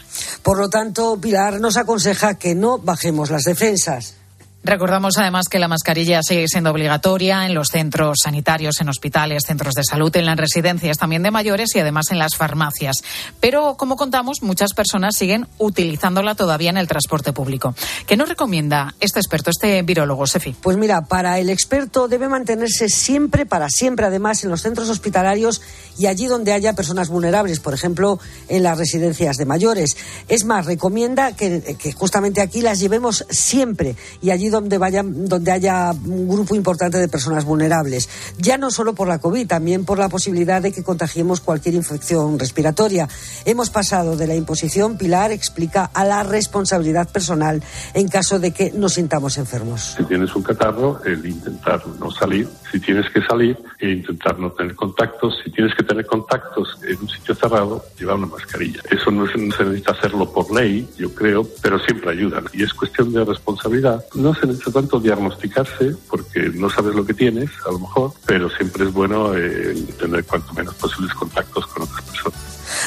Por 0.42 0.58
lo 0.58 0.70
tanto, 0.70 1.20
Pilar 1.20 1.60
nos 1.60 1.76
aconseja 1.76 2.40
que 2.40 2.56
no 2.56 2.78
bajemos 2.78 3.30
las 3.30 3.44
defensas. 3.44 4.21
Recordamos 4.64 5.18
además 5.18 5.48
que 5.50 5.58
la 5.58 5.68
mascarilla 5.68 6.22
sigue 6.22 6.48
siendo 6.48 6.70
obligatoria 6.70 7.48
en 7.48 7.56
los 7.56 7.70
centros 7.70 8.20
sanitarios, 8.24 8.80
en 8.80 8.90
hospitales, 8.90 9.44
centros 9.44 9.74
de 9.74 9.84
salud, 9.84 10.16
en 10.16 10.28
las 10.28 10.38
residencias 10.38 11.00
también 11.00 11.24
de 11.24 11.32
mayores 11.32 11.76
y 11.76 11.80
además 11.80 12.12
en 12.12 12.20
las 12.20 12.36
farmacias. 12.36 12.98
Pero, 13.40 13.76
como 13.76 13.96
contamos, 13.96 14.44
muchas 14.44 14.74
personas 14.74 15.16
siguen 15.16 15.48
utilizándola 15.58 16.36
todavía 16.36 16.70
en 16.70 16.78
el 16.78 16.88
transporte 16.88 17.34
público. 17.34 17.74
¿Qué 18.06 18.16
nos 18.18 18.30
recomienda 18.30 18.94
este 19.00 19.20
experto, 19.20 19.50
este 19.50 19.82
virólogo, 19.82 20.28
Sefi? 20.28 20.56
Pues 20.62 20.78
mira, 20.78 21.06
para 21.06 21.40
el 21.40 21.50
experto 21.50 22.08
debe 22.08 22.30
mantenerse 22.30 22.88
siempre, 22.88 23.48
para 23.48 23.68
siempre, 23.68 24.06
además, 24.06 24.44
en 24.44 24.52
los 24.52 24.62
centros 24.62 24.90
hospitalarios 24.90 25.64
y 25.98 26.06
allí 26.06 26.28
donde 26.28 26.54
haya 26.54 26.76
personas 26.76 27.10
vulnerables, 27.10 27.60
por 27.60 27.74
ejemplo, 27.74 28.20
en 28.48 28.62
las 28.62 28.78
residencias 28.78 29.38
de 29.38 29.46
mayores. 29.48 29.98
Es 30.28 30.46
más, 30.46 30.68
recomienda 30.68 31.36
que, 31.36 31.76
que 31.80 31.94
justamente 31.94 32.42
aquí 32.42 32.62
las 32.62 32.80
llevemos 32.80 33.26
siempre 33.32 33.96
y 34.22 34.30
allí 34.30 34.51
donde, 34.52 34.78
vaya, 34.78 35.02
donde 35.04 35.52
haya 35.52 35.92
un 35.92 36.28
grupo 36.28 36.56
importante 36.56 36.98
de 36.98 37.08
personas 37.08 37.46
vulnerables. 37.46 38.10
Ya 38.38 38.58
no 38.58 38.70
solo 38.70 38.94
por 38.94 39.08
la 39.08 39.20
COVID, 39.20 39.48
también 39.48 39.86
por 39.86 39.98
la 39.98 40.10
posibilidad 40.10 40.62
de 40.62 40.72
que 40.72 40.84
contagiemos 40.84 41.42
cualquier 41.42 41.76
infección 41.76 42.38
respiratoria. 42.38 43.08
Hemos 43.46 43.70
pasado 43.70 44.16
de 44.16 44.28
la 44.28 44.36
imposición, 44.36 44.98
Pilar 44.98 45.32
explica, 45.32 45.90
a 45.94 46.06
la 46.06 46.24
responsabilidad 46.24 47.10
personal 47.10 47.64
en 47.94 48.08
caso 48.08 48.40
de 48.40 48.52
que 48.52 48.72
nos 48.72 48.94
sintamos 48.94 49.38
enfermos. 49.38 49.96
Si 49.98 50.04
tienes 50.04 50.36
un 50.36 50.44
catarro, 50.44 51.02
el 51.06 51.26
intentar 51.26 51.82
no 52.00 52.12
salir. 52.12 52.48
Si 52.72 52.80
tienes 52.80 53.10
que 53.10 53.22
salir, 53.22 53.58
e 53.80 53.90
intentar 53.90 54.40
no 54.40 54.52
tener 54.52 54.76
contactos. 54.76 55.40
Si 55.44 55.52
tienes 55.52 55.76
que 55.76 55.84
tener 55.84 56.06
contactos 56.06 56.78
en 56.84 56.98
un 57.00 57.10
sitio 57.10 57.36
cerrado, 57.36 57.84
llevar 58.00 58.16
una 58.16 58.28
mascarilla. 58.28 58.82
Eso 58.90 59.12
no 59.12 59.28
se 59.28 59.38
necesita 59.38 59.92
hacerlo 59.92 60.32
por 60.32 60.52
ley, 60.54 60.88
yo 60.98 61.14
creo, 61.14 61.46
pero 61.62 61.80
siempre 61.80 62.12
ayuda. 62.12 62.42
Y 62.54 62.64
es 62.64 62.74
cuestión 62.74 63.12
de 63.12 63.26
responsabilidad. 63.26 64.06
No 64.16 64.34
se 64.34 64.48
necesita 64.48 64.72
tanto 64.72 65.00
diagnosticarse 65.00 65.96
porque 66.10 66.50
no 66.54 66.70
sabes 66.70 66.96
lo 66.96 67.06
que 67.06 67.14
tienes, 67.14 67.50
a 67.68 67.72
lo 67.72 67.80
mejor, 67.80 68.12
pero 68.26 68.50
siempre 68.50 68.86
es 68.86 68.94
bueno 68.94 69.36
eh, 69.36 69.76
tener 70.00 70.24
cuanto 70.26 70.54
menos 70.54 70.76
posibles 70.76 71.14
contactos 71.14 71.66
con 71.68 71.84
otras 71.84 72.02
personas. 72.02 72.11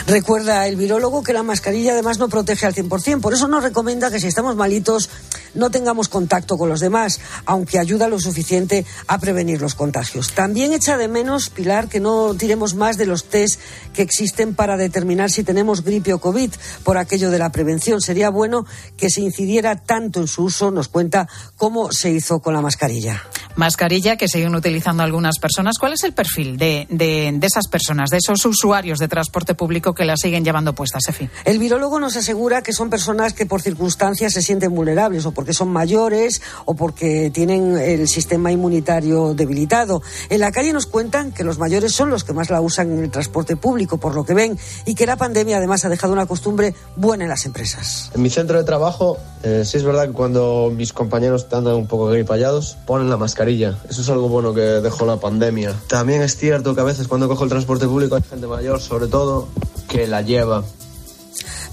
Recuerda 0.06 0.66
el 0.66 0.76
virólogo 0.76 1.22
que 1.22 1.32
la 1.32 1.42
mascarilla 1.42 1.92
además 1.92 2.18
no 2.18 2.28
protege 2.28 2.66
al 2.66 2.74
100%, 2.74 3.20
por 3.20 3.34
eso 3.34 3.48
nos 3.48 3.62
recomienda 3.62 4.10
que 4.10 4.20
si 4.20 4.26
estamos 4.26 4.56
malitos 4.56 5.10
no 5.54 5.70
tengamos 5.70 6.08
contacto 6.08 6.58
con 6.58 6.68
los 6.68 6.80
demás, 6.80 7.20
aunque 7.46 7.78
ayuda 7.78 8.08
lo 8.08 8.18
suficiente 8.18 8.84
a 9.06 9.18
prevenir 9.18 9.60
los 9.60 9.74
contagios. 9.74 10.32
También 10.32 10.72
echa 10.72 10.96
de 10.96 11.08
menos, 11.08 11.50
Pilar, 11.50 11.88
que 11.88 12.00
no 12.00 12.34
tiremos 12.34 12.74
más 12.74 12.96
de 12.96 13.06
los 13.06 13.24
test 13.24 13.60
que 13.92 14.02
existen 14.02 14.54
para 14.54 14.76
determinar 14.76 15.30
si 15.30 15.44
tenemos 15.44 15.84
gripe 15.84 16.12
o 16.12 16.18
COVID 16.18 16.52
por 16.82 16.98
aquello 16.98 17.30
de 17.30 17.38
la 17.38 17.52
prevención. 17.52 18.00
Sería 18.00 18.30
bueno 18.30 18.66
que 18.96 19.10
se 19.10 19.20
incidiera 19.20 19.76
tanto 19.76 20.20
en 20.20 20.28
su 20.28 20.44
uso, 20.44 20.70
nos 20.70 20.88
cuenta, 20.88 21.28
como 21.56 21.92
se 21.92 22.10
hizo 22.10 22.40
con 22.40 22.54
la 22.54 22.60
mascarilla. 22.60 23.22
Mascarilla 23.56 24.16
que 24.16 24.28
siguen 24.28 24.54
utilizando 24.54 25.02
algunas 25.02 25.38
personas. 25.38 25.78
¿Cuál 25.78 25.92
es 25.92 26.02
el 26.02 26.12
perfil 26.12 26.56
de, 26.56 26.86
de, 26.90 27.32
de 27.32 27.46
esas 27.46 27.68
personas, 27.68 28.10
de 28.10 28.18
esos 28.18 28.44
usuarios 28.44 28.98
de 28.98 29.06
transporte 29.06 29.54
público 29.54 29.73
que 29.80 30.04
la 30.04 30.16
siguen 30.16 30.44
llevando 30.44 30.74
puesta, 30.74 30.98
Sefi? 31.00 31.28
El 31.44 31.58
virólogo 31.58 31.98
nos 32.00 32.16
asegura 32.16 32.62
que 32.62 32.72
son 32.72 32.90
personas 32.90 33.32
que 33.32 33.46
por 33.46 33.60
circunstancias 33.60 34.32
se 34.32 34.42
sienten 34.42 34.74
vulnerables 34.74 35.26
o 35.26 35.32
porque 35.32 35.52
son 35.52 35.68
mayores 35.68 36.42
o 36.64 36.74
porque 36.74 37.30
tienen 37.32 37.76
el 37.76 38.08
sistema 38.08 38.52
inmunitario 38.52 39.34
debilitado. 39.34 40.02
En 40.30 40.40
la 40.40 40.52
calle 40.52 40.72
nos 40.72 40.86
cuentan 40.86 41.32
que 41.32 41.44
los 41.44 41.58
mayores 41.58 41.92
son 41.92 42.10
los 42.10 42.24
que 42.24 42.32
más 42.32 42.50
la 42.50 42.60
usan 42.60 42.92
en 42.92 43.04
el 43.04 43.10
transporte 43.10 43.56
público, 43.56 43.98
por 43.98 44.14
lo 44.14 44.24
que 44.24 44.34
ven, 44.34 44.58
y 44.86 44.94
que 44.94 45.06
la 45.06 45.16
pandemia 45.16 45.58
además 45.58 45.84
ha 45.84 45.88
dejado 45.88 46.12
una 46.12 46.26
costumbre 46.26 46.74
buena 46.96 47.24
en 47.24 47.30
las 47.30 47.46
empresas. 47.46 48.10
En 48.14 48.22
mi 48.22 48.30
centro 48.30 48.58
de 48.58 48.64
trabajo, 48.64 49.18
eh, 49.42 49.62
sí 49.64 49.76
es 49.76 49.84
verdad 49.84 50.06
que 50.06 50.12
cuando 50.12 50.72
mis 50.74 50.92
compañeros 50.92 51.46
andan 51.52 51.74
un 51.74 51.86
poco 51.86 52.06
gripallados, 52.06 52.76
ponen 52.86 53.10
la 53.10 53.16
mascarilla. 53.16 53.78
Eso 53.88 54.00
es 54.00 54.08
algo 54.08 54.28
bueno 54.28 54.54
que 54.54 54.60
dejó 54.60 55.06
la 55.06 55.16
pandemia. 55.16 55.74
También 55.86 56.22
es 56.22 56.36
cierto 56.36 56.74
que 56.74 56.80
a 56.80 56.84
veces 56.84 57.08
cuando 57.08 57.28
cojo 57.28 57.44
el 57.44 57.50
transporte 57.50 57.86
público 57.86 58.16
hay 58.16 58.22
gente 58.22 58.46
mayor, 58.46 58.80
sobre 58.80 59.06
todo, 59.06 59.48
que 59.88 60.06
la 60.06 60.22
lleva 60.22 60.64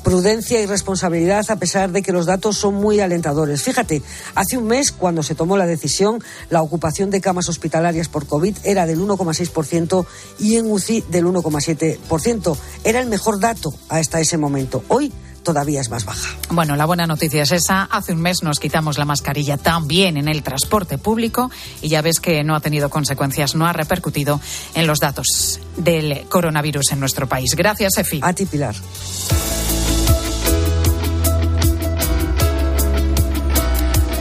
prudencia 0.04 0.62
y 0.62 0.65
responsabilidad 0.65 1.45
a 1.49 1.58
pesar 1.58 1.91
de 1.91 2.01
que 2.01 2.12
los 2.12 2.25
datos 2.25 2.58
son 2.58 2.75
muy 2.75 2.99
alentadores. 2.99 3.62
Fíjate, 3.62 4.01
hace 4.36 4.58
un 4.58 4.65
mes, 4.65 4.91
cuando 4.91 5.23
se 5.23 5.36
tomó 5.36 5.58
la 5.58 5.65
decisión, 5.65 6.23
la 6.49 6.62
ocupación 6.62 7.10
de 7.10 7.21
camas 7.21 7.49
hospitalarias 7.49 8.10
por 8.10 8.25
COVID 8.25 8.58
era 8.63 8.86
del 8.86 8.99
1,6% 8.99 10.06
y 10.39 10.56
en 10.56 10.71
UCI 10.71 11.06
del 11.10 11.25
1,7%. 11.25 12.58
Era 12.84 12.99
el 12.99 13.08
mejor 13.08 13.39
dato 13.39 13.73
hasta 13.89 14.19
ese 14.19 14.38
momento. 14.38 14.84
Hoy 14.88 15.13
todavía 15.43 15.82
es 15.82 15.89
más 15.89 16.06
baja. 16.06 16.36
Bueno, 16.49 16.75
la 16.75 16.86
buena 16.86 17.08
noticia 17.08 17.43
es 17.43 17.51
esa. 17.51 17.84
Hace 17.84 18.13
un 18.13 18.21
mes 18.21 18.43
nos 18.43 18.60
quitamos 18.60 18.97
la 18.97 19.06
mascarilla 19.06 19.58
también 19.58 20.17
en 20.17 20.27
el 20.27 20.43
transporte 20.43 20.97
público 20.97 21.51
y 21.82 21.89
ya 21.89 22.01
ves 22.01 22.19
que 22.19 22.43
no 22.43 22.56
ha 22.56 22.60
tenido 22.60 22.89
consecuencias, 22.89 23.56
no 23.56 23.67
ha 23.67 23.73
repercutido 23.73 24.39
en 24.75 24.88
los 24.88 24.99
datos 24.99 25.60
del 25.77 26.25
coronavirus 26.30 26.91
en 26.91 26.99
nuestro 26.99 27.27
país. 27.27 27.56
Gracias, 27.56 27.97
Efi. 27.97 28.19
A 28.23 28.34
ti, 28.34 28.45
Pilar. 28.45 28.75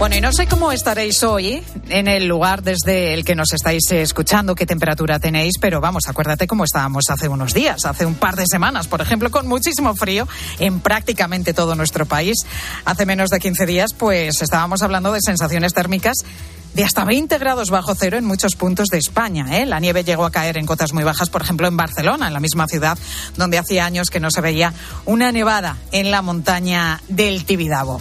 Bueno, 0.00 0.16
y 0.16 0.22
no 0.22 0.32
sé 0.32 0.46
cómo 0.46 0.72
estaréis 0.72 1.22
hoy 1.24 1.62
en 1.90 2.08
el 2.08 2.26
lugar 2.26 2.62
desde 2.62 3.12
el 3.12 3.22
que 3.22 3.34
nos 3.34 3.52
estáis 3.52 3.82
escuchando, 3.90 4.54
qué 4.54 4.64
temperatura 4.64 5.18
tenéis, 5.18 5.58
pero 5.60 5.78
vamos, 5.82 6.08
acuérdate 6.08 6.46
cómo 6.46 6.64
estábamos 6.64 7.04
hace 7.10 7.28
unos 7.28 7.52
días, 7.52 7.84
hace 7.84 8.06
un 8.06 8.14
par 8.14 8.34
de 8.34 8.44
semanas, 8.50 8.88
por 8.88 9.02
ejemplo, 9.02 9.30
con 9.30 9.46
muchísimo 9.46 9.94
frío 9.94 10.26
en 10.58 10.80
prácticamente 10.80 11.52
todo 11.52 11.74
nuestro 11.74 12.06
país. 12.06 12.46
Hace 12.86 13.04
menos 13.04 13.28
de 13.28 13.40
15 13.40 13.66
días, 13.66 13.92
pues 13.92 14.40
estábamos 14.40 14.80
hablando 14.80 15.12
de 15.12 15.20
sensaciones 15.20 15.74
térmicas 15.74 16.16
de 16.74 16.84
hasta 16.84 17.04
20 17.04 17.38
grados 17.38 17.70
bajo 17.70 17.94
cero 17.94 18.16
en 18.16 18.24
muchos 18.24 18.56
puntos 18.56 18.88
de 18.88 18.98
España. 18.98 19.58
¿eh? 19.58 19.66
La 19.66 19.80
nieve 19.80 20.04
llegó 20.04 20.24
a 20.24 20.30
caer 20.30 20.58
en 20.58 20.66
cotas 20.66 20.92
muy 20.92 21.04
bajas, 21.04 21.30
por 21.30 21.42
ejemplo, 21.42 21.66
en 21.66 21.76
Barcelona, 21.76 22.28
en 22.28 22.32
la 22.32 22.40
misma 22.40 22.66
ciudad 22.66 22.98
donde 23.36 23.58
hacía 23.58 23.84
años 23.84 24.10
que 24.10 24.20
no 24.20 24.30
se 24.30 24.40
veía 24.40 24.72
una 25.04 25.32
nevada 25.32 25.76
en 25.92 26.10
la 26.10 26.22
montaña 26.22 27.00
del 27.08 27.44
Tibidabo. 27.44 28.00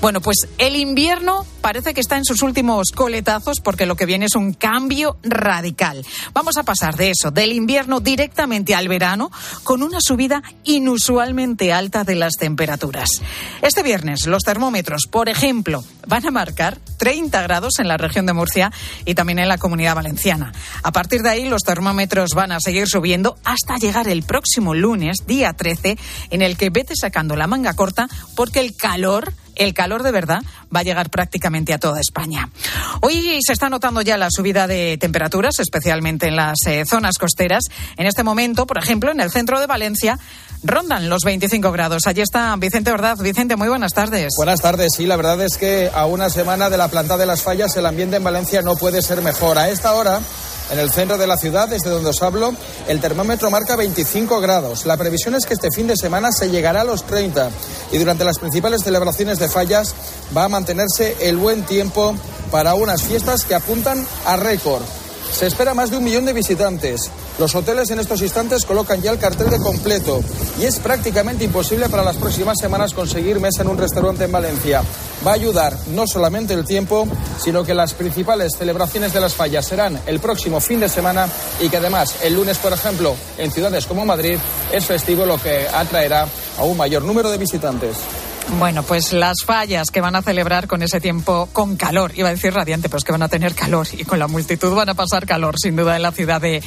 Bueno, 0.00 0.20
pues 0.20 0.48
el 0.58 0.76
invierno 0.76 1.46
parece 1.60 1.94
que 1.94 2.00
está 2.00 2.16
en 2.16 2.24
sus 2.24 2.42
últimos 2.42 2.92
coletazos 2.94 3.60
porque 3.60 3.86
lo 3.86 3.96
que 3.96 4.06
viene 4.06 4.26
es 4.26 4.36
un 4.36 4.52
cambio 4.52 5.16
radical. 5.22 6.04
Vamos 6.32 6.56
a 6.58 6.62
pasar 6.62 6.96
de 6.96 7.10
eso, 7.10 7.30
del 7.30 7.52
invierno 7.52 8.00
directamente 8.00 8.74
al 8.74 8.88
verano, 8.88 9.30
con 9.64 9.82
una 9.82 9.98
subida 10.00 10.42
inusualmente 10.64 11.72
alta 11.72 12.04
de 12.04 12.14
las 12.14 12.34
temperaturas. 12.34 13.08
Este 13.62 13.82
viernes 13.82 14.26
los 14.26 14.42
termómetros, 14.44 15.08
por 15.10 15.28
ejemplo, 15.28 15.82
van 16.06 16.26
a 16.26 16.30
marcar 16.30 16.78
30 16.98 17.42
grados 17.42 17.78
en 17.78 17.88
la 17.88 17.96
región 18.06 18.26
de 18.26 18.32
Murcia 18.32 18.72
y 19.04 19.14
también 19.14 19.38
en 19.38 19.48
la 19.48 19.58
comunidad 19.58 19.94
valenciana. 19.94 20.52
A 20.82 20.92
partir 20.92 21.22
de 21.22 21.30
ahí 21.30 21.48
los 21.48 21.62
termómetros 21.62 22.30
van 22.34 22.52
a 22.52 22.60
seguir 22.60 22.86
subiendo 22.88 23.36
hasta 23.44 23.76
llegar 23.76 24.08
el 24.08 24.22
próximo 24.22 24.74
lunes, 24.74 25.18
día 25.26 25.52
13, 25.52 25.98
en 26.30 26.42
el 26.42 26.56
que 26.56 26.70
vete 26.70 26.94
sacando 26.94 27.36
la 27.36 27.46
manga 27.46 27.74
corta 27.74 28.08
porque 28.34 28.60
el 28.60 28.76
calor 28.76 29.32
el 29.56 29.74
calor 29.74 30.02
de 30.02 30.12
verdad 30.12 30.42
va 30.74 30.80
a 30.80 30.82
llegar 30.82 31.10
prácticamente 31.10 31.72
a 31.72 31.78
toda 31.78 32.00
España. 32.00 32.50
Hoy 33.00 33.40
se 33.44 33.52
está 33.52 33.68
notando 33.68 34.02
ya 34.02 34.18
la 34.18 34.30
subida 34.30 34.66
de 34.66 34.98
temperaturas, 34.98 35.58
especialmente 35.58 36.28
en 36.28 36.36
las 36.36 36.58
eh, 36.66 36.84
zonas 36.88 37.16
costeras. 37.18 37.64
En 37.96 38.06
este 38.06 38.22
momento, 38.22 38.66
por 38.66 38.78
ejemplo, 38.78 39.10
en 39.10 39.20
el 39.20 39.30
centro 39.30 39.58
de 39.58 39.66
Valencia, 39.66 40.18
rondan 40.62 41.08
los 41.08 41.22
25 41.24 41.72
grados. 41.72 42.06
Allí 42.06 42.20
está 42.20 42.54
Vicente 42.56 42.90
Ordaz. 42.90 43.20
Vicente, 43.20 43.56
muy 43.56 43.68
buenas 43.68 43.92
tardes. 43.92 44.32
Buenas 44.36 44.60
tardes. 44.60 44.92
Sí, 44.96 45.06
la 45.06 45.16
verdad 45.16 45.40
es 45.42 45.56
que 45.56 45.90
a 45.94 46.06
una 46.06 46.30
semana 46.30 46.70
de 46.70 46.76
la 46.76 46.88
planta 46.88 47.16
de 47.16 47.26
las 47.26 47.42
fallas, 47.42 47.76
el 47.76 47.86
ambiente 47.86 48.16
en 48.16 48.24
Valencia 48.24 48.62
no 48.62 48.76
puede 48.76 49.02
ser 49.02 49.22
mejor. 49.22 49.58
A 49.58 49.68
esta 49.70 49.94
hora. 49.94 50.20
En 50.68 50.80
el 50.80 50.90
centro 50.90 51.16
de 51.16 51.28
la 51.28 51.36
ciudad, 51.36 51.68
desde 51.68 51.90
donde 51.90 52.10
os 52.10 52.20
hablo, 52.22 52.52
el 52.88 53.00
termómetro 53.00 53.52
marca 53.52 53.76
25 53.76 54.40
grados. 54.40 54.84
La 54.84 54.96
previsión 54.96 55.36
es 55.36 55.46
que 55.46 55.54
este 55.54 55.70
fin 55.70 55.86
de 55.86 55.96
semana 55.96 56.32
se 56.32 56.50
llegará 56.50 56.80
a 56.80 56.84
los 56.84 57.04
30 57.04 57.50
y 57.92 57.98
durante 57.98 58.24
las 58.24 58.40
principales 58.40 58.82
celebraciones 58.82 59.38
de 59.38 59.48
fallas 59.48 59.94
va 60.36 60.42
a 60.42 60.48
mantenerse 60.48 61.16
el 61.20 61.36
buen 61.36 61.62
tiempo 61.62 62.16
para 62.50 62.74
unas 62.74 63.02
fiestas 63.02 63.44
que 63.44 63.54
apuntan 63.54 64.04
a 64.24 64.36
récord. 64.36 64.82
Se 65.32 65.46
espera 65.46 65.74
más 65.74 65.90
de 65.90 65.98
un 65.98 66.04
millón 66.04 66.24
de 66.24 66.32
visitantes. 66.32 67.10
Los 67.38 67.54
hoteles 67.54 67.90
en 67.90 68.00
estos 68.00 68.22
instantes 68.22 68.64
colocan 68.64 69.02
ya 69.02 69.10
el 69.10 69.18
cartel 69.18 69.50
de 69.50 69.58
completo 69.58 70.22
y 70.58 70.64
es 70.64 70.78
prácticamente 70.78 71.44
imposible 71.44 71.88
para 71.88 72.02
las 72.02 72.16
próximas 72.16 72.56
semanas 72.58 72.94
conseguir 72.94 73.38
mesa 73.38 73.62
en 73.62 73.68
un 73.68 73.76
restaurante 73.76 74.24
en 74.24 74.32
Valencia. 74.32 74.82
Va 75.26 75.32
a 75.32 75.34
ayudar 75.34 75.76
no 75.88 76.06
solamente 76.06 76.54
el 76.54 76.64
tiempo, 76.64 77.06
sino 77.38 77.64
que 77.64 77.74
las 77.74 77.92
principales 77.92 78.52
celebraciones 78.56 79.12
de 79.12 79.20
las 79.20 79.34
fallas 79.34 79.66
serán 79.66 80.00
el 80.06 80.20
próximo 80.20 80.60
fin 80.60 80.80
de 80.80 80.88
semana 80.88 81.28
y 81.60 81.68
que 81.68 81.76
además 81.76 82.14
el 82.22 82.34
lunes, 82.34 82.56
por 82.58 82.72
ejemplo, 82.72 83.14
en 83.36 83.50
ciudades 83.50 83.86
como 83.86 84.06
Madrid 84.06 84.38
es 84.72 84.84
festivo, 84.86 85.26
lo 85.26 85.36
que 85.36 85.66
atraerá 85.68 86.26
a 86.58 86.64
un 86.64 86.76
mayor 86.76 87.02
número 87.04 87.30
de 87.30 87.38
visitantes. 87.38 87.96
Bueno, 88.52 88.84
pues 88.84 89.12
las 89.12 89.38
fallas 89.44 89.90
que 89.90 90.00
van 90.00 90.16
a 90.16 90.22
celebrar 90.22 90.66
con 90.66 90.82
ese 90.82 91.00
tiempo 91.00 91.48
con 91.52 91.76
calor, 91.76 92.12
iba 92.14 92.28
a 92.28 92.30
decir 92.30 92.54
radiante, 92.54 92.88
pero 92.88 92.98
es 92.98 93.04
que 93.04 93.12
van 93.12 93.22
a 93.22 93.28
tener 93.28 93.54
calor 93.54 93.86
y 93.92 94.04
con 94.04 94.18
la 94.18 94.28
multitud 94.28 94.74
van 94.74 94.88
a 94.88 94.94
pasar 94.94 95.26
calor, 95.26 95.56
sin 95.58 95.76
duda, 95.76 95.96
en 95.96 96.02
la 96.02 96.12
ciudad 96.12 96.40
de, 96.40 96.62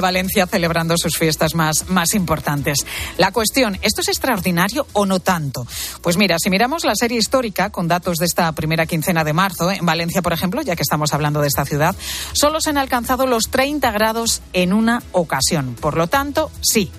Valencia 0.00 0.46
celebrando 0.46 0.96
sus 0.96 1.16
fiestas 1.16 1.54
más, 1.54 1.88
más 1.88 2.14
importantes. 2.14 2.86
La 3.18 3.32
cuestión, 3.32 3.78
¿esto 3.82 4.02
es 4.02 4.08
extraordinario 4.08 4.86
o 4.92 5.06
no 5.06 5.20
tanto? 5.20 5.66
Pues 6.00 6.16
mira, 6.16 6.36
si 6.38 6.50
miramos 6.50 6.84
la 6.84 6.94
serie 6.94 7.18
histórica 7.18 7.70
con 7.70 7.88
datos 7.88 8.18
de 8.18 8.26
esta 8.26 8.52
primera 8.52 8.86
quincena 8.86 9.24
de 9.24 9.32
marzo, 9.32 9.70
en 9.70 9.86
Valencia, 9.86 10.22
por 10.22 10.32
ejemplo, 10.32 10.62
ya 10.62 10.76
que 10.76 10.82
estamos 10.82 11.12
hablando 11.12 11.40
de 11.40 11.48
esta 11.48 11.64
ciudad, 11.64 11.96
solo 12.32 12.60
se 12.60 12.70
han 12.70 12.78
alcanzado 12.78 13.26
los 13.26 13.48
30 13.50 13.90
grados 13.90 14.42
en 14.52 14.72
una 14.72 15.02
ocasión. 15.12 15.76
Por 15.80 15.96
lo 15.96 16.06
tanto, 16.08 16.50
sí, 16.60 16.92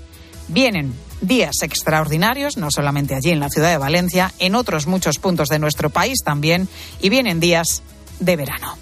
vienen 0.47 0.93
días 1.23 1.55
extraordinarios, 1.61 2.57
no 2.57 2.69
solamente 2.69 3.15
allí 3.15 3.31
en 3.31 3.39
la 3.39 3.49
ciudad 3.49 3.69
de 3.69 3.77
Valencia, 3.77 4.31
en 4.39 4.55
otros 4.55 4.87
muchos 4.87 5.17
puntos 5.17 5.49
de 5.49 5.59
nuestro 5.59 5.89
país 5.89 6.19
también, 6.23 6.67
y 7.01 7.09
vienen 7.09 7.39
días 7.39 7.81
de 8.19 8.35
verano. 8.35 8.77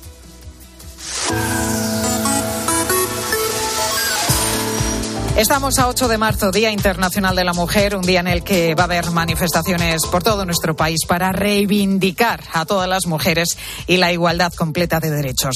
Estamos 5.42 5.80
a 5.80 5.88
8 5.88 6.08
de 6.08 6.20
marzo, 6.20 6.52
Día 6.52 6.70
Internacional 6.70 7.36
de 7.36 7.44
la 7.44 7.54
Mujer, 7.54 7.96
un 7.96 8.04
día 8.04 8.20
en 8.20 8.28
el 8.28 8.44
que 8.44 8.76
va 8.76 8.84
a 8.84 8.86
haber 8.86 9.10
manifestaciones 9.10 10.04
por 10.06 10.22
todo 10.22 10.46
nuestro 10.46 10.76
país 10.76 11.00
para 11.08 11.32
reivindicar 11.32 12.44
a 12.54 12.64
todas 12.66 12.88
las 12.88 13.08
mujeres 13.08 13.58
y 13.88 13.98
la 13.98 14.14
igualdad 14.14 14.54
completa 14.54 15.00
de 15.00 15.10
derechos. 15.10 15.56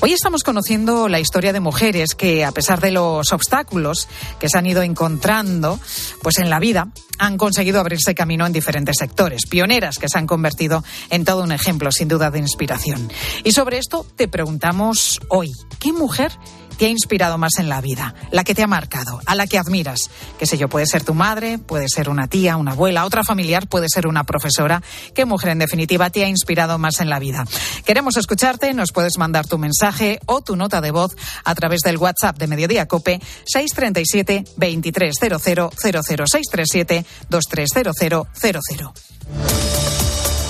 Hoy 0.00 0.12
estamos 0.12 0.44
conociendo 0.44 1.08
la 1.08 1.18
historia 1.18 1.52
de 1.52 1.58
mujeres 1.58 2.14
que, 2.14 2.44
a 2.44 2.52
pesar 2.52 2.80
de 2.80 2.92
los 2.92 3.32
obstáculos 3.32 4.06
que 4.38 4.48
se 4.48 4.56
han 4.56 4.66
ido 4.66 4.82
encontrando, 4.82 5.80
pues 6.22 6.38
en 6.38 6.48
la 6.48 6.60
vida 6.60 6.92
han 7.18 7.36
conseguido 7.36 7.80
abrirse 7.80 8.14
camino 8.14 8.46
en 8.46 8.52
diferentes 8.52 8.96
sectores, 8.98 9.46
pioneras 9.46 9.98
que 9.98 10.08
se 10.08 10.16
han 10.16 10.28
convertido 10.28 10.84
en 11.10 11.24
todo 11.24 11.42
un 11.42 11.50
ejemplo, 11.50 11.90
sin 11.90 12.06
duda, 12.06 12.30
de 12.30 12.38
inspiración. 12.38 13.10
Y 13.42 13.50
sobre 13.50 13.78
esto 13.78 14.06
te 14.14 14.28
preguntamos 14.28 15.20
hoy, 15.28 15.50
¿qué 15.80 15.92
mujer 15.92 16.30
te 16.78 16.86
ha 16.86 16.88
inspirado 16.88 17.38
más 17.38 17.58
en 17.58 17.68
la 17.68 17.80
vida, 17.80 18.14
la 18.30 18.44
que 18.44 18.54
te 18.54 18.62
ha 18.62 18.66
marcado, 18.66 19.20
a 19.26 19.34
la 19.34 19.46
que 19.46 19.58
admiras. 19.58 20.10
Qué 20.38 20.46
sé 20.46 20.58
yo, 20.58 20.68
puede 20.68 20.86
ser 20.86 21.04
tu 21.04 21.14
madre, 21.14 21.58
puede 21.58 21.88
ser 21.88 22.08
una 22.08 22.28
tía, 22.28 22.56
una 22.56 22.72
abuela, 22.72 23.04
otra 23.04 23.24
familiar, 23.24 23.66
puede 23.68 23.88
ser 23.88 24.06
una 24.06 24.24
profesora. 24.24 24.82
¿Qué 25.14 25.24
mujer 25.24 25.50
en 25.50 25.58
definitiva 25.58 26.10
te 26.10 26.24
ha 26.24 26.28
inspirado 26.28 26.78
más 26.78 27.00
en 27.00 27.08
la 27.08 27.18
vida? 27.18 27.44
Queremos 27.84 28.16
escucharte, 28.16 28.74
nos 28.74 28.92
puedes 28.92 29.18
mandar 29.18 29.46
tu 29.46 29.58
mensaje 29.58 30.20
o 30.26 30.42
tu 30.42 30.56
nota 30.56 30.80
de 30.80 30.90
voz 30.90 31.16
a 31.44 31.54
través 31.54 31.80
del 31.80 31.98
WhatsApp 31.98 32.38
de 32.38 32.46
Mediodía 32.46 32.86
Cope 32.86 33.20
637 33.46 34.44
2300 34.56 35.42
637 35.42 37.04
230000. 37.28 38.88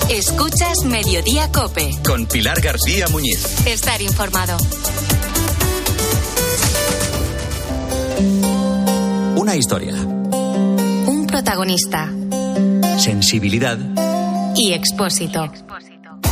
Escuchas 0.09 0.85
Mediodía 0.85 1.51
Cope. 1.51 1.89
Con 2.05 2.27
Pilar 2.27 2.61
García 2.61 3.07
Muñiz. 3.07 3.65
Estar 3.65 4.01
informado. 4.01 4.55
Una 8.17 9.55
historia. 9.55 9.93
Un 9.95 11.27
protagonista. 11.27 12.09
Sensibilidad. 12.97 13.77
Y 14.55 14.71
expósito. 14.73 15.51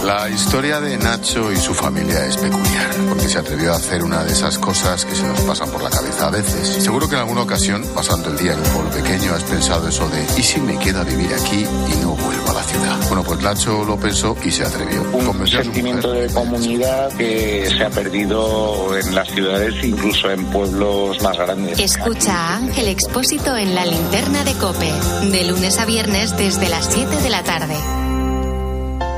La 0.04 0.30
historia 0.30 0.82
de 0.82 0.98
Nacho 0.98 1.50
y 1.50 1.56
su 1.56 1.74
familia 1.74 2.26
es 2.26 2.36
peculiar, 2.36 2.94
porque 3.08 3.30
se 3.30 3.40
atrevió 3.40 3.72
a 3.72 3.78
hacer 3.78 4.04
una 4.04 4.22
de 4.26 4.34
esas 4.34 4.58
cosas 4.58 5.06
que 5.06 5.16
se 5.16 5.26
nos 5.26 5.40
pasan 5.42 5.70
por 5.72 5.82
la 5.82 5.90
cabeza 5.90 6.28
a 6.28 6.30
veces. 6.30 6.84
Seguro 6.84 7.08
que 7.08 7.16
en 7.16 7.22
alguna 7.22 7.44
ocasión, 7.44 7.86
pasando 7.96 8.30
el 8.30 8.38
día 8.38 8.52
en 8.52 8.60
un 8.60 8.66
pueblo 8.66 8.92
pequeño, 8.92 9.34
has 9.34 9.44
pensado 9.44 9.88
eso 9.88 10.10
de 10.10 10.26
¿y 10.38 10.44
si 10.44 10.60
me 10.60 10.78
quedo 10.78 11.00
a 11.00 11.04
vivir 11.06 11.34
aquí 11.34 11.62
y 11.66 12.02
no 12.02 12.16
vuelvo 12.16 12.50
a 12.50 12.54
la 12.54 12.64
ciudad? 12.64 12.98
Bueno, 13.08 13.24
pues 13.24 13.42
Nacho 13.42 13.86
lo 13.86 13.98
pensó 13.98 14.36
y 14.44 14.52
se 14.52 14.66
atrevió. 14.66 15.04
Un 15.14 15.48
sentimiento 15.48 16.12
de 16.12 16.28
comunidad 16.28 17.10
que 17.14 17.70
se 17.70 17.86
ha 17.86 17.90
perdido 17.90 18.98
en 18.98 19.16
las 19.16 19.30
ciudades, 19.30 19.74
incluso 19.86 20.30
en 20.30 20.44
pueblos 20.48 21.22
más 21.22 21.38
grandes. 21.38 21.80
Escucha 21.80 22.34
a 22.34 22.58
Ángel 22.58 22.90
Expósito 22.90 23.56
en 23.56 23.74
la 23.74 23.86
linterna 23.86 24.44
de 24.44 24.54
Cope, 24.56 24.92
de 25.32 25.46
lunes 25.46 25.80
a 25.80 25.86
viernes 25.86 26.36
desde 26.36 26.68
las 26.68 26.88
7 26.92 27.22
de 27.22 27.30
la 27.30 27.44
tarde. 27.44 27.78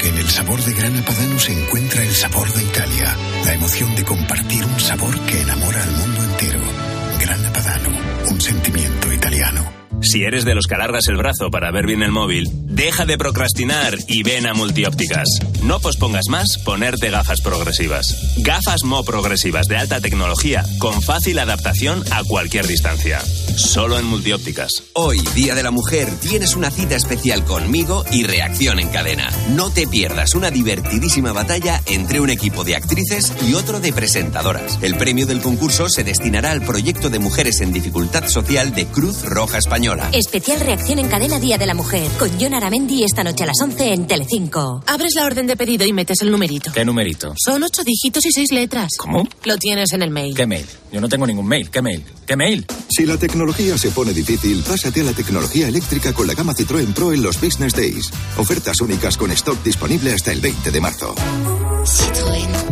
Porque 0.00 0.18
en 0.18 0.26
el 0.26 0.30
sabor 0.30 0.64
de 0.64 0.72
Grana 0.72 1.04
Padano 1.04 1.38
se 1.38 1.52
encuentra 1.52 2.02
el 2.02 2.14
sabor 2.14 2.50
de 2.54 2.62
Italia, 2.62 3.14
la 3.44 3.52
emoción 3.52 3.94
de 3.94 4.02
compartir 4.02 4.64
un 4.64 4.80
sabor 4.80 5.20
que 5.26 5.42
enamora 5.42 5.82
al 5.82 5.90
mundo 5.90 6.22
entero. 6.24 6.60
Grana 7.20 7.52
Padano, 7.52 7.90
un 8.30 8.40
sentimiento 8.40 9.12
italiano. 9.12 9.79
Si 10.02 10.24
eres 10.24 10.46
de 10.46 10.54
los 10.54 10.66
que 10.66 10.74
alargas 10.74 11.08
el 11.08 11.16
brazo 11.16 11.50
para 11.50 11.70
ver 11.70 11.86
bien 11.86 12.02
el 12.02 12.10
móvil, 12.10 12.48
deja 12.52 13.04
de 13.04 13.18
procrastinar 13.18 13.96
y 14.08 14.22
ven 14.22 14.46
a 14.46 14.54
Multiópticas. 14.54 15.28
No 15.62 15.78
pospongas 15.78 16.28
más 16.30 16.56
ponerte 16.64 17.10
gafas 17.10 17.42
progresivas. 17.42 18.34
Gafas 18.38 18.82
Mo 18.82 19.04
progresivas 19.04 19.66
de 19.66 19.76
alta 19.76 20.00
tecnología 20.00 20.64
con 20.78 21.02
fácil 21.02 21.38
adaptación 21.38 22.02
a 22.12 22.24
cualquier 22.24 22.66
distancia. 22.66 23.20
Solo 23.56 23.98
en 23.98 24.06
Multiópticas. 24.06 24.84
Hoy, 24.94 25.20
Día 25.34 25.54
de 25.54 25.62
la 25.62 25.70
Mujer, 25.70 26.08
tienes 26.20 26.56
una 26.56 26.70
cita 26.70 26.96
especial 26.96 27.44
conmigo 27.44 28.04
y 28.10 28.22
Reacción 28.22 28.78
en 28.80 28.88
Cadena. 28.88 29.28
No 29.50 29.70
te 29.70 29.86
pierdas 29.86 30.34
una 30.34 30.50
divertidísima 30.50 31.32
batalla 31.32 31.82
entre 31.86 32.20
un 32.20 32.30
equipo 32.30 32.64
de 32.64 32.76
actrices 32.76 33.34
y 33.46 33.52
otro 33.54 33.80
de 33.80 33.92
presentadoras. 33.92 34.78
El 34.80 34.96
premio 34.96 35.26
del 35.26 35.42
concurso 35.42 35.90
se 35.90 36.04
destinará 36.04 36.52
al 36.52 36.62
proyecto 36.62 37.10
de 37.10 37.18
mujeres 37.18 37.60
en 37.60 37.72
dificultad 37.72 38.28
social 38.28 38.74
de 38.74 38.86
Cruz 38.86 39.24
Roja 39.24 39.58
Española. 39.58 39.89
Especial 40.12 40.60
reacción 40.60 40.98
en 40.98 41.08
cadena 41.08 41.38
Día 41.38 41.58
de 41.58 41.66
la 41.66 41.74
Mujer 41.74 42.10
con 42.18 42.30
John 42.40 42.54
Aranda 42.54 42.70
Garamendi 42.70 43.02
esta 43.02 43.24
noche 43.24 43.42
a 43.42 43.46
las 43.48 43.56
11 43.60 43.92
en 43.92 44.06
Telecinco. 44.06 44.80
Abres 44.86 45.14
la 45.16 45.24
orden 45.24 45.48
de 45.48 45.56
pedido 45.56 45.84
y 45.84 45.92
metes 45.92 46.22
el 46.22 46.30
numerito. 46.30 46.70
¿Qué 46.72 46.84
numerito? 46.84 47.34
Son 47.36 47.60
ocho 47.64 47.82
dígitos 47.82 48.24
y 48.26 48.30
seis 48.30 48.52
letras. 48.52 48.90
¿Cómo? 48.96 49.26
Lo 49.42 49.56
tienes 49.56 49.92
en 49.92 50.02
el 50.02 50.10
mail. 50.10 50.36
¿Qué 50.36 50.46
mail? 50.46 50.66
Yo 50.92 51.00
no 51.00 51.08
tengo 51.08 51.26
ningún 51.26 51.48
mail. 51.48 51.68
¿Qué 51.68 51.82
mail? 51.82 52.04
¿Qué 52.26 52.36
mail? 52.36 52.64
Si 52.88 53.06
la 53.06 53.16
tecnología 53.16 53.76
se 53.76 53.90
pone 53.90 54.12
difícil, 54.12 54.62
pásate 54.62 55.00
a 55.00 55.04
la 55.04 55.12
tecnología 55.12 55.66
eléctrica 55.66 56.12
con 56.12 56.28
la 56.28 56.34
gama 56.34 56.54
Citroën 56.54 56.92
Pro 56.94 57.12
en 57.12 57.22
los 57.22 57.40
Business 57.40 57.74
Days. 57.74 58.12
Ofertas 58.36 58.80
únicas 58.80 59.16
con 59.16 59.32
stock 59.32 59.60
disponible 59.64 60.12
hasta 60.12 60.30
el 60.30 60.40
20 60.40 60.70
de 60.70 60.80
marzo. 60.80 61.12
Citroën. 61.84 62.69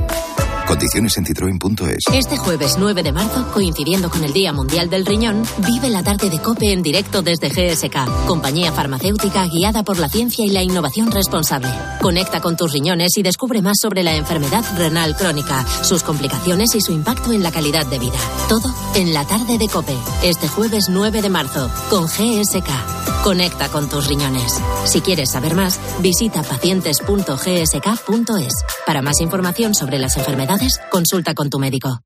Condiciones 0.69 1.17
en 1.17 1.25
citroen.es. 1.25 2.05
Este 2.13 2.37
jueves 2.37 2.77
9 2.79 3.03
de 3.03 3.11
marzo, 3.11 3.51
coincidiendo 3.55 4.11
con 4.11 4.23
el 4.23 4.35
Día 4.35 4.53
Mundial 4.53 4.91
del 4.91 5.07
Riñón, 5.07 5.43
vive 5.67 5.89
la 5.89 6.03
tarde 6.03 6.29
de 6.29 6.43
COPE 6.43 6.75
en 6.75 6.83
directo 6.83 7.23
desde 7.23 7.49
GSK, 7.49 8.27
compañía 8.27 8.71
farmacéutica 8.71 9.47
guiada 9.47 9.83
por 9.83 9.99
la 9.99 10.11
ciencia 10.11 10.45
y 10.45 10.51
la 10.51 10.63
innovación 10.63 11.11
responsable. 11.11 11.71
Conecta 12.03 12.43
con 12.43 12.59
tus 12.59 12.71
riñones 12.75 13.17
y 13.17 13.23
descubre 13.23 13.63
más 13.63 13.79
sobre 13.81 14.03
la 14.03 14.15
enfermedad 14.15 14.63
renal 14.77 15.17
crónica, 15.17 15.65
sus 15.83 16.03
complicaciones 16.03 16.75
y 16.75 16.83
su 16.83 16.93
impacto 16.93 17.33
en 17.33 17.43
la 17.43 17.51
calidad 17.51 17.87
de 17.87 17.99
vida. 17.99 18.19
Todo 18.51 18.71
en 18.95 19.15
la 19.15 19.27
tarde 19.27 19.57
de 19.57 19.69
COPE, 19.69 19.97
este 20.23 20.49
jueves 20.49 20.91
9 20.91 21.23
de 21.23 21.31
marzo, 21.31 21.71
con 21.89 22.05
GSK. 22.05 23.08
Conecta 23.29 23.69
con 23.69 23.91
tus 23.91 24.07
riñones. 24.07 24.59
Si 24.87 25.03
quieres 25.03 25.31
saber 25.31 25.55
más, 25.55 25.79
visita 26.01 26.43
pacientes.gsk.es. 26.43 28.53
Para 28.87 29.03
más 29.03 29.21
información 29.21 29.75
sobre 29.75 29.99
las 29.99 30.17
enfermedades, 30.17 30.81
consulta 30.91 31.35
con 31.35 31.51
tu 31.51 31.59
médico. 31.59 32.01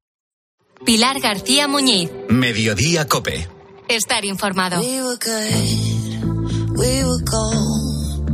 Pilar 0.85 1.21
García 1.21 1.69
Muñiz. 1.69 2.11
Mediodía 2.29 3.07
Cope. 3.07 3.49
Estar 3.87 4.25
informado. 4.25 4.81
We 4.81 5.01
were 5.01 5.17
good, 5.17 6.77
we 6.77 7.05
were 7.05 7.23
gold. 7.31 8.27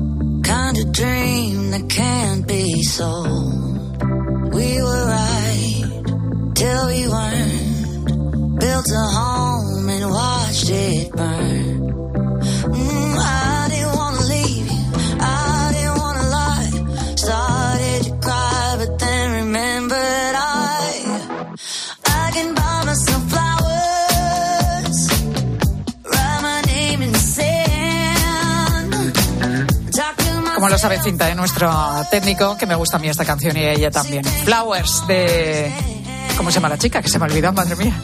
Kind 0.43 0.79
of 0.79 0.91
dream 0.91 1.71
that 1.73 1.91
can't 1.91 2.47
be 2.47 2.83
sold. 2.85 4.03
We 4.55 4.81
were 4.81 5.05
right 5.05 5.85
till 6.55 6.87
we 6.87 7.07
weren't. 7.07 8.59
Built 8.59 8.91
a 8.91 9.07
home 9.13 9.91
and 9.91 10.11
watched 10.11 10.71
it 10.71 11.13
burn. 11.15 11.78
Como 30.59 30.71
lo 30.71 30.77
sabe 30.77 31.01
Cinta 31.01 31.27
de 31.27 31.37
nuestro 31.37 31.71
técnico, 32.11 32.57
que 32.57 32.67
me 32.67 32.75
gusta 32.75 32.97
a 32.97 32.99
mí 32.99 33.09
esta 33.09 33.25
canción 33.25 33.57
y 33.57 33.61
a 33.61 33.75
ella 33.75 33.93
también. 33.93 34.25
Flowers 34.25 35.07
de... 35.07 35.73
¿Cómo 36.37 36.51
se 36.51 36.57
llama 36.57 36.69
la 36.69 36.77
chica? 36.77 37.01
Que 37.01 37.09
se 37.09 37.17
me 37.17 37.27
ha 37.27 37.29
olvidado, 37.29 37.55
madre 37.55 37.77
mía. 37.77 37.95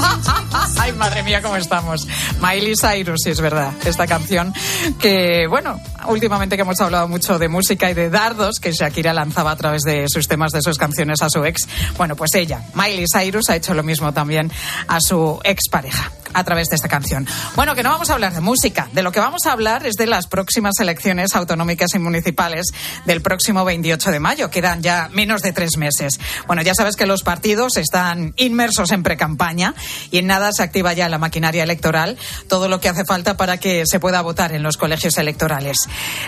Ay, 0.78 0.92
madre 0.92 1.22
mía, 1.22 1.42
cómo 1.42 1.56
estamos. 1.56 2.08
Miley 2.40 2.72
Cyrus, 2.74 3.20
sí, 3.22 3.28
es 3.28 3.42
verdad. 3.42 3.74
Esta 3.84 4.06
canción 4.06 4.54
que, 4.98 5.46
bueno, 5.50 5.78
últimamente 6.08 6.56
que 6.56 6.62
hemos 6.62 6.80
hablado 6.80 7.08
mucho 7.08 7.38
de 7.38 7.48
música 7.48 7.90
y 7.90 7.94
de 7.94 8.10
dardos 8.10 8.58
que 8.60 8.72
Shakira 8.72 9.12
lanzaba 9.12 9.52
a 9.52 9.56
través 9.56 9.82
de 9.82 10.06
sus 10.08 10.28
temas, 10.28 10.52
de 10.52 10.62
sus 10.62 10.78
canciones 10.78 11.22
a 11.22 11.30
su 11.30 11.44
ex. 11.44 11.68
Bueno, 11.96 12.16
pues 12.16 12.34
ella, 12.34 12.62
Miley 12.74 13.06
Cyrus, 13.12 13.50
ha 13.50 13.56
hecho 13.56 13.74
lo 13.74 13.82
mismo 13.82 14.12
también 14.12 14.50
a 14.88 15.00
su 15.00 15.40
expareja 15.44 16.12
a 16.32 16.44
través 16.44 16.68
de 16.68 16.76
esta 16.76 16.88
canción. 16.88 17.26
Bueno, 17.56 17.74
que 17.74 17.82
no 17.82 17.90
vamos 17.90 18.10
a 18.10 18.14
hablar 18.14 18.34
de 18.34 18.40
música. 18.40 18.88
De 18.92 19.02
lo 19.02 19.12
que 19.12 19.20
vamos 19.20 19.46
a 19.46 19.52
hablar 19.52 19.86
es 19.86 19.94
de 19.94 20.06
las 20.06 20.26
próximas 20.26 20.78
elecciones 20.78 21.34
autonómicas 21.34 21.90
y 21.94 21.98
municipales 21.98 22.66
del 23.04 23.20
próximo 23.20 23.64
28 23.64 24.10
de 24.10 24.20
mayo. 24.20 24.50
Quedan 24.50 24.82
ya 24.82 25.08
menos 25.12 25.42
de 25.42 25.52
tres 25.52 25.76
meses. 25.76 26.20
Bueno, 26.46 26.62
ya 26.62 26.74
sabes 26.74 26.96
que 26.96 27.06
los 27.06 27.22
partidos 27.22 27.76
están 27.76 28.34
inmersos 28.36 28.92
en 28.92 29.02
precampaña 29.02 29.74
y 30.10 30.18
en 30.18 30.26
nada 30.26 30.52
se 30.52 30.62
activa 30.62 30.92
ya 30.92 31.08
la 31.08 31.18
maquinaria 31.18 31.62
electoral, 31.62 32.16
todo 32.48 32.68
lo 32.68 32.80
que 32.80 32.88
hace 32.88 33.04
falta 33.04 33.36
para 33.36 33.58
que 33.58 33.84
se 33.86 34.00
pueda 34.00 34.22
votar 34.22 34.52
en 34.52 34.62
los 34.62 34.76
colegios 34.76 35.18
electorales. 35.18 35.76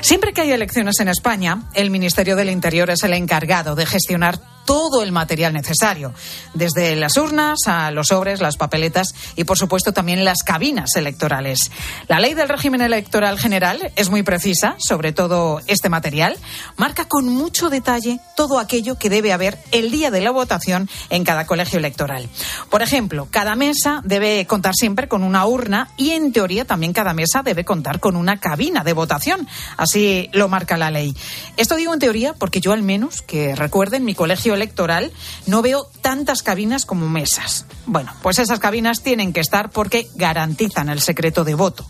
Siempre 0.01 0.33
que 0.33 0.43
hay 0.43 0.53
elecciones 0.53 0.99
en 1.01 1.09
España, 1.09 1.63
el 1.75 1.91
Ministerio 1.91 2.37
del 2.37 2.51
Interior 2.51 2.91
es 2.91 3.03
el 3.03 3.13
encargado 3.13 3.75
de 3.75 3.87
gestionar 3.87 4.41
todo 4.65 5.03
el 5.03 5.13
material 5.13 5.53
necesario, 5.53 6.13
desde 6.55 6.97
las 6.97 7.17
urnas 7.17 7.61
a 7.67 7.91
los 7.91 8.09
sobres, 8.09 8.41
las 8.41 8.57
papeletas 8.57 9.15
y, 9.37 9.45
por 9.45 9.59
supuesto, 9.59 9.93
también 9.93 10.25
las 10.25 10.43
cabinas 10.43 10.97
electorales. 10.97 11.71
La 12.09 12.21
ley 12.21 12.35
del 12.35 12.49
régimen 12.49 12.83
electoral 12.83 13.39
general 13.39 13.93
es 13.97 14.11
muy 14.11 14.23
precisa 14.23 14.77
sobre 14.79 15.13
todo 15.13 15.61
este 15.67 15.89
material, 15.89 16.37
marca 16.77 17.07
con 17.07 17.29
mucho 17.29 17.71
detalle 17.71 18.21
todo 18.37 18.59
aquello 18.59 18.99
que 18.99 19.11
debe 19.11 19.33
haber 19.33 19.59
el 19.71 19.91
día 19.91 20.11
de 20.11 20.21
la 20.21 20.31
votación 20.31 20.89
en 21.11 21.25
cada 21.25 21.47
colegio 21.47 21.79
electoral. 21.79 22.29
Por 22.71 22.83
ejemplo, 22.83 23.29
cada 23.31 23.55
mesa 23.57 24.01
debe 24.05 24.47
contar 24.47 24.75
siempre 24.75 25.09
con 25.09 25.23
una 25.23 25.47
urna 25.47 25.89
y, 25.97 26.11
en 26.11 26.33
teoría, 26.33 26.65
también 26.65 26.93
cada 26.93 27.15
mesa 27.15 27.43
debe 27.43 27.65
contar 27.65 28.01
con 28.01 28.17
una 28.17 28.39
cabina 28.39 28.85
de 28.85 28.93
votación. 28.93 29.47
Así 29.77 30.29
lo 30.33 30.49
marca 30.49 30.77
la 30.77 30.91
ley. 30.91 31.15
Esto 31.57 31.77
digo 31.77 31.93
en 31.95 32.01
teoría 32.01 32.35
porque 32.35 32.61
yo, 32.61 32.73
al 32.73 32.83
menos, 32.83 33.23
que 33.23 33.55
recuerden, 33.55 34.05
mi 34.05 34.15
colegio 34.15 34.52
electoral 34.55 35.13
no 35.47 35.63
veo 35.63 35.87
tantas 36.01 36.43
cabinas 36.43 36.87
como 36.87 37.09
mesas. 37.09 37.65
Bueno, 37.87 38.13
pues 38.23 38.39
esas 38.39 38.61
cabinas 38.61 39.03
tienen 39.03 39.33
que 39.33 39.41
estar 39.41 39.71
porque 39.71 40.09
garantizan 40.15 40.89
el 40.89 41.01
secreto 41.01 41.45
de 41.45 41.55
voto. 41.55 41.85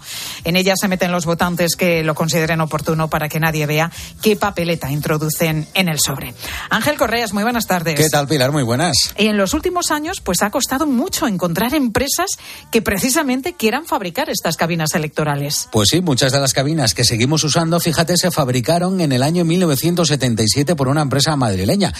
En 0.44 0.56
ellas 0.56 0.78
se 0.80 0.88
meten 0.88 1.12
los 1.12 1.26
votantes 1.26 1.76
que 1.76 2.02
lo 2.02 2.14
consideren 2.14 2.60
oportuno 2.60 3.08
para 3.08 3.28
que 3.28 3.40
nadie 3.40 3.66
vea 3.66 3.90
qué 4.22 4.36
papeleta 4.36 4.90
introducen 4.90 5.66
en 5.74 5.88
el 5.88 5.98
sobre. 6.00 6.34
Ángel 6.70 6.96
Correas, 6.96 7.32
muy 7.32 7.42
buenas 7.42 7.66
tardes. 7.66 7.96
¿Qué 7.96 8.08
tal, 8.08 8.26
Pilar? 8.26 8.52
Muy 8.52 8.62
buenas. 8.62 8.96
Y 9.18 9.26
en 9.26 9.36
los 9.36 9.54
últimos 9.54 9.90
años, 9.90 10.20
pues 10.20 10.42
ha 10.42 10.50
costado 10.50 10.86
mucho 10.86 11.26
encontrar 11.26 11.74
empresas 11.74 12.30
que 12.70 12.82
precisamente 12.82 13.54
quieran 13.54 13.84
fabricar 13.84 14.30
estas 14.30 14.56
cabinas 14.56 14.94
electorales. 14.94 15.68
Pues 15.72 15.90
sí, 15.90 16.00
muchas 16.00 16.32
de 16.32 16.40
las 16.40 16.52
cabinas 16.52 16.94
que 16.94 17.04
seguimos 17.04 17.44
usando, 17.44 17.78
fíjate, 17.80 18.16
se 18.16 18.30
fabricaron 18.30 19.00
en 19.00 19.12
el 19.12 19.22
año 19.22 19.44
1977 19.44 20.74
por 20.76 20.88
una 20.88 21.02
empresa 21.02 21.36
madrileña. 21.36 21.92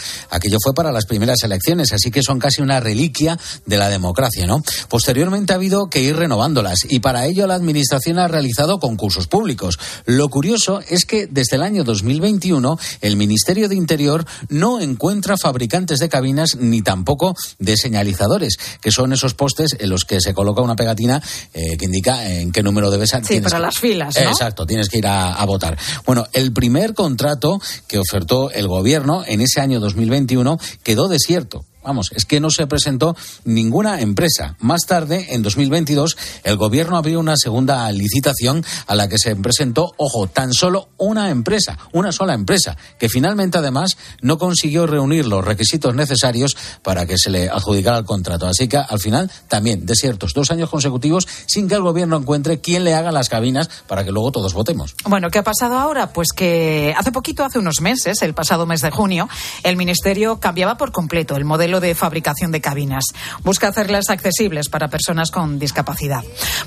Aquello 0.53 0.61
fue 0.63 0.75
para 0.75 0.93
las 0.93 1.07
primeras 1.07 1.43
elecciones, 1.45 1.95
así 1.95 2.11
que 2.11 2.23
son 2.23 2.39
casi 2.39 2.61
una 2.61 2.79
reliquia 2.79 3.39
de 3.65 3.79
la 3.79 3.89
democracia, 3.89 4.47
¿no? 4.47 4.63
Posteriormente 4.91 5.55
ha 5.55 5.57
habido 5.57 5.87
que 5.89 6.03
ir 6.03 6.15
renovándolas 6.15 6.81
y 6.87 7.01
para 7.01 7.25
ello 7.25 7.47
la 7.47 7.55
Administración 7.55 8.19
ha 8.19 8.29
realizado 8.29 8.79
concursos 8.79 9.29
públicos. 9.29 9.79
Lo 10.05 10.29
curioso 10.29 10.81
es 10.91 11.07
que 11.07 11.27
desde 11.27 11.57
el 11.57 11.63
año 11.63 11.85
2021 11.85 12.79
el 13.01 13.17
Ministerio 13.17 13.67
de 13.71 13.77
Interior 13.77 14.27
no 14.51 14.79
encuentra 14.79 15.37
fabricantes 15.41 16.01
de 16.01 16.11
cabinas 16.11 16.57
ni 16.61 16.83
tampoco 16.83 17.35
de 17.59 17.79
señalizadores, 17.79 18.59
que 18.83 18.91
son 18.93 19.15
esos 19.15 19.33
postes 19.33 19.75
en 19.81 19.89
los 19.89 20.05
que 20.05 20.21
se 20.21 20.35
coloca 20.35 20.61
una 20.61 20.77
pegatina 20.77 21.23
eh, 21.55 21.79
que 21.79 21.87
indica 21.87 22.29
en 22.31 22.53
qué 22.53 22.63
número 22.63 22.91
debes 22.91 23.09
Sí, 23.27 23.41
para 23.41 23.57
que- 23.57 23.63
las 23.63 23.79
filas, 23.79 24.15
¿no? 24.23 24.29
Exacto, 24.31 24.67
tienes 24.67 24.91
que 24.91 24.99
ir 24.99 25.07
a, 25.07 25.33
a 25.33 25.47
votar. 25.47 25.79
Bueno, 26.05 26.27
el 26.35 26.53
primer 26.53 26.93
contrato 26.93 27.59
que 27.89 27.99
ofertó 27.99 28.51
el 28.51 28.69
gobierno 28.69 29.23
en 29.27 29.41
ese 29.41 29.59
año 29.63 29.81
2021 29.81 30.42
quedó 30.83 31.09
desierto. 31.09 31.65
Vamos, 31.85 32.11
es 32.15 32.25
que 32.25 32.41
no 32.41 32.51
se 32.51 32.67
presentó 32.67 33.17
ninguna 33.45 34.01
empresa. 34.01 34.57
Más 34.61 34.87
tarde, 34.87 35.35
en 35.35 35.43
2022, 35.43 36.17
el 36.45 36.57
gobierno 36.57 36.97
abrió 36.97 37.21
una 37.21 37.37
segunda 37.37 37.91
licitación 37.91 38.65
a 38.87 38.95
la 38.95 39.09
que 39.09 39.19
se 39.19 39.35
presentó, 39.37 39.93
ojo, 39.97 40.27
tan 40.27 40.53
solo 40.53 40.89
una 40.97 41.31
empresa, 41.31 41.79
una 41.93 42.13
sola 42.13 42.35
empresa, 42.35 42.77
que 42.99 43.09
finalmente 43.09 43.59
además 43.59 43.97
no 44.21 44.39
consiguió 44.39 44.87
reunir 44.87 45.27
los 45.27 45.45
requisitos 45.45 45.95
necesarios 45.95 46.57
para 46.83 47.07
que 47.07 47.19
se 47.19 47.31
le 47.31 47.49
adjudicara 47.49 47.99
el 47.99 48.05
contrato. 48.05 48.47
Así 48.47 48.69
que 48.69 48.77
al 48.77 49.01
final 49.01 49.31
también 49.49 49.87
desiertos, 49.87 50.33
dos 50.35 50.51
años 50.51 50.71
consecutivos 50.71 51.27
sin 51.47 51.69
que 51.69 51.75
el 51.75 51.83
gobierno 51.83 52.17
encuentre 52.17 52.61
quién 52.61 52.85
le 52.85 52.95
haga 52.95 53.13
las 53.13 53.29
cabinas 53.29 53.69
para 53.87 54.05
que 54.05 54.13
luego 54.13 54.33
todos 54.33 54.55
votemos. 54.55 54.95
Bueno, 55.05 55.31
¿qué 55.31 55.39
ha 55.39 55.45
pasado 55.45 55.79
ahora? 55.79 56.13
Pues 56.13 56.29
que 56.33 56.95
hace 56.97 57.13
poquito, 57.13 57.45
hace 57.45 57.59
unos 57.59 57.81
meses, 57.81 58.23
el 58.23 58.35
pasado 58.35 58.67
mes 58.67 58.81
de 58.83 58.91
junio, 58.91 59.29
el 59.63 59.77
Ministerio 59.77 60.39
cambiaba 60.39 60.77
por 60.77 60.93
completo 60.93 61.37
el 61.37 61.45
modelo 61.45 61.72
de 61.81 61.95
fabricación 61.95 62.53
de 62.53 62.61
cabinas. 62.61 63.05
Busca 63.43 63.69
hacerlas 63.69 64.11
accesibles 64.11 64.69
para 64.69 64.89
personas 64.89 65.31
con 65.31 65.59
discapacidad. 65.59 66.23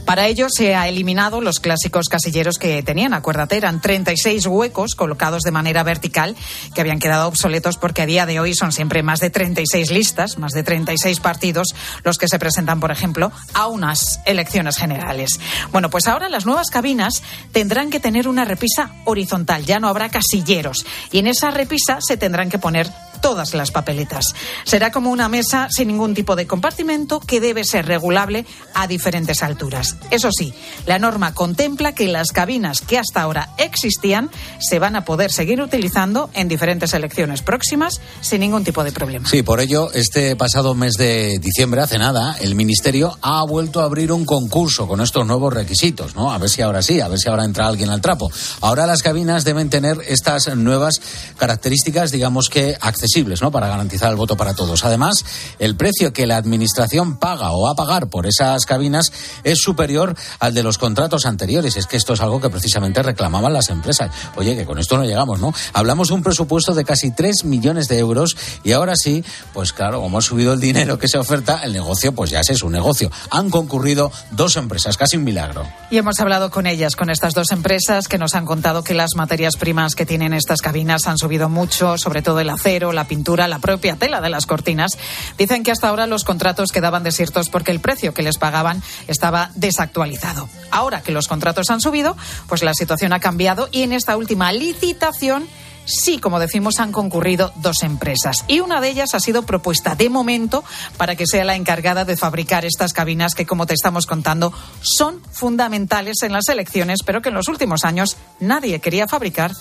Para 0.05 0.27
ello 0.27 0.47
se 0.49 0.75
ha 0.75 0.87
eliminado 0.87 1.41
los 1.41 1.59
clásicos 1.59 2.07
casilleros 2.09 2.57
que 2.57 2.83
tenían, 2.83 3.13
acuérdate, 3.13 3.57
eran 3.57 3.81
36 3.81 4.45
huecos 4.47 4.95
colocados 4.95 5.43
de 5.43 5.51
manera 5.51 5.83
vertical 5.83 6.35
que 6.73 6.81
habían 6.81 6.99
quedado 6.99 7.27
obsoletos 7.27 7.77
porque 7.77 8.01
a 8.01 8.05
día 8.05 8.25
de 8.25 8.39
hoy 8.39 8.53
son 8.53 8.71
siempre 8.71 9.03
más 9.03 9.19
de 9.19 9.29
36 9.29 9.91
listas, 9.91 10.37
más 10.37 10.51
de 10.51 10.63
36 10.63 11.19
partidos 11.19 11.75
los 12.03 12.17
que 12.17 12.27
se 12.27 12.39
presentan, 12.39 12.79
por 12.79 12.91
ejemplo, 12.91 13.31
a 13.53 13.67
unas 13.67 14.19
elecciones 14.25 14.77
generales. 14.77 15.39
Bueno, 15.71 15.89
pues 15.89 16.07
ahora 16.07 16.29
las 16.29 16.45
nuevas 16.45 16.69
cabinas 16.69 17.23
tendrán 17.51 17.89
que 17.89 17.99
tener 17.99 18.27
una 18.27 18.45
repisa 18.45 18.91
horizontal, 19.05 19.65
ya 19.65 19.79
no 19.79 19.87
habrá 19.87 20.09
casilleros. 20.09 20.85
Y 21.11 21.19
en 21.19 21.27
esa 21.27 21.51
repisa 21.51 21.99
se 22.01 22.17
tendrán 22.17 22.49
que 22.49 22.59
poner 22.59 22.91
todas 23.21 23.54
las 23.54 23.71
papeletas. 23.71 24.25
Será 24.63 24.91
como 24.91 25.12
una 25.12 25.30
mesa 25.30 25.67
sin 25.69 25.88
ningún 25.88 26.13
tipo 26.13 26.36
de 26.36 26.47
compartimento 26.47 27.19
que 27.19 27.39
debe 27.39 27.63
ser 27.63 27.86
regulable 27.86 28.45
a 28.73 28.88
diferentes 28.88 29.43
alturas. 29.43 29.97
Eso 30.12 30.30
sí, 30.32 30.54
la 30.86 30.99
norma 30.99 31.34
contempla 31.34 31.93
que 31.93 32.08
las 32.08 32.32
cabinas 32.32 32.82
que 32.82 32.97
hasta 32.97 33.21
ahora 33.21 33.49
existían 33.58 34.30
se 34.60 34.80
van 34.80 34.95
a 34.95 35.06
poder 35.06 35.32
seguir 35.32 35.62
utilizando 35.62 36.30
en 36.34 36.47
diferentes 36.47 36.93
elecciones 36.93 37.41
próximas 37.41 38.01
sin 38.21 38.41
ningún 38.41 38.63
tipo 38.63 38.84
de 38.84 38.91
problema. 38.91 39.28
Sí, 39.28 39.43
por 39.43 39.60
ello, 39.60 39.91
este 39.93 40.36
pasado 40.36 40.75
mes 40.75 40.93
de 40.93 41.39
diciembre, 41.39 41.82
hace 41.82 41.97
nada, 41.97 42.36
el 42.39 42.56
Ministerio 42.56 43.17
ha 43.21 43.43
vuelto 43.45 43.82
a 43.82 43.86
abrir 43.86 44.12
un 44.12 44.25
concurso 44.25 44.88
con 44.88 45.01
estos 45.01 45.25
nuevos 45.25 45.54
requisitos, 45.54 46.15
¿no? 46.15 46.32
A 46.32 46.38
ver 46.38 46.49
si 46.49 46.62
ahora 46.62 46.82
sí, 46.82 46.99
a 46.99 47.08
ver 47.08 47.19
si 47.19 47.30
ahora 47.30 47.45
entra 47.45 47.67
alguien 47.67 47.89
al 47.89 48.01
trapo. 48.01 48.32
Ahora 48.62 48.86
las 48.86 49.01
cabinas 49.01 49.43
deben 49.43 49.69
tener 49.69 49.97
estas 50.08 50.54
nuevas 50.56 51.01
características, 51.38 52.12
digamos 52.12 52.49
que 52.49 52.78
accesibles, 52.80 53.04
¿no? 53.41 53.51
Para 53.51 53.67
garantizar 53.67 54.09
el 54.09 54.15
voto 54.15 54.37
para 54.37 54.53
todos. 54.53 54.83
Además, 54.85 55.25
el 55.59 55.75
precio 55.75 56.13
que 56.13 56.25
la 56.25 56.37
Administración 56.37 57.17
paga 57.17 57.51
o 57.51 57.63
va 57.63 57.71
a 57.71 57.75
pagar 57.75 58.07
por 58.07 58.25
esas 58.25 58.65
cabinas 58.65 59.11
es 59.43 59.59
superior 59.59 60.15
al 60.39 60.53
de 60.53 60.63
los 60.63 60.77
contratos 60.77 61.25
anteriores. 61.25 61.77
Es 61.77 61.87
que 61.87 61.97
esto 61.97 62.13
es 62.13 62.21
algo 62.21 62.41
que 62.41 62.49
precisamente 62.49 63.03
reclamaban 63.03 63.53
las 63.53 63.69
empresas. 63.69 64.11
Oye, 64.35 64.55
que 64.55 64.65
con 64.65 64.79
esto 64.79 64.97
no 64.97 65.05
llegamos, 65.05 65.39
¿no? 65.39 65.53
Hablamos 65.73 66.09
de 66.09 66.15
un 66.15 66.23
presupuesto 66.23 66.73
de 66.73 66.83
casi 66.83 67.11
3 67.11 67.45
millones 67.45 67.87
de 67.87 67.99
euros 67.99 68.35
y 68.63 68.71
ahora 68.71 68.95
sí, 68.95 69.23
pues 69.53 69.73
claro, 69.73 70.01
como 70.01 70.17
ha 70.17 70.21
subido 70.21 70.53
el 70.53 70.59
dinero 70.59 70.97
que 70.97 71.07
se 71.07 71.17
oferta, 71.17 71.61
el 71.63 71.73
negocio 71.73 72.13
pues 72.13 72.29
ya 72.29 72.41
es 72.41 72.63
un 72.63 72.71
negocio. 72.71 73.11
Han 73.31 73.49
concurrido 73.49 74.11
dos 74.31 74.57
empresas, 74.57 74.97
casi 74.97 75.17
un 75.17 75.23
milagro. 75.23 75.67
Y 75.89 75.97
hemos 75.97 76.19
hablado 76.19 76.51
con 76.51 76.67
ellas, 76.67 76.95
con 76.95 77.09
estas 77.09 77.33
dos 77.33 77.51
empresas 77.51 78.07
que 78.07 78.17
nos 78.17 78.35
han 78.35 78.45
contado 78.45 78.83
que 78.83 78.93
las 78.93 79.15
materias 79.15 79.55
primas 79.57 79.95
que 79.95 80.05
tienen 80.05 80.33
estas 80.33 80.61
cabinas 80.61 81.07
han 81.07 81.17
subido 81.17 81.49
mucho, 81.49 81.97
sobre 81.97 82.21
todo 82.21 82.39
el 82.39 82.49
acero, 82.49 82.91
la 82.95 83.08
pintura, 83.08 83.47
la 83.47 83.60
propia 83.60 83.95
tela 83.95 84.21
de 84.21 84.29
las 84.29 84.45
cortinas. 84.45 84.97
Dicen 85.38 85.63
que 85.63 85.71
hasta 85.71 85.89
ahora 85.89 86.08
los 86.08 86.23
contratos 86.23 86.71
quedaban 86.71 87.03
desiertos 87.03 87.49
porque 87.49 87.71
el 87.71 87.79
precio 87.79 88.13
que 88.13 88.23
les 88.23 88.38
pagaban 88.38 88.81
estaba 89.08 89.51
desactualizado. 89.55 90.49
Ahora 90.71 91.01
que 91.01 91.12
los 91.12 91.27
contratos 91.27 91.69
han 91.69 91.81
subido, 91.81 92.17
pues 92.47 92.63
la 92.63 92.73
situación 92.73 93.13
ha 93.13 93.19
cambiado 93.19 93.69
y 93.71 93.84
en 93.84 93.93
esta 93.93 94.17
última 94.17 94.51
licitación 94.51 95.47
sí, 95.86 96.17
como 96.17 96.39
decimos, 96.39 96.79
han 96.79 96.91
concurrido 96.91 97.53
dos 97.58 97.84
empresas 97.84 98.43
y 98.47 98.60
una 98.60 98.81
de 98.81 98.89
ellas 98.89 99.13
ha 99.13 99.19
sido 99.19 99.43
propuesta 99.43 99.95
de 99.95 100.10
momento 100.10 100.63
para 100.97 101.15
que 101.15 101.27
sea 101.27 101.45
la 101.45 101.55
encargada 101.55 102.05
de 102.05 102.17
fabricar 102.17 102.65
estas 102.65 102.93
cabinas 102.93 103.36
que, 103.36 103.45
como 103.45 103.65
te 103.65 103.73
estamos 103.73 104.05
contando, 104.05 104.51
son 104.81 105.21
fundamentales 105.31 106.17
en 106.23 106.34
las 106.34 106.47
elecciones, 106.49 106.99
pero 107.05 107.21
que 107.21 107.29
en 107.29 107.36
los 107.36 107.47
últimos 107.47 107.84
años 107.84 108.17
nadie 108.39 108.79
quería 108.79 109.08
fabricar, 109.08 109.51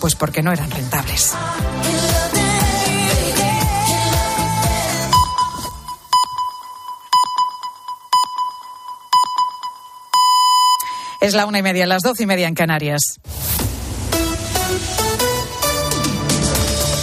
pues 0.00 0.14
porque 0.14 0.42
no 0.42 0.52
eran 0.52 0.70
rentables. 0.70 1.34
Es 11.24 11.32
la 11.32 11.46
una 11.46 11.60
y 11.60 11.62
media, 11.62 11.86
las 11.86 12.02
doce 12.02 12.24
y 12.24 12.26
media 12.26 12.48
en 12.48 12.54
Canarias. 12.54 13.00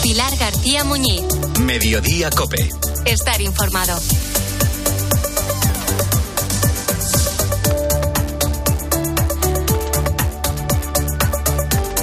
Pilar 0.03 0.37
García 0.37 0.83
Muñiz. 0.83 1.23
Mediodía 1.59 2.29
Cope. 2.29 2.69
Estar 3.07 3.41
informado. 3.41 3.99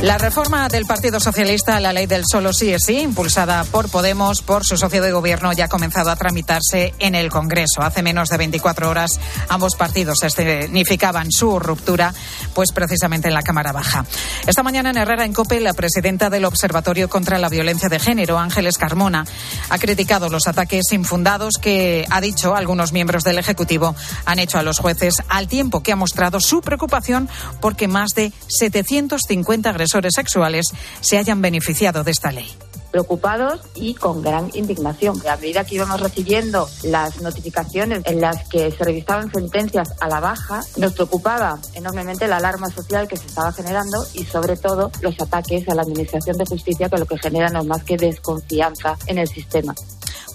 La 0.03 0.17
reforma 0.17 0.69
del 0.69 0.87
Partido 0.87 1.19
Socialista 1.19 1.77
a 1.77 1.81
la 1.81 1.93
ley 1.93 2.07
del 2.07 2.23
solo 2.25 2.53
sí 2.53 2.73
es 2.73 2.85
sí, 2.85 3.01
impulsada 3.01 3.65
por 3.65 3.91
Podemos, 3.91 4.43
por 4.43 4.65
su 4.65 4.77
socio 4.77 5.03
de 5.03 5.11
gobierno, 5.11 5.53
ya 5.53 5.65
ha 5.65 5.69
comenzado 5.69 6.13
a 6.13 6.17
tramitarse 6.17 6.95
en 7.01 7.17
el 7.17 7.31
Congreso. 7.31 7.83
Hace 7.83 8.05
menos 8.05 8.29
de 8.29 8.37
24 8.37 8.89
horas 8.89 9.19
ambos 9.49 9.75
partidos 9.75 10.19
significaban 10.21 11.33
su 11.33 11.59
ruptura, 11.59 12.15
pues 12.55 12.71
precisamente 12.71 13.27
en 13.27 13.35
la 13.35 13.43
Cámara 13.43 13.73
Baja. 13.73 14.07
Esta 14.47 14.63
mañana 14.63 14.91
en 14.91 14.99
Herrera 14.99 15.25
en 15.25 15.33
Cope, 15.33 15.61
la 15.61 15.73
presidenta 15.73 16.31
del 16.31 16.45
Observatorio 16.45 17.09
contra 17.09 17.39
la 17.39 17.49
Violencia 17.49 17.89
de 17.89 17.99
Género, 17.99 18.39
Ángeles 18.39 18.79
Carmona, 18.79 19.27
ha 19.69 19.79
criticado 19.79 20.29
los 20.29 20.47
ataques 20.47 20.93
infundados 20.93 21.55
que, 21.61 22.07
ha 22.09 22.21
dicho, 22.21 22.55
algunos 22.55 22.93
miembros 22.93 23.25
del 23.25 23.39
Ejecutivo 23.39 23.97
han 24.27 24.39
hecho 24.39 24.59
a 24.59 24.63
los 24.63 24.79
jueces, 24.79 25.17
al 25.29 25.49
tiempo 25.49 25.83
que 25.83 25.91
ha 25.91 25.97
mostrado 25.97 26.39
su 26.39 26.61
preocupación 26.61 27.29
porque 27.61 27.89
más 27.89 28.11
de 28.15 28.33
750 28.47 29.69
agresores 29.69 29.88
sexuales 30.15 30.67
se 31.01 31.19
hayan 31.19 31.41
beneficiado 31.43 32.05
de 32.05 32.11
esta 32.11 32.31
ley 32.31 32.49
preocupados 32.91 33.61
y 33.75 33.95
con 33.95 34.23
gran 34.23 34.51
indignación. 34.55 35.21
A 35.29 35.37
medida 35.37 35.65
que 35.65 35.77
íbamos 35.77 36.01
recibiendo 36.01 36.69
las 36.83 37.21
notificaciones 37.21 38.03
en 38.05 38.21
las 38.21 38.49
que 38.49 38.71
se 38.71 38.85
revisaban 38.85 39.31
sentencias 39.31 39.95
a 40.01 40.09
la 40.09 40.21
baja, 40.21 40.63
nos 40.77 40.95
preocupaba 40.95 41.59
enormemente 41.75 42.27
la 42.29 42.39
alarma 42.39 42.71
social 42.71 43.09
que 43.09 43.17
se 43.17 43.27
estaba 43.27 43.53
generando 43.53 44.05
y 44.15 44.25
sobre 44.25 44.57
todo 44.57 44.91
los 45.01 45.21
ataques 45.21 45.69
a 45.69 45.75
la 45.75 45.83
Administración 45.83 46.37
de 46.39 46.47
Justicia 46.47 46.89
que 46.89 46.99
lo 46.99 47.07
que 47.07 47.19
generan 47.19 47.53
no 47.53 47.61
es 47.61 47.67
más 47.67 47.85
que 47.85 47.97
desconfianza 47.97 48.97
en 49.07 49.19
el 49.19 49.29
sistema. 49.29 49.75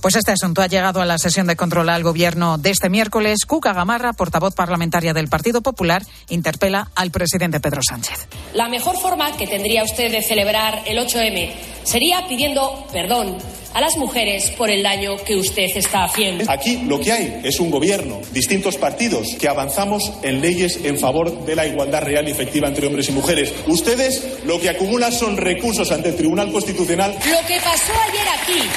Pues 0.03 0.17
este 0.17 0.33
asunto 0.33 0.61
ha 0.61 0.67
llegado 0.67 0.99
a 0.99 1.05
la 1.05 1.17
sesión 1.17 1.47
de 1.47 1.55
control 1.55 1.87
al 1.87 2.03
gobierno 2.03 2.57
de 2.57 2.71
este 2.71 2.89
miércoles. 2.89 3.45
Cuca 3.47 3.71
Gamarra, 3.71 4.11
portavoz 4.11 4.53
parlamentaria 4.53 5.13
del 5.13 5.29
Partido 5.29 5.61
Popular, 5.61 6.03
interpela 6.27 6.91
al 6.93 7.09
presidente 7.09 7.61
Pedro 7.61 7.79
Sánchez. 7.81 8.27
La 8.53 8.67
mejor 8.67 8.97
forma 8.97 9.31
que 9.37 9.47
tendría 9.47 9.81
usted 9.81 10.11
de 10.11 10.21
celebrar 10.21 10.81
el 10.87 10.97
8M 10.97 11.51
sería 11.85 12.27
pidiendo 12.27 12.85
perdón 12.91 13.37
a 13.73 13.79
las 13.79 13.95
mujeres 13.95 14.49
por 14.57 14.69
el 14.69 14.83
daño 14.83 15.15
que 15.25 15.37
usted 15.37 15.67
está 15.73 16.03
haciendo. 16.03 16.51
Aquí 16.51 16.79
lo 16.85 16.99
que 16.99 17.13
hay 17.13 17.39
es 17.45 17.61
un 17.61 17.71
gobierno, 17.71 18.19
distintos 18.33 18.75
partidos, 18.75 19.29
que 19.39 19.47
avanzamos 19.47 20.11
en 20.21 20.41
leyes 20.41 20.81
en 20.83 20.99
favor 20.99 21.45
de 21.45 21.55
la 21.55 21.65
igualdad 21.65 22.01
real 22.01 22.27
y 22.27 22.31
efectiva 22.31 22.67
entre 22.67 22.87
hombres 22.87 23.07
y 23.07 23.13
mujeres. 23.13 23.53
Ustedes 23.67 24.39
lo 24.43 24.59
que 24.59 24.69
acumulan 24.69 25.13
son 25.13 25.37
recursos 25.37 25.93
ante 25.93 26.09
el 26.09 26.17
Tribunal 26.17 26.51
Constitucional. 26.51 27.13
Lo 27.13 27.47
que 27.47 27.57
pasó 27.61 27.93
ayer 28.11 28.27
aquí 28.27 28.69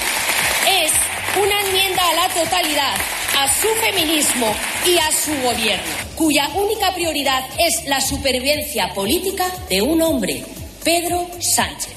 es 0.85 1.16
una 1.43 1.61
enmienda 1.61 2.03
a 2.09 2.15
la 2.15 2.29
totalidad 2.29 2.95
a 3.39 3.49
su 3.49 3.69
feminismo 3.85 4.55
y 4.87 4.97
a 4.97 5.13
su 5.13 5.33
gobierno, 5.43 5.93
cuya 6.15 6.49
única 6.55 6.95
prioridad 6.95 7.45
es 7.59 7.85
la 7.87 8.01
supervivencia 8.01 8.95
política 8.95 9.45
de 9.69 9.83
un 9.83 10.01
hombre, 10.01 10.43
Pedro 10.83 11.27
Sánchez. 11.39 11.96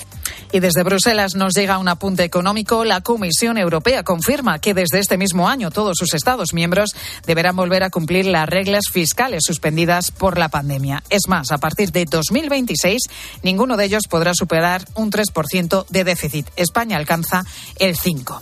Y 0.52 0.62
desde 0.62 0.82
Bruselas 0.82 1.36
nos 1.36 1.54
llega 1.54 1.78
un 1.78 1.88
apunte 1.88 2.24
económico. 2.24 2.84
La 2.84 3.02
Comisión 3.02 3.60
Europea 3.60 4.02
confirma 4.02 4.58
que 4.58 4.74
desde 4.74 4.98
este 4.98 5.16
mismo 5.16 5.48
año 5.48 5.70
todos 5.70 5.96
sus 5.98 6.16
Estados 6.16 6.54
miembros 6.54 6.96
deberán 7.28 7.56
volver 7.56 7.84
a 7.84 7.92
cumplir 7.92 8.26
las 8.26 8.50
reglas 8.50 8.86
fiscales 8.92 9.44
suspendidas 9.46 10.10
por 10.10 10.40
la 10.40 10.50
pandemia. 10.50 11.04
Es 11.12 11.28
más, 11.28 11.52
a 11.52 11.60
partir 11.60 11.92
de 11.92 12.06
2026 12.06 13.04
ninguno 13.44 13.78
de 13.78 13.86
ellos 13.86 14.04
podrá 14.10 14.34
superar 14.34 14.86
un 14.96 15.12
3% 15.12 15.86
de 15.88 16.04
déficit. 16.04 16.48
España 16.56 16.98
alcanza 16.98 17.44
el 17.78 17.96
5%. 17.96 18.40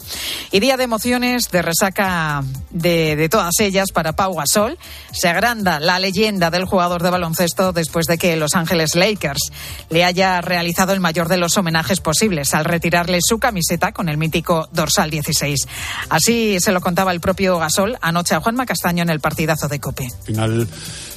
Y 0.52 0.62
día 0.62 0.78
de 0.78 0.86
emociones, 0.86 1.52
de 1.52 1.62
resaca 1.62 2.42
de, 2.70 3.18
de 3.18 3.28
todas 3.28 3.60
ellas 3.60 3.92
para 3.94 4.14
Pau 4.14 4.34
Gasol. 4.34 4.78
Se 5.12 5.28
agranda 5.28 5.82
la 5.82 6.00
leyenda 6.00 6.52
del 6.52 6.64
jugador 6.64 7.04
de 7.04 7.10
baloncesto 7.10 7.74
después 7.74 8.06
de 8.06 8.18
que 8.18 8.38
Los 8.38 8.56
Ángeles 8.56 8.96
Lakers 8.96 9.52
le 9.90 10.06
haya 10.06 10.40
realizado 10.40 10.94
el 10.94 11.02
mayor 11.02 11.28
de 11.28 11.38
los 11.38 11.58
homenajes 11.58 11.97
posibles 12.02 12.54
al 12.54 12.66
retirarle 12.66 13.20
su 13.22 13.40
camiseta 13.40 13.92
con 13.92 14.10
el 14.10 14.18
mítico 14.18 14.68
dorsal 14.72 15.10
16. 15.10 15.68
Así 16.10 16.60
se 16.60 16.72
lo 16.72 16.82
contaba 16.82 17.12
el 17.12 17.20
propio 17.20 17.58
Gasol 17.58 17.98
anoche 18.02 18.36
a 18.36 18.40
Juanma 18.40 18.66
Castaño 18.66 19.04
en 19.04 19.10
el 19.10 19.20
partidazo 19.20 19.68
de 19.68 19.80
Cope. 19.80 20.06
Al 20.06 20.26
final 20.26 20.68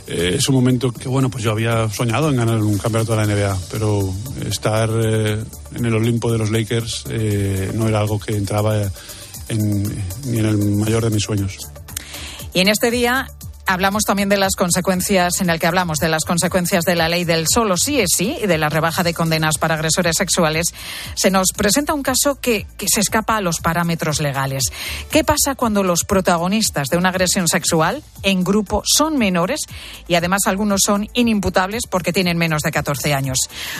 eh, 0.06 0.34
es 0.36 0.48
un 0.48 0.54
momento 0.56 0.92
que, 0.92 1.08
bueno, 1.08 1.30
pues 1.30 1.44
yo 1.44 1.52
había 1.52 1.88
soñado 1.88 2.30
en 2.30 2.36
ganar 2.36 2.62
un 2.62 2.78
campeonato 2.78 3.16
de 3.16 3.26
la 3.26 3.34
NBA, 3.34 3.58
pero 3.70 4.12
estar 4.46 4.90
eh, 4.92 5.42
en 5.74 5.84
el 5.84 5.94
Olimpo 5.94 6.32
de 6.32 6.38
los 6.38 6.50
Lakers 6.50 7.04
eh, 7.08 7.70
no 7.74 7.88
era 7.88 8.00
algo 8.00 8.18
que 8.18 8.36
entraba 8.36 8.76
en, 9.48 9.82
ni 10.24 10.38
en 10.38 10.46
el 10.46 10.56
mayor 10.56 11.04
de 11.04 11.10
mis 11.10 11.22
sueños. 11.22 11.58
Y 12.52 12.60
en 12.60 12.68
este 12.68 12.90
día 12.90 13.28
Hablamos 13.70 14.02
también 14.02 14.28
de 14.28 14.36
las 14.36 14.56
consecuencias, 14.56 15.40
en 15.40 15.48
el 15.48 15.60
que 15.60 15.68
hablamos 15.68 15.98
de 15.98 16.08
las 16.08 16.24
consecuencias 16.24 16.82
de 16.82 16.96
la 16.96 17.08
ley 17.08 17.22
del 17.22 17.46
solo 17.48 17.76
sí 17.76 18.00
es 18.00 18.10
sí 18.16 18.36
y 18.42 18.48
de 18.48 18.58
la 18.58 18.68
rebaja 18.68 19.04
de 19.04 19.14
condenas 19.14 19.58
para 19.58 19.76
agresores 19.76 20.16
sexuales. 20.16 20.74
Se 21.14 21.30
nos 21.30 21.52
presenta 21.56 21.94
un 21.94 22.02
caso 22.02 22.40
que, 22.40 22.66
que 22.76 22.86
se 22.92 22.98
escapa 22.98 23.36
a 23.36 23.40
los 23.40 23.60
parámetros 23.60 24.20
legales. 24.20 24.64
¿Qué 25.12 25.22
pasa 25.22 25.54
cuando 25.54 25.84
los 25.84 26.02
protagonistas 26.02 26.88
de 26.88 26.96
una 26.96 27.10
agresión 27.10 27.46
sexual 27.46 28.02
en 28.24 28.42
grupo 28.42 28.82
son 28.84 29.16
menores 29.18 29.60
y 30.08 30.16
además 30.16 30.40
algunos 30.46 30.80
son 30.84 31.08
inimputables 31.14 31.84
porque 31.88 32.12
tienen 32.12 32.38
menos 32.38 32.62
de 32.62 32.72
14 32.72 33.14
años? 33.14 33.38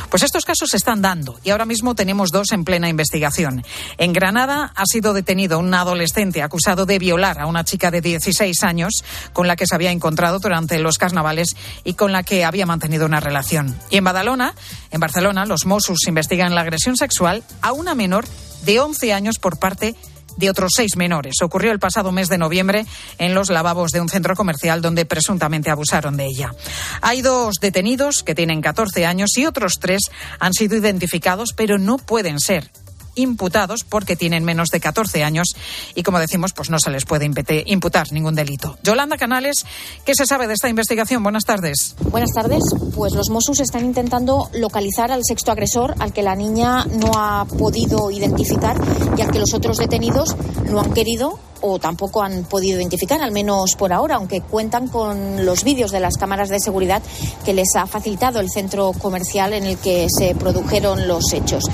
Pues 0.09 0.23
estos 0.23 0.45
casos 0.45 0.71
se 0.71 0.77
están 0.77 1.03
dando 1.03 1.41
y 1.43 1.51
ahora 1.51 1.65
mismo 1.65 1.97
tenemos 1.97 2.31
dos 2.31 2.53
en 2.53 2.63
plena 2.63 2.89
investigación. 2.89 3.65
En 3.99 4.13
Granada 4.13 4.73
ha 4.77 4.87
sido 4.87 5.15
detenido 5.15 5.59
un 5.59 5.75
adolescente 5.75 6.45
acusado 6.45 6.87
de 6.87 7.01
violar 7.01 7.41
a 7.41 7.47
una 7.47 7.65
chica 7.65 7.91
de 7.91 8.01
16 8.01 8.63
años 8.63 8.93
con 9.33 9.49
la 9.49 9.57
que 9.57 9.67
se 9.67 9.80
había 9.81 9.93
encontrado 9.93 10.41
durante 10.41 10.79
los 10.79 10.99
carnavales 10.99 11.57
y 11.85 11.95
con 11.95 12.13
la 12.13 12.23
que 12.23 12.45
había 12.45 12.67
mantenido 12.67 13.07
una 13.07 13.19
relación. 13.19 13.75
Y 13.89 13.97
en 13.97 14.05
Badalona, 14.05 14.55
en 14.91 15.01
Barcelona, 15.01 15.47
los 15.47 15.65
Mossos 15.65 16.01
investigan 16.07 16.55
la 16.55 16.61
agresión 16.61 16.99
sexual 16.99 17.43
a 17.63 17.73
una 17.73 17.95
menor 17.95 18.27
de 18.67 18.79
11 18.79 19.15
años 19.15 19.39
por 19.39 19.59
parte 19.59 19.97
de 20.37 20.51
otros 20.51 20.73
seis 20.77 20.97
menores. 20.97 21.37
Ocurrió 21.43 21.73
el 21.73 21.79
pasado 21.79 22.13
mes 22.13 22.29
de 22.29 22.37
noviembre 22.37 22.85
en 23.19 23.35
los 23.35 23.49
lavabos 23.49 23.91
de 23.91 24.01
un 24.01 24.09
centro 24.09 24.35
comercial 24.35 24.83
donde 24.83 25.07
presuntamente 25.07 25.71
abusaron 25.71 26.17
de 26.17 26.27
ella. 26.27 26.53
Hay 27.01 27.23
dos 27.23 27.57
detenidos 27.61 28.23
que 28.23 28.35
tienen 28.35 28.61
14 28.61 29.07
años 29.07 29.31
y 29.37 29.47
otros 29.47 29.75
tres 29.81 30.03
han 30.39 30.53
sido 30.53 30.77
identificados, 30.77 31.53
pero 31.57 31.79
no 31.79 31.97
pueden 31.97 32.39
ser 32.39 32.71
imputados 33.15 33.85
porque 33.85 34.17
tienen 34.17 34.45
menos 34.45 34.69
de 34.69 34.81
14 34.81 35.25
años 35.25 35.55
y, 35.95 36.03
como 36.03 36.19
decimos, 36.19 36.53
pues 36.53 36.71
no 36.71 36.79
se 36.79 36.91
les 36.91 37.05
puede 37.05 37.31
imputar 37.67 38.13
ningún 38.13 38.35
delito. 38.35 38.79
Yolanda 38.83 39.17
Canales, 39.17 39.65
¿qué 40.05 40.15
se 40.15 40.27
sabe 40.27 40.47
de 40.47 40.55
esta 40.55 40.69
investigación? 40.69 41.23
Buenas 41.23 41.45
tardes. 41.45 41.97
Buenas 42.11 42.31
tardes. 42.35 42.63
Pues 42.95 43.13
los 43.15 43.31
Mossos 43.31 43.61
están 43.61 43.85
intentando 43.85 44.51
localizar 44.55 45.13
al 45.13 45.25
sexto 45.25 45.53
agresor, 45.53 45.95
al 45.99 46.13
que 46.13 46.23
la 46.23 46.35
niña 46.35 46.85
no 46.87 47.13
ha 47.15 47.45
podido 47.45 48.11
identificar 48.11 48.77
y 49.17 49.21
al 49.21 49.31
que 49.31 49.39
los 49.39 49.55
otros 49.55 49.79
detenidos 49.79 50.37
no 50.71 50.81
han 50.81 50.93
querido 50.93 51.39
o 51.63 51.79
tampoco 51.79 52.23
han 52.23 52.45
podido 52.45 52.79
identificar, 52.79 53.23
al 53.23 53.33
menos 53.33 53.75
por 53.77 53.93
ahora, 53.93 54.17
aunque 54.17 54.41
cuentan 54.41 54.89
con 54.89 55.45
los 55.45 55.65
vídeos 55.65 55.91
de 55.91 56.01
las 56.01 56.17
cámaras 56.17 56.49
de 56.49 56.61
seguridad 56.61 57.03
que 57.45 57.55
les 57.55 57.75
ha 57.77 57.87
facilitado 57.87 58.41
el 58.41 58.51
centro 58.51 58.93
comercial 58.93 59.53
en 59.53 59.65
el 59.65 59.79
que 59.79 60.07
se 60.11 60.35
produjeron 60.35 61.09
los 61.09 61.33
hechos. 61.33 61.65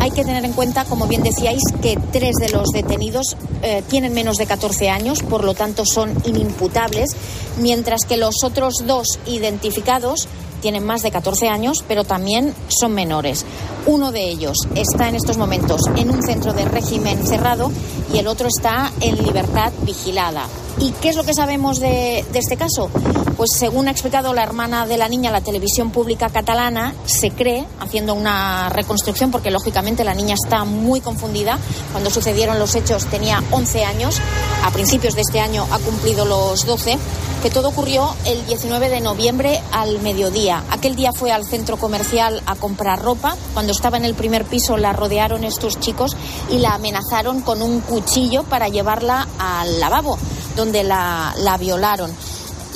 Hay 0.00 0.10
que 0.10 0.24
tener 0.24 0.44
en 0.44 0.52
cuenta, 0.52 0.84
como 0.84 1.06
bien 1.06 1.22
decíais, 1.22 1.62
que 1.80 1.98
tres 2.12 2.36
de 2.36 2.50
los 2.50 2.68
detenidos 2.70 3.36
eh, 3.62 3.82
tienen 3.88 4.12
menos 4.12 4.36
de 4.36 4.46
14 4.46 4.90
años, 4.90 5.22
por 5.22 5.44
lo 5.44 5.54
tanto 5.54 5.84
son 5.84 6.14
inimputables, 6.24 7.10
mientras 7.58 8.02
que 8.06 8.16
los 8.16 8.44
otros 8.44 8.84
dos 8.86 9.18
identificados 9.26 10.28
tienen 10.66 10.84
más 10.84 11.02
de 11.02 11.12
14 11.12 11.46
años, 11.46 11.84
pero 11.86 12.02
también 12.02 12.52
son 12.66 12.92
menores. 12.92 13.46
Uno 13.86 14.10
de 14.10 14.28
ellos 14.28 14.56
está 14.74 15.08
en 15.08 15.14
estos 15.14 15.38
momentos 15.38 15.80
en 15.96 16.10
un 16.10 16.24
centro 16.24 16.52
de 16.54 16.64
régimen 16.64 17.24
cerrado 17.24 17.70
y 18.12 18.18
el 18.18 18.26
otro 18.26 18.48
está 18.48 18.90
en 19.00 19.22
libertad 19.22 19.72
vigilada. 19.82 20.48
¿Y 20.78 20.90
qué 21.00 21.08
es 21.08 21.16
lo 21.16 21.24
que 21.24 21.32
sabemos 21.32 21.80
de, 21.80 22.18
este 22.34 22.56
caso? 22.58 22.90
Pues 23.38 23.50
según 23.56 23.88
ha 23.88 23.90
explicado 23.90 24.34
la 24.34 24.42
hermana 24.42 24.86
de 24.86 24.98
la 24.98 25.08
niña 25.08 25.30
la 25.30 25.40
televisión 25.40 25.90
pública 25.90 26.28
catalana, 26.28 26.94
se 27.06 27.30
cree, 27.30 27.64
haciendo 27.80 28.12
una 28.12 28.68
reconstrucción, 28.68 29.30
porque 29.30 29.50
lógicamente 29.50 30.04
la 30.04 30.14
niña 30.14 30.34
está 30.34 30.64
muy 30.64 31.00
confundida, 31.00 31.58
cuando 31.92 32.10
sucedieron 32.10 32.58
los 32.58 32.74
hechos 32.74 33.06
tenía 33.06 33.42
11 33.52 33.84
años, 33.84 34.20
a 34.64 34.70
principios 34.70 35.14
de 35.14 35.22
este 35.22 35.40
año 35.40 35.66
ha 35.70 35.78
cumplido 35.78 36.26
los 36.26 36.66
12, 36.66 36.98
que 37.42 37.50
todo 37.50 37.68
ocurrió 37.68 38.14
el 38.26 38.44
19 38.46 38.90
de 38.90 39.00
noviembre 39.00 39.62
al 39.72 40.00
mediodía. 40.00 40.62
Aquel 40.70 40.94
día 40.94 41.12
fue 41.12 41.32
al 41.32 41.46
centro 41.46 41.78
comercial 41.78 42.42
a 42.44 42.54
comprar 42.54 43.00
ropa, 43.00 43.34
cuando 43.54 43.72
estaba 43.72 43.96
en 43.96 44.04
el 44.04 44.14
primer 44.14 44.44
piso 44.44 44.76
la 44.76 44.92
rodearon 44.92 45.44
estos 45.44 45.80
chicos 45.80 46.16
y 46.50 46.58
la 46.58 46.74
amenazaron 46.74 47.40
con 47.40 47.62
un 47.62 47.80
cuchillo 47.80 48.42
para 48.42 48.68
llevarla 48.68 49.26
al 49.38 49.80
lavabo 49.80 50.18
donde 50.56 50.82
la, 50.82 51.56
violaron 51.60 52.12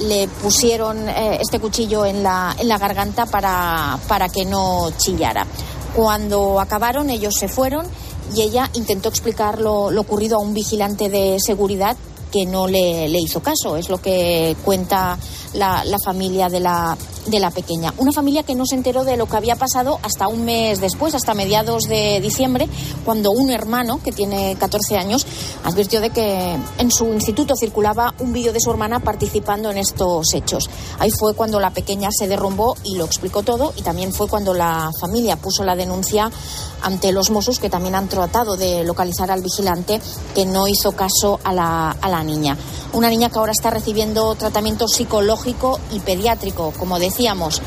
le 0.01 0.29
pusieron 0.29 1.09
eh, 1.09 1.39
este 1.41 1.61
cuchillo 1.61 2.07
en 2.07 2.23
la, 2.23 2.57
en 2.59 2.69
la 2.69 2.79
garganta 2.79 3.27
para, 3.27 3.99
para 4.09 4.29
que 4.31 4.47
no 4.47 4.91
chillara. 4.97 5.47
Cuando 5.95 6.59
acabaron, 6.59 7.11
ellos 7.11 7.35
se 7.35 7.49
fueron 7.49 7.87
y 8.35 8.43
ella 8.43 8.71
intentó 8.75 9.09
explicar 9.09 9.61
lo, 9.61 9.91
lo 9.91 10.01
ocurrido 10.01 10.37
a 10.37 10.41
un 10.41 10.55
vigilante 10.55 11.11
de 11.11 11.39
seguridad 11.39 11.97
que 12.31 12.47
no 12.47 12.67
le, 12.67 13.09
le, 13.09 13.19
hizo 13.19 13.41
caso. 13.41 13.77
Es 13.77 13.89
lo 13.89 14.01
que 14.01 14.57
cuenta 14.65 15.19
la, 15.55 15.85
familia 16.05 16.49
de 16.49 16.61
la, 16.61 16.97
de 17.27 17.41
la 17.41 17.51
pequeña. 17.51 17.93
Una 17.99 18.13
familia 18.13 18.43
que 18.43 18.55
no 18.55 18.67
se 18.67 18.75
enteró 18.75 19.05
de 19.05 19.17
lo 19.17 19.27
que 19.27 19.37
había 19.37 19.57
pasado 19.57 19.99
hasta 20.03 20.29
un 20.29 20.45
mes 20.45 20.81
después, 20.81 21.15
hasta 21.15 21.35
mediados 21.35 21.85
de 21.85 22.21
diciembre, 22.21 22.69
cuando 23.05 23.31
un 23.31 23.51
hermano, 23.51 24.01
que 24.03 24.13
tiene 24.13 24.57
14 24.59 24.97
años, 24.97 25.27
advirtió 25.65 26.01
de 26.01 26.11
que 26.11 26.57
en 26.79 26.91
su 26.91 27.07
instituto 27.13 27.55
circulaba 27.57 28.15
un 28.21 28.33
vídeo 28.33 28.53
de 28.53 28.61
su 28.61 28.71
hermana 28.71 29.01
participando 29.01 29.71
en 29.71 29.79
estos 29.79 30.33
hechos. 30.35 30.69
Ahí 30.99 31.11
fue 31.11 31.35
cuando 31.35 31.61
la 31.61 31.71
pequeña 31.71 32.11
se 32.13 32.29
derrumbó 32.29 32.77
y 32.85 32.97
lo 32.97 33.05
explicó 33.05 33.43
todo 33.43 33.73
y 33.77 33.83
también 33.83 34.13
fue 34.13 34.29
cuando 34.29 34.55
la 34.55 34.91
familia 35.01 35.37
puso 35.37 35.65
la 35.65 35.77
denuncia 35.77 36.31
ante 36.83 37.13
los 37.13 37.31
Mossos 37.31 37.59
que 37.59 37.69
también 37.69 37.95
han 37.95 38.09
tratado 38.09 38.57
de 38.57 38.85
localizar 38.85 39.31
al 39.31 39.43
vigilante 39.43 40.01
que 40.35 40.47
no 40.47 40.67
hizo 40.67 40.93
caso 40.93 41.39
a 41.45 41.53
la, 41.53 41.91
a 41.91 42.09
la 42.09 42.23
niña. 42.25 42.57
Una 42.93 43.09
niña 43.09 43.29
que 43.29 43.39
ahora 43.39 43.53
está 43.53 43.71
recibiendo 43.71 44.35
tratamiento 44.35 44.89
psicológico 44.89 45.40
y 45.47 46.01
pediátrico, 46.01 46.73
como 46.73 46.99
decía 46.99 47.11
decíamos, 47.11 47.61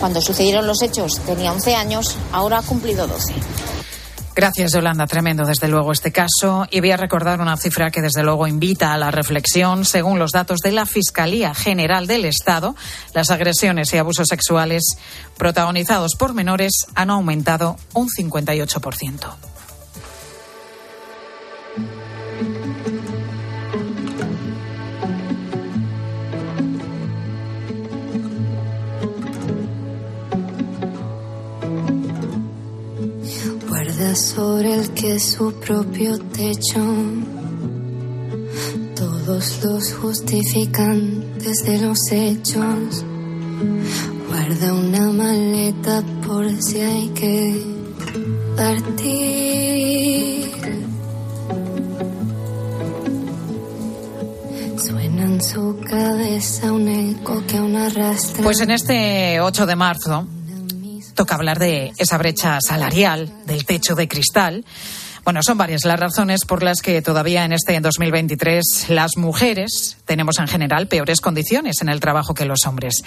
cuando 0.00 0.20
sucedieron 0.20 0.66
los 0.66 0.82
hechos 0.82 1.20
tenía 1.26 1.52
11 1.52 1.74
años, 1.74 2.16
ahora 2.32 2.58
ha 2.58 2.62
cumplido 2.62 3.06
12. 3.06 3.34
Gracias, 4.34 4.72
Yolanda. 4.72 5.06
Tremendo, 5.06 5.44
desde 5.44 5.68
luego, 5.68 5.92
este 5.92 6.10
caso. 6.10 6.66
Y 6.70 6.80
voy 6.80 6.90
a 6.90 6.96
recordar 6.96 7.40
una 7.40 7.56
cifra 7.56 7.90
que, 7.90 8.02
desde 8.02 8.24
luego, 8.24 8.48
invita 8.48 8.92
a 8.92 8.98
la 8.98 9.12
reflexión. 9.12 9.84
Según 9.84 10.18
los 10.18 10.32
datos 10.32 10.58
de 10.58 10.72
la 10.72 10.86
Fiscalía 10.86 11.54
General 11.54 12.08
del 12.08 12.24
Estado, 12.24 12.74
las 13.12 13.30
agresiones 13.30 13.92
y 13.92 13.98
abusos 13.98 14.26
sexuales 14.28 14.96
protagonizados 15.36 16.16
por 16.18 16.34
menores 16.34 16.72
han 16.96 17.10
aumentado 17.10 17.76
un 17.92 18.08
58%. 18.08 19.53
Sobre 34.12 34.74
el 34.74 34.90
que 34.90 35.18
su 35.18 35.52
propio 35.54 36.18
techo. 36.18 36.84
Todos 38.94 39.64
los 39.64 39.94
justificantes 39.94 41.64
de 41.64 41.78
los 41.78 41.98
hechos. 42.12 43.04
Guarda 44.28 44.74
una 44.74 45.10
maleta 45.10 46.02
por 46.26 46.50
si 46.62 46.80
hay 46.80 47.08
que 47.08 47.64
partir. 48.56 50.50
Suena 54.76 55.22
en 55.24 55.42
su 55.42 55.80
cabeza 55.88 56.72
un 56.72 56.88
eco 56.88 57.42
que 57.46 57.56
aún 57.56 57.76
arrastra. 57.76 58.42
Pues 58.42 58.60
en 58.60 58.70
este 58.70 59.40
8 59.40 59.66
de 59.66 59.76
marzo 59.76 60.26
toca 61.14 61.34
hablar 61.34 61.58
de 61.58 61.92
esa 61.96 62.18
brecha 62.18 62.58
salarial, 62.60 63.32
del 63.46 63.64
techo 63.64 63.94
de 63.94 64.08
cristal. 64.08 64.64
Bueno, 65.24 65.42
son 65.42 65.56
varias 65.56 65.86
las 65.86 65.98
razones 65.98 66.44
por 66.44 66.62
las 66.62 66.82
que 66.82 67.00
todavía 67.00 67.46
en 67.46 67.54
este 67.54 67.80
2023 67.80 68.90
las 68.90 69.16
mujeres 69.16 69.96
tenemos 70.04 70.38
en 70.38 70.46
general 70.46 70.86
peores 70.86 71.22
condiciones 71.22 71.80
en 71.80 71.88
el 71.88 71.98
trabajo 71.98 72.34
que 72.34 72.44
los 72.44 72.66
hombres. 72.66 73.02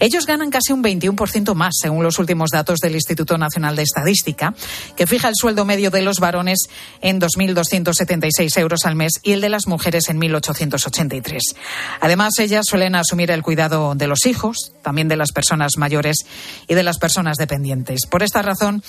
Ellos 0.00 0.24
ganan 0.24 0.48
casi 0.48 0.72
un 0.72 0.82
21% 0.82 1.54
más, 1.54 1.74
según 1.78 2.02
los 2.02 2.18
últimos 2.18 2.52
datos 2.52 2.78
del 2.78 2.94
Instituto 2.94 3.36
Nacional 3.36 3.76
de 3.76 3.82
Estadística, 3.82 4.54
que 4.96 5.06
fija 5.06 5.28
el 5.28 5.34
sueldo 5.36 5.66
medio 5.66 5.90
de 5.90 6.00
los 6.00 6.20
varones 6.20 6.70
en 7.02 7.20
2.276 7.20 8.58
euros 8.58 8.86
al 8.86 8.96
mes 8.96 9.20
y 9.22 9.32
el 9.32 9.42
de 9.42 9.50
las 9.50 9.66
mujeres 9.66 10.08
en 10.08 10.18
1.883. 10.22 11.54
Además, 12.00 12.38
ellas 12.38 12.64
suelen 12.66 12.94
asumir 12.94 13.30
el 13.30 13.42
cuidado 13.42 13.94
de 13.94 14.06
los 14.06 14.24
hijos, 14.24 14.72
también 14.80 15.08
de 15.08 15.16
las 15.16 15.32
personas 15.32 15.72
mayores 15.76 16.24
y 16.66 16.72
de 16.72 16.82
las 16.82 16.96
personas 16.96 17.36
dependientes. 17.36 18.06
Por 18.06 18.22
esta 18.22 18.40
razón, 18.40 18.82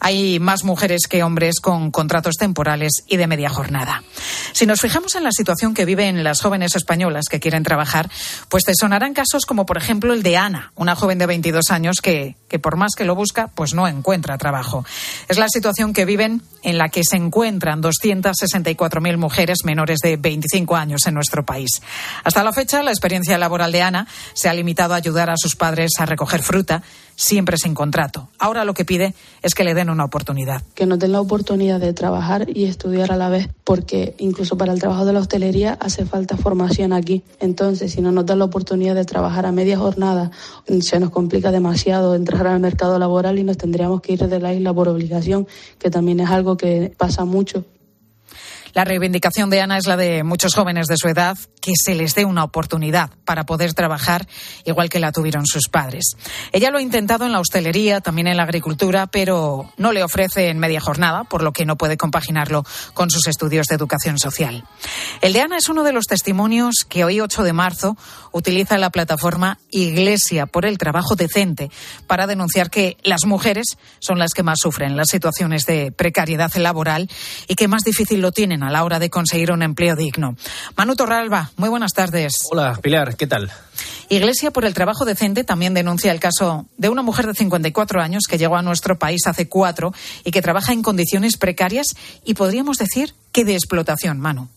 hay 0.00 0.38
más 0.40 0.64
mujeres 0.64 1.02
que 1.08 1.22
hombres 1.22 1.60
con 1.60 1.90
contratos 1.90 2.36
temporales 2.36 3.04
y 3.08 3.16
de 3.16 3.26
media 3.26 3.48
jornada. 3.48 4.02
Si 4.52 4.66
nos 4.66 4.80
fijamos 4.80 5.14
en 5.14 5.24
la 5.24 5.32
situación 5.32 5.74
que 5.74 5.84
viven 5.84 6.22
las 6.24 6.40
jóvenes 6.40 6.76
españolas 6.76 7.26
que 7.30 7.40
quieren 7.40 7.62
trabajar, 7.62 8.10
pues 8.48 8.64
te 8.64 8.74
sonarán 8.74 9.14
casos 9.14 9.46
como, 9.46 9.66
por 9.66 9.76
ejemplo, 9.76 10.12
el 10.12 10.22
de 10.22 10.36
Ana, 10.36 10.72
una 10.76 10.94
joven 10.94 11.18
de 11.18 11.26
22 11.26 11.70
años 11.70 11.96
que, 12.02 12.36
que 12.48 12.58
por 12.58 12.76
más 12.76 12.92
que 12.96 13.04
lo 13.04 13.14
busca, 13.14 13.48
pues 13.48 13.74
no 13.74 13.88
encuentra 13.88 14.38
trabajo. 14.38 14.84
Es 15.28 15.38
la 15.38 15.48
situación 15.48 15.92
que 15.92 16.04
viven 16.04 16.42
en 16.62 16.78
la 16.78 16.88
que 16.88 17.02
se 17.04 17.16
encuentran 17.16 17.82
264.000 17.82 19.16
mujeres 19.16 19.58
menores 19.64 19.98
de 20.00 20.16
25 20.16 20.76
años 20.76 21.06
en 21.06 21.14
nuestro 21.14 21.44
país. 21.44 21.82
Hasta 22.24 22.42
la 22.42 22.52
fecha, 22.52 22.82
la 22.82 22.90
experiencia 22.90 23.38
laboral 23.38 23.72
de 23.72 23.82
Ana 23.82 24.06
se 24.34 24.48
ha 24.48 24.54
limitado 24.54 24.94
a 24.94 24.98
ayudar 24.98 25.30
a 25.30 25.36
sus 25.36 25.56
padres 25.56 25.92
a 25.98 26.06
recoger 26.06 26.42
fruta 26.42 26.82
siempre 27.16 27.56
sin 27.56 27.74
contrato. 27.74 28.28
Ahora 28.38 28.64
lo 28.64 28.74
que 28.74 28.84
pide 28.84 29.14
es 29.42 29.54
que 29.54 29.64
le 29.64 29.74
den 29.74 29.90
una 29.90 30.04
oportunidad. 30.04 30.62
Que 30.74 30.86
nos 30.86 30.98
den 30.98 31.12
la 31.12 31.20
oportunidad 31.20 31.80
de 31.80 31.92
trabajar 31.92 32.46
y 32.52 32.64
estudiar 32.64 33.12
a 33.12 33.16
la 33.16 33.28
vez, 33.28 33.48
porque 33.64 34.14
incluso 34.18 34.56
para 34.56 34.72
el 34.72 34.80
trabajo 34.80 35.04
de 35.04 35.12
la 35.12 35.20
hostelería 35.20 35.76
hace 35.80 36.04
falta 36.04 36.36
formación 36.36 36.92
aquí. 36.92 37.22
Entonces, 37.40 37.92
si 37.92 38.00
no 38.00 38.12
nos 38.12 38.26
dan 38.26 38.38
la 38.38 38.46
oportunidad 38.46 38.94
de 38.94 39.04
trabajar 39.04 39.46
a 39.46 39.52
media 39.52 39.78
jornada, 39.78 40.30
se 40.80 41.00
nos 41.00 41.10
complica 41.10 41.50
demasiado 41.50 42.14
entrar 42.14 42.46
al 42.46 42.60
mercado 42.60 42.98
laboral 42.98 43.38
y 43.38 43.44
nos 43.44 43.58
tendríamos 43.58 44.00
que 44.00 44.14
ir 44.14 44.26
de 44.26 44.40
la 44.40 44.54
isla 44.54 44.72
por 44.72 44.88
obligación, 44.88 45.46
que 45.78 45.90
también 45.90 46.20
es 46.20 46.30
algo 46.30 46.56
que 46.56 46.92
pasa 46.96 47.24
mucho 47.24 47.64
La 48.74 48.82
reivindicación 48.82 49.50
de 49.50 49.60
Ana 49.60 49.78
es 49.78 49.86
la 49.86 49.96
de 49.96 50.24
muchos 50.24 50.52
jóvenes 50.52 50.88
de 50.88 50.96
su 50.96 51.06
edad 51.06 51.38
que 51.60 51.74
se 51.76 51.94
les 51.94 52.16
dé 52.16 52.24
una 52.24 52.42
oportunidad 52.42 53.10
para 53.24 53.46
poder 53.46 53.72
trabajar 53.72 54.26
igual 54.64 54.88
que 54.88 54.98
la 54.98 55.12
tuvieron 55.12 55.46
sus 55.46 55.68
padres. 55.68 56.16
Ella 56.50 56.72
lo 56.72 56.78
ha 56.78 56.82
intentado 56.82 57.24
en 57.24 57.30
la 57.30 57.38
hostelería, 57.38 58.00
también 58.00 58.26
en 58.26 58.36
la 58.36 58.42
agricultura, 58.42 59.06
pero 59.06 59.72
no 59.76 59.92
le 59.92 60.02
ofrece 60.02 60.48
en 60.48 60.58
media 60.58 60.80
jornada, 60.80 61.22
por 61.22 61.40
lo 61.40 61.52
que 61.52 61.64
no 61.64 61.76
puede 61.76 61.96
compaginarlo 61.96 62.64
con 62.94 63.10
sus 63.10 63.28
estudios 63.28 63.68
de 63.68 63.76
educación 63.76 64.18
social. 64.18 64.64
El 65.20 65.34
de 65.34 65.40
Ana 65.40 65.58
es 65.58 65.68
uno 65.68 65.84
de 65.84 65.92
los 65.92 66.06
testimonios 66.06 66.84
que 66.88 67.04
hoy, 67.04 67.20
8 67.20 67.44
de 67.44 67.52
marzo, 67.52 67.96
utiliza 68.32 68.76
la 68.76 68.90
plataforma 68.90 69.58
Iglesia 69.70 70.46
por 70.46 70.66
el 70.66 70.78
Trabajo 70.78 71.14
Decente 71.14 71.70
para 72.08 72.26
denunciar 72.26 72.70
que 72.70 72.96
las 73.04 73.24
mujeres 73.24 73.76
son 74.00 74.18
las 74.18 74.32
que 74.32 74.42
más 74.42 74.58
sufren 74.60 74.96
las 74.96 75.10
situaciones 75.10 75.64
de 75.64 75.92
precariedad 75.92 76.52
laboral 76.56 77.08
y 77.46 77.54
que 77.54 77.68
más 77.68 77.84
difícil 77.84 78.20
lo 78.20 78.32
tienen 78.32 78.63
a 78.64 78.70
la 78.70 78.84
hora 78.84 78.98
de 78.98 79.10
conseguir 79.10 79.52
un 79.52 79.62
empleo 79.62 79.96
digno. 79.96 80.36
Manu 80.76 80.96
Torralba, 80.96 81.50
muy 81.56 81.68
buenas 81.68 81.92
tardes. 81.92 82.34
Hola, 82.50 82.78
Pilar, 82.82 83.16
¿qué 83.16 83.26
tal? 83.26 83.50
Iglesia 84.08 84.50
por 84.50 84.64
el 84.64 84.74
Trabajo 84.74 85.04
Decente 85.04 85.44
también 85.44 85.74
denuncia 85.74 86.12
el 86.12 86.20
caso 86.20 86.66
de 86.76 86.88
una 86.88 87.02
mujer 87.02 87.26
de 87.26 87.34
54 87.34 88.00
años 88.00 88.24
que 88.28 88.38
llegó 88.38 88.56
a 88.56 88.62
nuestro 88.62 88.98
país 88.98 89.26
hace 89.26 89.48
cuatro 89.48 89.92
y 90.24 90.30
que 90.30 90.42
trabaja 90.42 90.72
en 90.72 90.82
condiciones 90.82 91.36
precarias 91.36 91.86
y 92.24 92.34
podríamos 92.34 92.78
decir 92.78 93.14
que 93.32 93.44
de 93.44 93.54
explotación, 93.54 94.20
Manu. 94.20 94.48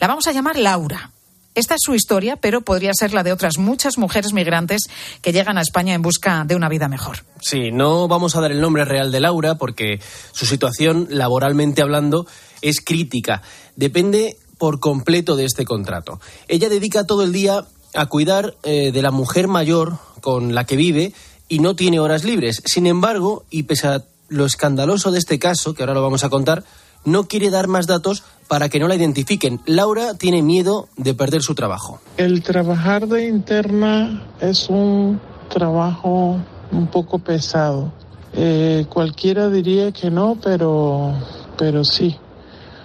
La 0.00 0.06
vamos 0.06 0.26
a 0.26 0.32
llamar 0.32 0.56
Laura. 0.56 1.10
Esta 1.54 1.74
es 1.74 1.80
su 1.84 1.94
historia, 1.94 2.36
pero 2.36 2.60
podría 2.60 2.92
ser 2.94 3.12
la 3.12 3.24
de 3.24 3.32
otras 3.32 3.58
muchas 3.58 3.98
mujeres 3.98 4.32
migrantes 4.32 4.82
que 5.20 5.32
llegan 5.32 5.58
a 5.58 5.62
España 5.62 5.94
en 5.94 6.02
busca 6.02 6.44
de 6.44 6.54
una 6.54 6.68
vida 6.68 6.86
mejor. 6.86 7.24
Sí, 7.40 7.72
no 7.72 8.06
vamos 8.06 8.36
a 8.36 8.40
dar 8.40 8.52
el 8.52 8.60
nombre 8.60 8.84
real 8.84 9.10
de 9.10 9.18
Laura 9.18 9.56
porque 9.56 10.00
su 10.30 10.46
situación, 10.46 11.08
laboralmente 11.10 11.82
hablando, 11.82 12.26
es 12.62 12.80
crítica. 12.80 13.42
Depende 13.76 14.36
por 14.58 14.80
completo 14.80 15.36
de 15.36 15.46
este 15.46 15.64
contrato. 15.64 16.20
Ella 16.48 16.68
dedica 16.68 17.06
todo 17.06 17.22
el 17.22 17.32
día 17.32 17.64
a 17.94 18.06
cuidar 18.06 18.56
eh, 18.62 18.92
de 18.92 19.02
la 19.02 19.10
mujer 19.10 19.48
mayor 19.48 19.98
con 20.20 20.54
la 20.54 20.64
que 20.64 20.76
vive 20.76 21.12
y 21.48 21.58
no 21.58 21.74
tiene 21.74 21.98
horas 21.98 22.24
libres. 22.24 22.62
Sin 22.64 22.86
embargo, 22.86 23.44
y 23.50 23.64
pese 23.64 23.88
a 23.88 24.04
lo 24.28 24.44
escandaloso 24.46 25.10
de 25.10 25.18
este 25.18 25.38
caso, 25.38 25.74
que 25.74 25.82
ahora 25.82 25.94
lo 25.94 26.02
vamos 26.02 26.24
a 26.24 26.28
contar, 26.28 26.64
no 27.04 27.24
quiere 27.24 27.50
dar 27.50 27.66
más 27.66 27.86
datos 27.86 28.22
para 28.48 28.68
que 28.68 28.78
no 28.78 28.88
la 28.88 28.94
identifiquen. 28.94 29.60
Laura 29.66 30.14
tiene 30.14 30.42
miedo 30.42 30.88
de 30.96 31.14
perder 31.14 31.42
su 31.42 31.54
trabajo. 31.54 32.00
El 32.16 32.42
trabajar 32.42 33.08
de 33.08 33.26
interna 33.26 34.26
es 34.40 34.68
un 34.68 35.20
trabajo 35.48 36.38
un 36.70 36.86
poco 36.88 37.18
pesado. 37.18 37.92
Eh, 38.32 38.86
cualquiera 38.88 39.48
diría 39.48 39.92
que 39.92 40.10
no, 40.10 40.38
pero, 40.42 41.14
pero 41.56 41.84
sí. 41.84 42.16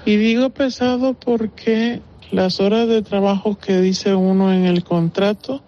Y 0.06 0.18
digo 0.18 0.51
pesado 0.51 1.16
porque 1.16 2.01
las 2.32 2.60
horas 2.60 2.88
de 2.88 3.01
trabajo 3.01 3.58
que 3.58 3.82
dice 3.82 4.14
uno 4.14 4.53
en 4.53 4.66
el 4.66 4.84
contrato, 4.84 5.64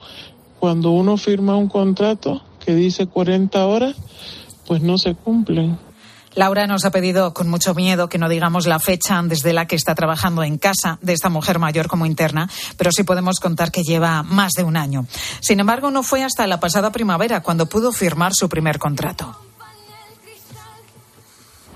cuando 0.60 0.92
uno 0.92 1.18
firma 1.18 1.56
un 1.56 1.68
contrato 1.68 2.44
que 2.64 2.76
dice 2.76 3.08
40 3.08 3.66
horas, 3.66 3.96
pues 4.68 4.82
no 4.82 4.98
se 4.98 5.16
cumplen. 5.16 5.80
Laura 6.36 6.68
nos 6.68 6.86
ha 6.86 6.92
pedido 6.92 7.34
con 7.34 7.50
mucho 7.50 7.74
miedo 7.74 8.10
que 8.10 8.20
no 8.20 8.30
digamos 8.30 8.68
la 8.68 8.78
fecha 8.78 9.20
desde 9.24 9.54
la 9.54 9.66
que 9.66 9.76
está 9.76 9.96
trabajando 9.96 10.44
en 10.44 10.60
casa 10.60 11.00
de 11.02 11.14
esta 11.14 11.30
mujer 11.30 11.58
mayor 11.58 11.88
como 11.88 12.06
interna, 12.06 12.48
pero 12.78 12.92
sí 12.92 13.04
podemos 13.04 13.40
contar 13.40 13.72
que 13.72 13.82
lleva 13.82 14.22
más 14.22 14.52
de 14.52 14.64
un 14.64 14.78
año. 14.78 15.08
Sin 15.40 15.60
embargo, 15.60 15.90
no 15.90 16.04
fue 16.04 16.24
hasta 16.24 16.46
la 16.46 16.60
pasada 16.60 16.92
primavera 16.92 17.42
cuando 17.42 17.66
pudo 17.66 17.92
firmar 17.92 18.34
su 18.36 18.50
primer 18.50 18.78
contrato. 18.78 19.36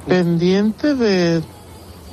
Pendiente 0.05 0.93
de 0.93 1.41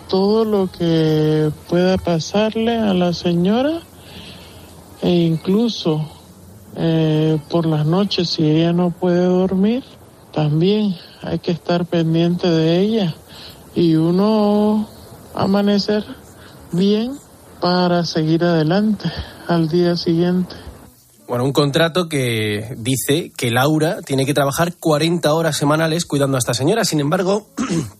todo 0.08 0.44
lo 0.44 0.70
que 0.70 1.50
pueda 1.68 1.98
pasarle 1.98 2.76
a 2.76 2.94
la 2.94 3.12
señora 3.12 3.80
e 5.02 5.10
incluso 5.10 6.08
eh, 6.76 7.38
por 7.50 7.66
las 7.66 7.86
noches 7.86 8.30
si 8.30 8.44
ella 8.44 8.72
no 8.72 8.90
puede 8.90 9.24
dormir, 9.24 9.84
también 10.32 10.94
hay 11.22 11.38
que 11.38 11.52
estar 11.52 11.84
pendiente 11.84 12.48
de 12.48 12.80
ella 12.80 13.14
y 13.74 13.94
uno 13.96 14.88
amanecer 15.34 16.04
bien 16.72 17.18
para 17.60 18.04
seguir 18.04 18.44
adelante 18.44 19.10
al 19.46 19.68
día 19.68 19.96
siguiente. 19.96 20.54
Bueno, 21.26 21.44
un 21.44 21.52
contrato 21.52 22.08
que 22.08 22.74
dice 22.78 23.32
que 23.36 23.50
Laura 23.50 24.00
tiene 24.00 24.24
que 24.24 24.32
trabajar 24.32 24.74
40 24.76 25.34
horas 25.34 25.56
semanales 25.56 26.06
cuidando 26.06 26.36
a 26.36 26.38
esta 26.38 26.54
señora. 26.54 26.86
Sin 26.86 27.00
embargo, 27.00 27.48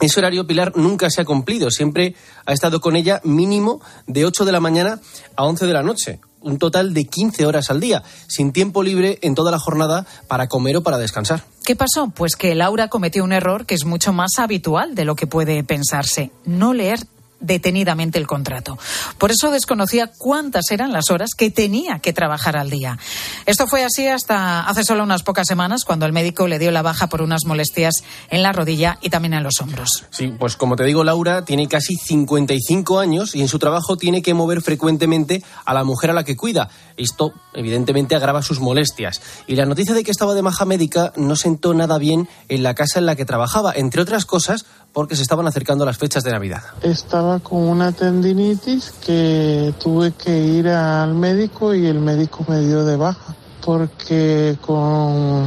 ese 0.00 0.20
horario 0.20 0.46
Pilar 0.46 0.72
nunca 0.76 1.10
se 1.10 1.20
ha 1.20 1.24
cumplido. 1.24 1.70
Siempre 1.70 2.14
ha 2.46 2.52
estado 2.52 2.80
con 2.80 2.96
ella 2.96 3.20
mínimo 3.24 3.80
de 4.06 4.24
8 4.24 4.44
de 4.44 4.52
la 4.52 4.60
mañana 4.60 5.00
a 5.36 5.44
11 5.44 5.66
de 5.66 5.72
la 5.72 5.82
noche 5.82 6.20
un 6.42 6.58
total 6.58 6.94
de 6.94 7.04
15 7.04 7.46
horas 7.46 7.70
al 7.70 7.80
día, 7.80 8.02
sin 8.26 8.52
tiempo 8.52 8.82
libre 8.82 9.18
en 9.22 9.34
toda 9.34 9.50
la 9.50 9.58
jornada 9.58 10.06
para 10.28 10.48
comer 10.48 10.76
o 10.78 10.82
para 10.82 10.98
descansar. 10.98 11.44
¿Qué 11.64 11.76
pasó? 11.76 12.10
Pues 12.14 12.36
que 12.36 12.54
Laura 12.54 12.88
cometió 12.88 13.22
un 13.22 13.32
error 13.32 13.66
que 13.66 13.74
es 13.74 13.84
mucho 13.84 14.12
más 14.12 14.38
habitual 14.38 14.94
de 14.94 15.04
lo 15.04 15.16
que 15.16 15.26
puede 15.26 15.62
pensarse, 15.64 16.30
no 16.44 16.72
leer 16.72 17.00
detenidamente 17.40 18.18
el 18.18 18.26
contrato. 18.26 18.78
Por 19.18 19.30
eso 19.30 19.50
desconocía 19.50 20.10
cuántas 20.16 20.70
eran 20.70 20.92
las 20.92 21.10
horas 21.10 21.30
que 21.36 21.50
tenía 21.50 21.98
que 21.98 22.12
trabajar 22.12 22.56
al 22.56 22.70
día. 22.70 22.98
Esto 23.46 23.66
fue 23.66 23.84
así 23.84 24.06
hasta 24.06 24.60
hace 24.60 24.84
solo 24.84 25.02
unas 25.02 25.22
pocas 25.22 25.46
semanas, 25.46 25.84
cuando 25.84 26.06
el 26.06 26.12
médico 26.12 26.46
le 26.46 26.58
dio 26.58 26.70
la 26.70 26.82
baja 26.82 27.08
por 27.08 27.22
unas 27.22 27.44
molestias 27.44 27.94
en 28.28 28.42
la 28.42 28.52
rodilla 28.52 28.98
y 29.00 29.10
también 29.10 29.34
en 29.34 29.42
los 29.42 29.60
hombros. 29.60 30.04
Sí, 30.10 30.34
pues 30.38 30.56
como 30.56 30.76
te 30.76 30.84
digo, 30.84 31.04
Laura 31.04 31.44
tiene 31.44 31.68
casi 31.68 31.96
55 31.96 32.98
años 32.98 33.34
y 33.34 33.40
en 33.40 33.48
su 33.48 33.58
trabajo 33.58 33.96
tiene 33.96 34.22
que 34.22 34.34
mover 34.34 34.62
frecuentemente 34.62 35.42
a 35.64 35.74
la 35.74 35.84
mujer 35.84 36.10
a 36.10 36.14
la 36.14 36.24
que 36.24 36.36
cuida. 36.36 36.68
Esto, 36.96 37.32
evidentemente, 37.54 38.14
agrava 38.14 38.42
sus 38.42 38.60
molestias. 38.60 39.20
Y 39.46 39.56
la 39.56 39.66
noticia 39.66 39.94
de 39.94 40.04
que 40.04 40.10
estaba 40.10 40.34
de 40.34 40.42
maja 40.42 40.64
médica 40.64 41.12
no 41.16 41.36
sentó 41.36 41.74
nada 41.74 41.98
bien 41.98 42.28
en 42.48 42.62
la 42.62 42.74
casa 42.74 42.98
en 42.98 43.06
la 43.06 43.16
que 43.16 43.24
trabajaba, 43.24 43.72
entre 43.74 44.02
otras 44.02 44.26
cosas 44.26 44.66
porque 44.92 45.16
se 45.16 45.22
estaban 45.22 45.46
acercando 45.46 45.84
las 45.84 45.98
fechas 45.98 46.24
de 46.24 46.32
Navidad. 46.32 46.62
Estaba 46.82 47.38
con 47.40 47.62
una 47.62 47.92
tendinitis 47.92 48.92
que 49.04 49.74
tuve 49.80 50.12
que 50.12 50.38
ir 50.38 50.68
al 50.68 51.14
médico 51.14 51.74
y 51.74 51.86
el 51.86 52.00
médico 52.00 52.44
me 52.48 52.60
dio 52.60 52.84
de 52.84 52.96
baja 52.96 53.34
porque 53.64 54.56
con 54.60 55.46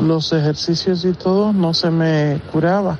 los 0.00 0.32
ejercicios 0.32 1.04
y 1.04 1.12
todo 1.12 1.52
no 1.52 1.74
se 1.74 1.90
me 1.90 2.40
curaba. 2.52 2.98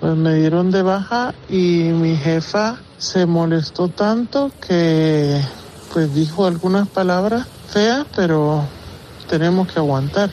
Pues 0.00 0.16
me 0.16 0.34
dieron 0.34 0.70
de 0.70 0.82
baja 0.82 1.34
y 1.48 1.90
mi 1.92 2.16
jefa 2.16 2.78
se 2.98 3.26
molestó 3.26 3.88
tanto 3.88 4.50
que 4.66 5.40
pues 5.92 6.14
dijo 6.14 6.46
algunas 6.46 6.88
palabras 6.88 7.46
feas, 7.68 8.06
pero 8.14 8.62
tenemos 9.28 9.68
que 9.68 9.78
aguantar. 9.78 10.30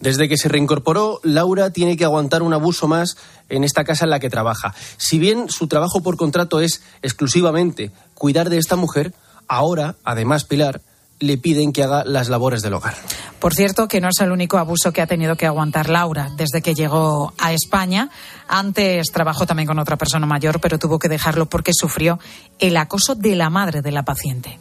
Desde 0.00 0.28
que 0.28 0.38
se 0.38 0.48
reincorporó, 0.48 1.20
Laura 1.22 1.70
tiene 1.70 1.96
que 1.96 2.04
aguantar 2.04 2.42
un 2.42 2.54
abuso 2.54 2.88
más 2.88 3.16
en 3.50 3.64
esta 3.64 3.84
casa 3.84 4.04
en 4.04 4.10
la 4.10 4.18
que 4.18 4.30
trabaja. 4.30 4.74
Si 4.96 5.18
bien 5.18 5.50
su 5.50 5.68
trabajo 5.68 6.02
por 6.02 6.16
contrato 6.16 6.60
es 6.60 6.82
exclusivamente 7.02 7.90
cuidar 8.14 8.48
de 8.48 8.58
esta 8.58 8.76
mujer, 8.76 9.12
ahora, 9.46 9.96
además, 10.04 10.44
Pilar, 10.44 10.80
le 11.18 11.36
piden 11.36 11.72
que 11.72 11.82
haga 11.82 12.02
las 12.04 12.30
labores 12.30 12.62
del 12.62 12.72
hogar. 12.72 12.94
Por 13.38 13.54
cierto, 13.54 13.88
que 13.88 14.00
no 14.00 14.08
es 14.08 14.18
el 14.20 14.32
único 14.32 14.56
abuso 14.56 14.92
que 14.92 15.02
ha 15.02 15.06
tenido 15.06 15.36
que 15.36 15.46
aguantar 15.46 15.90
Laura 15.90 16.30
desde 16.34 16.62
que 16.62 16.74
llegó 16.74 17.34
a 17.38 17.52
España. 17.52 18.10
Antes 18.48 19.08
trabajó 19.12 19.46
también 19.46 19.66
con 19.66 19.78
otra 19.78 19.96
persona 19.96 20.26
mayor, 20.26 20.60
pero 20.60 20.78
tuvo 20.78 20.98
que 20.98 21.10
dejarlo 21.10 21.46
porque 21.46 21.72
sufrió 21.74 22.18
el 22.58 22.76
acoso 22.78 23.14
de 23.14 23.36
la 23.36 23.50
madre 23.50 23.82
de 23.82 23.92
la 23.92 24.02
paciente. 24.02 24.58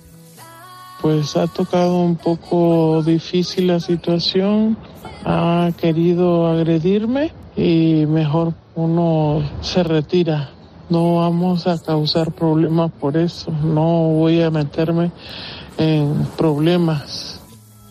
Pues 1.02 1.36
ha 1.38 1.47
tocado 1.47 2.02
un 2.02 2.16
poco 2.16 3.02
difícil 3.04 3.68
la 3.68 3.80
situación 3.80 4.78
ha 5.26 5.72
querido 5.78 6.47
agredirme 6.47 7.32
y 7.56 8.06
mejor 8.06 8.54
uno 8.76 9.47
se 9.62 9.84
retira. 9.84 10.52
No 10.89 11.18
vamos 11.18 11.68
a 11.68 11.78
causar 11.78 12.32
problemas 12.32 12.91
por 12.91 13.18
eso. 13.18 13.52
No 13.52 14.10
voy 14.10 14.41
a 14.41 14.50
meterme 14.50 15.12
en 15.78 16.26
problemas. 16.38 17.39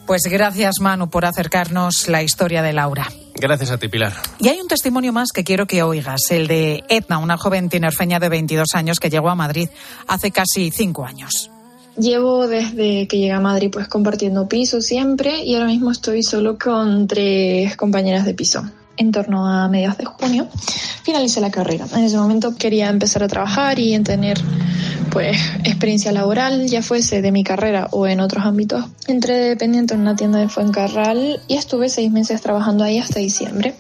Pues 0.07 0.23
gracias, 0.25 0.81
Manu, 0.81 1.11
por 1.11 1.25
acercarnos 1.25 2.09
la 2.09 2.23
historia 2.23 2.63
de 2.63 2.73
Laura. 2.73 3.07
Gracias 3.35 3.71
a 3.71 3.79
ti, 3.79 3.89
Pilar. 3.89 4.15
Y 4.41 4.49
hay 4.49 4.61
un 4.61 4.67
testimonio 4.67 5.13
más 5.13 5.31
que 5.33 5.45
quiero 5.45 5.67
que 5.67 5.83
oigas, 5.83 6.31
el 6.31 6.49
de 6.49 6.83
Edna, 6.89 7.19
una 7.19 7.37
joven 7.37 7.69
tinerfeña 7.69 8.19
de 8.19 8.29
22 8.29 8.69
años 8.75 8.99
que 8.99 9.11
llegó 9.11 9.29
a 9.29 9.35
Madrid 9.35 9.69
hace 10.09 10.33
casi 10.33 10.71
cinco 10.71 11.05
años. 11.05 11.51
Llevo 11.99 12.47
desde 12.47 13.09
que 13.09 13.19
llegué 13.19 13.33
a 13.33 13.41
Madrid 13.41 13.71
pues 13.73 13.89
compartiendo 13.89 14.49
piso 14.49 14.81
siempre 14.81 15.43
y 15.45 15.55
ahora 15.55 15.67
mismo 15.67 15.91
estoy 15.91 16.23
solo 16.23 16.57
con 16.57 17.09
tres 17.09 17.77
compañeras 17.77 18.25
de 18.25 18.35
piso. 18.35 18.63
En 18.97 19.13
torno 19.13 19.47
a 19.47 19.69
mediados 19.69 19.99
de 19.99 20.05
junio 20.05 20.49
finalicé 21.03 21.41
la 21.41 21.51
carrera. 21.51 21.87
En 21.95 22.05
ese 22.05 22.17
momento 22.17 22.55
quería 22.57 22.89
empezar 22.89 23.23
a 23.23 23.29
trabajar 23.29 23.79
y 23.79 23.95
en 23.95 24.05
tener 24.05 24.39
pues 25.11 25.39
experiencia 25.65 26.13
laboral, 26.13 26.69
ya 26.69 26.83
fuese 26.83 27.23
de 27.23 27.33
mi 27.33 27.43
carrera 27.43 27.89
o 27.91 28.07
en 28.07 28.21
otros 28.21 28.45
ámbitos. 28.45 28.85
Entré 29.07 29.37
dependiente 29.37 29.95
en 29.95 30.01
una 30.01 30.15
tienda 30.15 30.39
de 30.39 30.49
Fuencarral 30.49 31.41
y 31.49 31.55
estuve 31.55 31.89
seis 31.89 32.13
meses 32.13 32.41
trabajando 32.41 32.85
ahí 32.85 32.99
hasta 32.99 33.19
diciembre. 33.19 33.75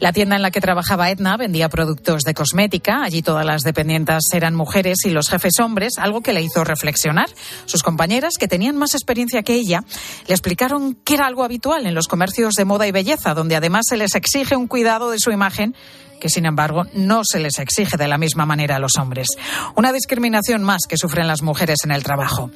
La 0.00 0.12
tienda 0.12 0.36
en 0.36 0.42
la 0.42 0.50
que 0.50 0.60
trabajaba 0.60 1.10
Edna 1.10 1.36
vendía 1.36 1.68
productos 1.68 2.22
de 2.22 2.34
cosmética. 2.34 3.02
Allí 3.02 3.22
todas 3.22 3.46
las 3.46 3.62
dependientas 3.62 4.24
eran 4.32 4.54
mujeres 4.54 4.98
y 5.04 5.10
los 5.10 5.28
jefes 5.28 5.60
hombres, 5.60 5.98
algo 5.98 6.20
que 6.20 6.32
le 6.32 6.42
hizo 6.42 6.64
reflexionar. 6.64 7.28
Sus 7.66 7.82
compañeras, 7.82 8.34
que 8.38 8.48
tenían 8.48 8.76
más 8.76 8.94
experiencia 8.94 9.42
que 9.42 9.54
ella, 9.54 9.84
le 10.26 10.34
explicaron 10.34 10.94
que 10.94 11.14
era 11.14 11.26
algo 11.26 11.44
habitual 11.44 11.86
en 11.86 11.94
los 11.94 12.08
comercios 12.08 12.54
de 12.54 12.64
moda 12.64 12.86
y 12.86 12.92
belleza, 12.92 13.34
donde 13.34 13.56
además 13.56 13.86
se 13.88 13.96
les 13.96 14.14
exige 14.14 14.56
un 14.56 14.66
cuidado 14.66 15.10
de 15.10 15.18
su 15.18 15.30
imagen 15.30 15.74
que 16.20 16.30
sin 16.30 16.46
embargo 16.46 16.84
no 16.94 17.22
se 17.22 17.38
les 17.38 17.58
exige 17.58 17.98
de 17.98 18.08
la 18.08 18.16
misma 18.16 18.46
manera 18.46 18.76
a 18.76 18.78
los 18.78 18.96
hombres. 18.96 19.28
Una 19.76 19.92
discriminación 19.92 20.62
más 20.62 20.82
que 20.88 20.96
sufren 20.96 21.26
las 21.26 21.42
mujeres 21.42 21.80
en 21.84 21.90
el 21.90 22.02
trabajo. 22.02 22.50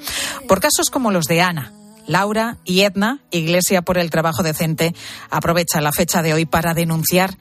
Por 0.47 0.61
casos 0.61 0.89
como 0.91 1.11
los 1.11 1.26
de 1.26 1.43
Ana, 1.43 1.74
Laura 2.09 2.57
y 2.65 2.81
Edna, 2.81 3.21
Iglesia 3.31 3.83
por 3.83 3.99
el 3.99 4.11
Trabajo 4.11 4.43
Decente, 4.43 4.95
aprovecha 5.31 5.81
la 5.81 5.93
fecha 5.93 6.23
de 6.23 6.35
hoy 6.35 6.47
para 6.47 6.75
denunciar 6.75 7.37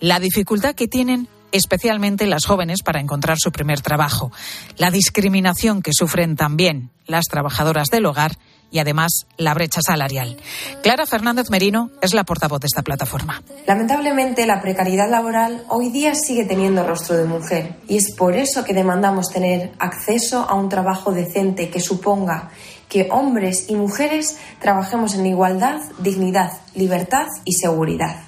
la 0.00 0.20
dificultad 0.20 0.74
que 0.74 0.88
tienen 0.88 1.28
especialmente 1.52 2.26
las 2.26 2.44
jóvenes 2.44 2.82
para 2.84 3.00
encontrar 3.00 3.38
su 3.38 3.52
primer 3.52 3.80
trabajo, 3.80 4.30
la 4.76 4.90
discriminación 4.90 5.80
que 5.80 5.92
sufren 5.94 6.36
también 6.36 6.90
las 7.06 7.24
trabajadoras 7.24 7.88
del 7.88 8.04
hogar 8.06 8.32
y 8.70 8.80
además 8.80 9.26
la 9.38 9.54
brecha 9.54 9.80
salarial. 9.80 10.36
Clara 10.82 11.06
Fernández 11.06 11.48
Merino 11.48 11.90
es 12.02 12.12
la 12.12 12.24
portavoz 12.24 12.60
de 12.60 12.66
esta 12.66 12.82
plataforma. 12.82 13.42
Lamentablemente, 13.66 14.46
la 14.46 14.60
precariedad 14.60 15.08
laboral 15.08 15.64
hoy 15.68 15.88
día 15.90 16.14
sigue 16.14 16.44
teniendo 16.44 16.86
rostro 16.86 17.16
de 17.16 17.24
mujer 17.24 17.76
y 17.88 17.96
es 17.96 18.14
por 18.14 18.36
eso 18.36 18.64
que 18.64 18.74
demandamos 18.74 19.28
tener 19.28 19.72
acceso 19.78 20.40
a 20.46 20.54
un 20.54 20.68
trabajo 20.68 21.12
decente 21.12 21.70
que 21.70 21.80
suponga 21.80 22.50
que 22.88 23.08
hombres 23.10 23.68
y 23.68 23.76
mujeres 23.76 24.38
trabajemos 24.60 25.14
en 25.14 25.26
igualdad, 25.26 25.80
dignidad, 25.98 26.52
libertad 26.74 27.26
y 27.44 27.54
seguridad. 27.54 28.27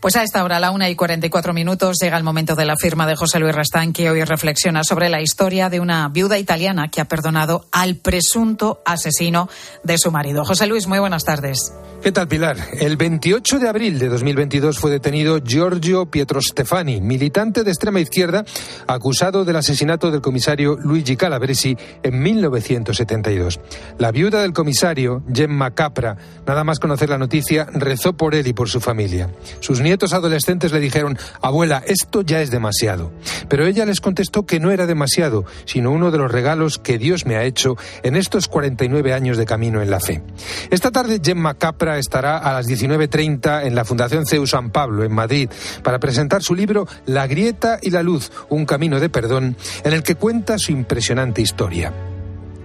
Pues 0.00 0.16
a 0.16 0.22
esta 0.22 0.42
hora, 0.42 0.56
a 0.56 0.60
la 0.60 0.70
una 0.70 0.88
y 0.88 0.94
44 0.94 1.52
minutos, 1.52 1.98
llega 2.00 2.16
el 2.16 2.24
momento 2.24 2.54
de 2.56 2.64
la 2.64 2.74
firma 2.74 3.06
de 3.06 3.16
José 3.16 3.38
Luis 3.38 3.54
Rastán, 3.54 3.92
que 3.92 4.08
hoy 4.08 4.24
reflexiona 4.24 4.82
sobre 4.82 5.10
la 5.10 5.20
historia 5.20 5.68
de 5.68 5.78
una 5.78 6.08
viuda 6.08 6.38
italiana 6.38 6.88
que 6.88 7.02
ha 7.02 7.04
perdonado 7.04 7.66
al 7.70 7.96
presunto 7.96 8.80
asesino 8.86 9.50
de 9.84 9.98
su 9.98 10.10
marido. 10.10 10.42
José 10.46 10.66
Luis, 10.66 10.86
muy 10.86 11.00
buenas 11.00 11.24
tardes. 11.24 11.74
¿Qué 12.02 12.12
tal, 12.12 12.28
Pilar? 12.28 12.56
El 12.80 12.96
28 12.96 13.58
de 13.58 13.68
abril 13.68 13.98
de 13.98 14.08
2022 14.08 14.78
fue 14.78 14.90
detenido 14.90 15.38
Giorgio 15.44 16.06
Pietro 16.06 16.40
Stefani, 16.40 17.02
militante 17.02 17.62
de 17.62 17.70
extrema 17.70 18.00
izquierda, 18.00 18.46
acusado 18.86 19.44
del 19.44 19.56
asesinato 19.56 20.10
del 20.10 20.22
comisario 20.22 20.78
Luigi 20.82 21.16
Calabresi 21.16 21.76
en 22.02 22.22
1972. 22.22 23.60
La 23.98 24.12
viuda 24.12 24.40
del 24.40 24.54
comisario, 24.54 25.22
Gemma 25.30 25.72
Capra, 25.72 26.16
nada 26.46 26.64
más 26.64 26.78
conocer 26.78 27.10
la 27.10 27.18
noticia, 27.18 27.66
rezó 27.70 28.14
por 28.14 28.34
él 28.34 28.46
y 28.46 28.54
por 28.54 28.70
su 28.70 28.80
familia. 28.80 29.28
Sus 29.60 29.82
nietos 29.90 30.12
adolescentes 30.12 30.70
le 30.70 30.78
dijeron, 30.78 31.18
abuela, 31.42 31.82
esto 31.84 32.22
ya 32.22 32.40
es 32.40 32.52
demasiado. 32.52 33.10
Pero 33.48 33.66
ella 33.66 33.84
les 33.84 34.00
contestó 34.00 34.46
que 34.46 34.60
no 34.60 34.70
era 34.70 34.86
demasiado, 34.86 35.44
sino 35.64 35.90
uno 35.90 36.12
de 36.12 36.18
los 36.18 36.30
regalos 36.30 36.78
que 36.78 36.96
Dios 36.96 37.26
me 37.26 37.34
ha 37.34 37.42
hecho 37.42 37.76
en 38.04 38.14
estos 38.14 38.46
49 38.46 39.12
años 39.12 39.36
de 39.36 39.46
camino 39.46 39.82
en 39.82 39.90
la 39.90 39.98
fe. 39.98 40.22
Esta 40.70 40.92
tarde, 40.92 41.20
Gemma 41.20 41.54
Capra 41.54 41.98
estará 41.98 42.38
a 42.38 42.52
las 42.52 42.68
19.30 42.68 43.66
en 43.66 43.74
la 43.74 43.84
Fundación 43.84 44.26
CEU 44.26 44.46
San 44.46 44.70
Pablo, 44.70 45.02
en 45.02 45.12
Madrid, 45.12 45.50
para 45.82 45.98
presentar 45.98 46.44
su 46.44 46.54
libro 46.54 46.86
La 47.06 47.26
grieta 47.26 47.80
y 47.82 47.90
la 47.90 48.04
luz, 48.04 48.30
un 48.48 48.66
camino 48.66 49.00
de 49.00 49.08
perdón, 49.08 49.56
en 49.82 49.92
el 49.92 50.04
que 50.04 50.14
cuenta 50.14 50.56
su 50.56 50.70
impresionante 50.70 51.42
historia. 51.42 52.09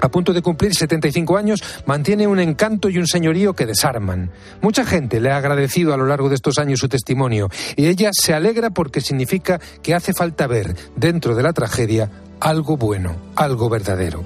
A 0.02 0.10
punto 0.10 0.34
de 0.34 0.42
cumplir 0.42 0.76
75 0.76 1.38
años, 1.38 1.64
mantiene 1.86 2.28
un 2.28 2.40
encanto 2.40 2.90
y 2.90 2.98
un 2.98 3.08
señorío 3.08 3.54
que 3.54 3.66
desarman. 3.66 4.32
Mucha 4.62 4.86
gente 4.86 5.20
le 5.20 5.32
ha 5.32 5.38
agradecido 5.38 5.94
a 5.94 5.98
lo 5.98 6.06
largo 6.06 6.30
de 6.30 6.36
estos 6.36 6.58
años 6.58 6.80
su 6.80 6.90
testimonio 6.90 7.50
y 7.76 7.88
ella 7.88 8.10
se 8.14 8.34
alegra 8.34 8.70
porque 8.70 9.02
significa 9.02 9.60
que 9.82 9.94
hace 9.94 10.14
falta 10.14 10.48
ver, 10.48 10.76
dentro 10.96 11.36
de 11.36 11.44
la 11.44 11.54
tragedia, 11.54 12.10
algo 12.40 12.78
bueno, 12.78 13.16
algo 13.36 13.70
verdadero. 13.70 14.24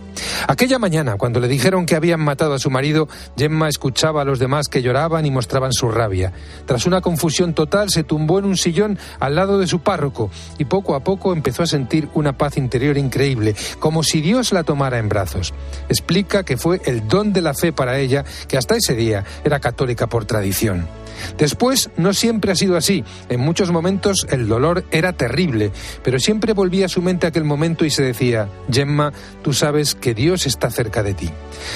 Aquella 0.47 0.79
mañana, 0.79 1.17
cuando 1.17 1.39
le 1.39 1.47
dijeron 1.47 1.85
que 1.85 1.95
habían 1.95 2.19
matado 2.19 2.53
a 2.53 2.59
su 2.59 2.69
marido, 2.69 3.07
Gemma 3.37 3.69
escuchaba 3.69 4.21
a 4.21 4.25
los 4.25 4.39
demás 4.39 4.67
que 4.67 4.81
lloraban 4.81 5.25
y 5.25 5.31
mostraban 5.31 5.73
su 5.73 5.89
rabia. 5.89 6.33
Tras 6.65 6.85
una 6.85 7.01
confusión 7.01 7.53
total, 7.53 7.89
se 7.89 8.03
tumbó 8.03 8.39
en 8.39 8.45
un 8.45 8.57
sillón 8.57 8.97
al 9.19 9.35
lado 9.35 9.59
de 9.59 9.67
su 9.67 9.79
párroco 9.79 10.29
y 10.57 10.65
poco 10.65 10.95
a 10.95 11.03
poco 11.03 11.33
empezó 11.33 11.63
a 11.63 11.67
sentir 11.67 12.09
una 12.13 12.37
paz 12.37 12.57
interior 12.57 12.97
increíble, 12.97 13.55
como 13.79 14.03
si 14.03 14.21
Dios 14.21 14.51
la 14.51 14.63
tomara 14.63 14.97
en 14.97 15.09
brazos. 15.09 15.53
Explica 15.87 16.43
que 16.43 16.57
fue 16.57 16.81
el 16.85 17.07
don 17.07 17.33
de 17.33 17.41
la 17.41 17.53
fe 17.53 17.73
para 17.73 17.99
ella, 17.99 18.25
que 18.47 18.57
hasta 18.57 18.75
ese 18.75 18.95
día 18.95 19.23
era 19.43 19.59
católica 19.59 20.07
por 20.07 20.25
tradición. 20.25 20.87
Después 21.37 21.89
no 21.97 22.13
siempre 22.13 22.51
ha 22.51 22.55
sido 22.55 22.77
así. 22.77 23.03
En 23.29 23.39
muchos 23.39 23.71
momentos 23.71 24.27
el 24.29 24.47
dolor 24.47 24.85
era 24.91 25.13
terrible, 25.13 25.71
pero 26.03 26.19
siempre 26.19 26.53
volvía 26.53 26.85
a 26.85 26.89
su 26.89 27.01
mente 27.01 27.27
aquel 27.27 27.43
momento 27.43 27.85
y 27.85 27.89
se 27.89 28.03
decía, 28.03 28.49
Gemma, 28.71 29.13
tú 29.41 29.53
sabes 29.53 29.95
que 29.95 30.13
Dios 30.13 30.45
está 30.45 30.69
cerca 30.69 31.03
de 31.03 31.13
ti. 31.13 31.29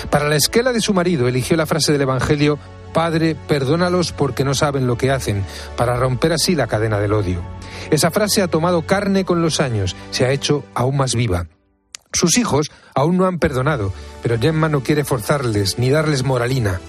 Para 0.10 0.28
la 0.28 0.36
esquela 0.36 0.74
de 0.74 0.82
su 0.82 0.94
marido 0.94 1.28
eligió 1.28 1.58
la 1.58 1.66
frase 1.66 1.92
del 1.92 2.02
Evangelio, 2.02 2.60
Padre, 2.94 3.36
perdónalos 3.48 4.12
porque 4.12 4.44
no 4.44 4.54
saben 4.54 4.86
lo 4.86 4.98
que 4.98 5.12
hacen, 5.12 5.44
para 5.76 5.96
romper 5.96 6.34
así 6.34 6.56
la 6.56 6.68
cadena 6.68 7.00
del 7.00 7.14
odio. 7.14 7.42
Esa 7.90 8.12
frase 8.12 8.42
ha 8.42 8.48
tomado 8.48 8.84
carne 8.84 9.26
con 9.26 9.42
los 9.42 9.60
años, 9.60 9.96
se 10.12 10.26
ha 10.26 10.32
hecho 10.32 10.64
aún 10.76 10.98
más 10.98 11.16
viva. 11.16 11.48
Sus 12.14 12.38
hijos 12.38 12.72
aún 12.94 13.18
no 13.18 13.26
han 13.26 13.40
perdonado, 13.40 13.92
pero 14.22 14.40
Gemma 14.40 14.70
no 14.70 14.84
quiere 14.84 15.04
forzarles 15.04 15.80
ni 15.80 15.90
darles 15.90 16.24
moralina 16.24 16.80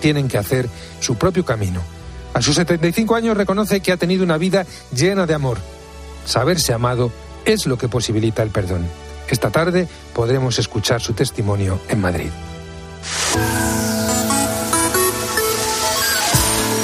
tienen 0.00 0.28
que 0.28 0.38
hacer 0.38 0.68
su 1.00 1.16
propio 1.16 1.44
camino. 1.44 1.80
A 2.34 2.42
sus 2.42 2.56
75 2.56 3.14
años 3.14 3.36
reconoce 3.36 3.80
que 3.80 3.92
ha 3.92 3.96
tenido 3.96 4.24
una 4.24 4.38
vida 4.38 4.66
llena 4.94 5.26
de 5.26 5.34
amor. 5.34 5.58
Saberse 6.24 6.72
amado 6.72 7.12
es 7.44 7.66
lo 7.66 7.78
que 7.78 7.88
posibilita 7.88 8.42
el 8.42 8.50
perdón. 8.50 8.86
Esta 9.28 9.50
tarde 9.50 9.88
podremos 10.14 10.58
escuchar 10.58 11.00
su 11.00 11.12
testimonio 11.12 11.80
en 11.88 12.00
Madrid. 12.00 12.30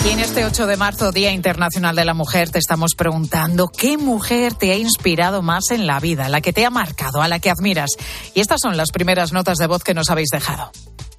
Y 0.05 0.11
en 0.11 0.21
este 0.21 0.45
8 0.45 0.67
de 0.69 0.77
marzo, 0.77 1.11
Día 1.11 1.33
Internacional 1.33 1.97
de 1.97 2.05
la 2.05 2.15
Mujer, 2.15 2.51
te 2.51 2.61
estamos 2.61 2.93
preguntando 2.97 3.69
qué 3.69 3.99
mujer 3.99 4.55
te 4.55 4.71
ha 4.71 4.77
inspirado 4.77 5.43
más 5.43 5.73
en 5.73 5.89
la 5.89 5.99
vida, 5.99 6.29
la 6.29 6.41
que 6.41 6.53
te 6.53 6.65
ha 6.65 6.71
marcado, 6.71 7.21
a 7.23 7.29
la 7.29 7.41
que 7.41 7.51
admiras. 7.51 7.91
Y 8.33 8.41
estas 8.41 8.61
son 8.61 8.77
las 8.77 8.93
primeras 8.93 9.33
notas 9.33 9.59
de 9.59 9.67
voz 9.67 9.83
que 9.83 9.95
nos 9.95 10.09
habéis 10.09 10.29
dejado. 10.31 10.71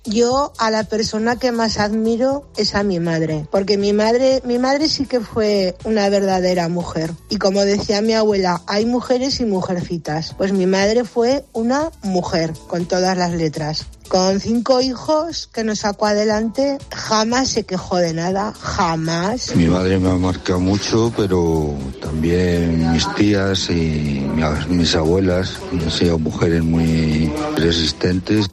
Yo 0.08 0.54
a 0.58 0.72
la 0.72 0.86
persona 0.86 1.36
que 1.36 1.52
más 1.52 1.80
admiro 1.80 2.48
es 2.56 2.76
a 2.76 2.84
mi 2.84 2.98
madre, 3.02 3.46
porque 3.52 3.78
mi 3.78 3.92
madre, 3.92 4.42
mi 4.46 4.58
madre 4.58 4.88
sí 4.88 5.06
que 5.06 5.20
fue 5.20 5.76
una 5.84 6.08
verdadera 6.08 6.70
mujer. 6.70 7.12
Y 7.30 7.36
como 7.36 7.60
decía 7.66 8.02
mi 8.02 8.14
abuela, 8.14 8.62
hay 8.68 8.86
mujeres 8.86 9.42
y 9.42 9.46
mujercitas. 9.46 10.34
Pues 10.38 10.54
mi 10.54 10.66
madre 10.66 11.04
fue 11.04 11.44
una 11.52 11.92
mujer, 12.04 12.54
con 12.68 12.86
todas 12.86 13.18
las 13.18 13.34
letras. 13.34 13.86
Con 14.08 14.40
cinco 14.40 14.80
hijos 14.80 15.50
que 15.52 15.66
nos 15.66 15.80
sacó 15.80 16.06
adelante, 16.06 16.78
jamás 16.96 17.50
se 17.50 17.66
quejó 17.66 17.98
de 17.98 18.14
nada, 18.14 18.54
jamás. 18.54 19.54
Mi 19.58 19.68
madre 19.68 20.00
me 20.00 20.10
ha 20.10 20.16
marcado 20.16 20.62
mucho, 20.62 21.12
pero 21.18 21.76
también 22.02 22.94
mis 22.94 23.14
tías 23.16 23.70
y 23.70 24.26
mis 24.70 24.96
abuelas 24.96 25.60
han 25.74 25.92
sido 25.92 26.18
mujeres 26.18 26.64
muy 26.64 27.30
resistentes. 27.58 28.48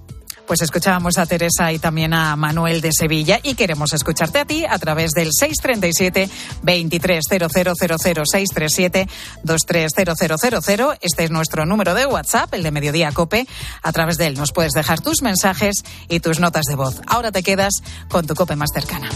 Pues 0.47 0.61
escuchábamos 0.61 1.17
a 1.17 1.25
Teresa 1.25 1.73
y 1.73 1.79
también 1.79 2.13
a 2.13 2.37
Manuel 2.37 2.83
de 2.83 2.93
Sevilla 2.93 3.41
y 3.43 3.55
queremos 3.55 3.95
escucharte 3.95 4.39
a 4.41 4.45
ti 4.45 4.65
a 4.69 4.79
través 4.79 5.13
del 5.13 5.31
637 5.33 6.29
230000 6.63 8.25
637 8.27 9.09
230000. 9.43 10.99
Este 11.01 11.25
es 11.25 11.31
nuestro 11.31 11.65
número 11.65 11.95
de 11.95 12.05
WhatsApp, 12.05 12.53
el 12.53 12.63
de 12.63 12.71
Mediodía 12.71 13.11
Cope. 13.13 13.47
A 13.83 13.93
través 13.93 14.19
de 14.19 14.27
él 14.27 14.35
nos 14.35 14.53
puedes 14.53 14.73
dejar 14.73 15.01
tus 15.01 15.23
mensajes 15.23 15.83
y 16.09 16.21
tus 16.21 16.41
notas 16.41 16.67
de 16.67 16.75
voz. 16.75 17.01
Ahora 17.07 17.33
te 17.33 17.43
quedas 17.43 17.73
con 18.09 18.27
tu 18.27 18.35
Cope 18.35 18.55
más 18.55 18.71
cercana. 18.75 19.09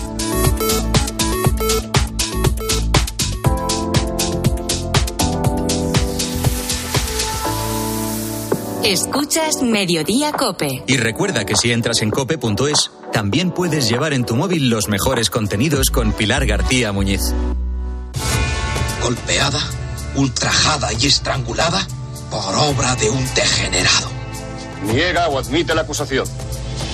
Escuchas 8.89 9.61
Mediodía 9.61 10.33
Cope. 10.33 10.83
Y 10.87 10.97
recuerda 10.97 11.45
que 11.45 11.55
si 11.57 11.73
entras 11.73 12.01
en 12.01 12.11
cope.es, 12.11 12.91
también 13.13 13.51
puedes 13.51 13.87
llevar 13.87 14.15
en 14.15 14.25
tu 14.25 14.35
móvil 14.35 14.71
los 14.71 14.89
mejores 14.89 15.29
contenidos 15.29 15.91
con 15.91 16.13
Pilar 16.13 16.47
García 16.47 16.91
Muñiz. 16.91 17.21
Golpeada, 19.03 19.61
ultrajada 20.17 20.91
y 20.95 21.07
estrangulada 21.07 21.87
por 22.31 22.55
obra 22.55 22.97
de 22.97 23.11
un 23.11 23.23
degenerado. 23.35 24.09
¿Niega 24.87 25.29
o 25.29 25.39
admite 25.39 25.75
la 25.75 25.83
acusación? 25.83 26.27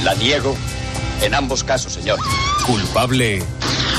La 0.02 0.16
niego 0.16 0.56
en 1.22 1.32
ambos 1.32 1.62
casos, 1.62 1.92
señor. 1.92 2.18
Culpable 2.66 3.40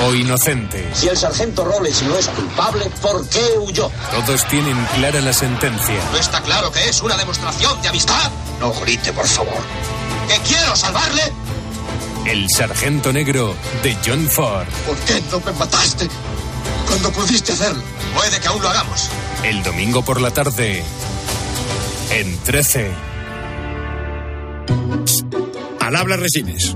o 0.04 0.14
inocente. 0.14 0.90
Si 0.94 1.08
el 1.08 1.18
sargento 1.18 1.64
Rollins 1.64 2.04
no 2.04 2.18
es 2.18 2.28
culpable, 2.30 2.86
¿por 3.02 3.28
qué 3.30 3.44
huyó? 3.60 3.90
Todos 4.12 4.46
tienen 4.48 4.78
clara 4.96 5.22
la 5.22 5.34
sentencia. 5.34 6.00
¿No 6.12 6.18
está 6.18 6.42
claro 6.42 6.72
que 6.72 6.88
es 6.90 7.02
una 7.02 7.16
demostración 7.18 7.82
de 7.82 7.90
amistad? 7.90 8.32
No 8.60 8.74
grite, 8.74 9.14
por 9.14 9.28
favor. 9.28 9.58
¿Que 10.28 10.38
quiero 10.48 10.76
salvarle? 10.76 11.22
El 12.26 12.48
Sargento 12.50 13.14
Negro 13.14 13.56
de 13.84 13.96
John 14.06 14.28
Ford. 14.28 14.68
¿Por 14.86 14.98
qué 15.00 15.22
no 15.32 15.40
me 15.40 15.52
mataste 15.54 16.08
cuando 16.88 17.12
pudiste 17.12 17.52
hacerlo? 17.54 17.82
Puede 18.16 18.40
que 18.40 18.48
aún 18.48 18.62
lo 18.62 18.70
hagamos. 18.70 19.10
El 19.44 19.62
domingo 19.64 20.04
por 20.04 20.20
la 20.20 20.32
tarde. 20.32 20.84
En 22.10 22.38
13. 22.44 22.92
Al 25.82 25.96
habla 25.96 26.18
Resines. 26.18 26.76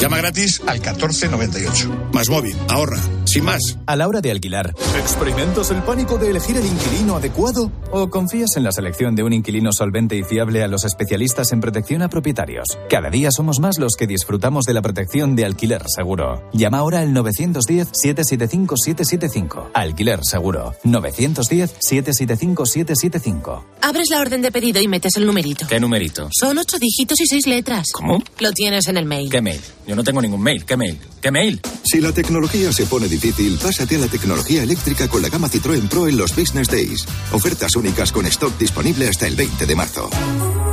Llama 0.00 0.18
gratis 0.18 0.60
al 0.66 0.78
1498. 0.78 2.10
Más 2.12 2.28
móvil, 2.30 2.54
ahorra, 2.68 3.00
sin 3.24 3.42
más. 3.44 3.78
A 3.84 3.96
la 3.96 4.06
hora 4.06 4.20
de 4.20 4.30
alquilar, 4.30 4.72
¿experimentas 4.96 5.72
el 5.72 5.82
pánico 5.82 6.18
de 6.18 6.30
elegir 6.30 6.56
el 6.56 6.64
inquilino 6.66 7.16
adecuado? 7.16 7.72
¿O 7.90 8.08
confías 8.08 8.50
en 8.56 8.62
la 8.62 8.70
selección 8.70 9.16
de 9.16 9.24
un 9.24 9.32
inquilino 9.32 9.72
solvente 9.72 10.14
y 10.14 10.22
fiable 10.22 10.62
a 10.62 10.68
los 10.68 10.84
especialistas 10.84 11.50
en 11.50 11.60
protección 11.60 12.02
a 12.02 12.08
propietarios? 12.08 12.68
Cada 12.88 13.10
día 13.10 13.32
somos 13.32 13.58
más 13.58 13.78
los 13.78 13.96
que 13.96 14.06
disfrutamos 14.06 14.66
de 14.66 14.74
la 14.74 14.82
protección 14.82 15.34
de 15.34 15.44
alquiler 15.44 15.82
seguro. 15.88 16.48
Llama 16.52 16.78
ahora 16.78 17.00
al 17.00 17.08
910-775-775. 17.14 19.70
Alquiler 19.74 20.20
seguro. 20.22 20.76
910-775-775. 20.84 23.64
Abres 23.82 24.10
la 24.10 24.20
orden 24.20 24.42
de 24.42 24.52
pedido 24.52 24.80
y 24.80 24.86
metes 24.86 25.16
el 25.16 25.26
numerito. 25.26 25.66
¿Qué 25.66 25.80
numerito? 25.80 26.28
Son 26.30 26.56
ocho 26.56 26.78
dígitos 26.78 27.20
y 27.20 27.26
seis 27.26 27.48
letras. 27.48 27.88
¿Cómo? 27.92 28.22
Lo 28.38 28.52
tienes 28.52 28.86
en 28.86 28.96
el 28.96 29.04
mail. 29.04 29.28
¿Qué 29.28 29.40
mail? 29.40 29.60
Yo 29.88 29.96
no 29.96 30.04
tengo 30.04 30.20
ningún 30.20 30.42
mail. 30.42 30.66
¿Qué 30.66 30.76
mail? 30.76 30.98
¿Qué 31.22 31.30
mail? 31.30 31.62
Si 31.82 32.02
la 32.02 32.12
tecnología 32.12 32.70
se 32.74 32.84
pone 32.84 33.08
difícil, 33.08 33.56
pásate 33.56 33.96
a 33.96 34.00
la 34.00 34.06
tecnología 34.06 34.62
eléctrica 34.62 35.08
con 35.08 35.22
la 35.22 35.30
gama 35.30 35.48
Citroën 35.48 35.88
Pro 35.88 36.06
en 36.06 36.18
los 36.18 36.36
Business 36.36 36.68
Days. 36.68 37.06
Ofertas 37.32 37.74
únicas 37.74 38.12
con 38.12 38.26
stock 38.26 38.52
disponible 38.58 39.08
hasta 39.08 39.26
el 39.26 39.34
20 39.34 39.64
de 39.64 39.74
marzo. 39.74 40.10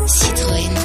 Citroën. 0.05 0.84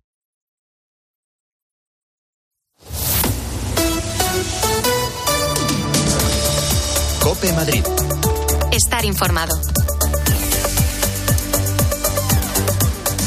Cope 7.21 7.53
Madrid. 7.53 7.83
Estar 8.71 9.05
informado. 9.05 9.53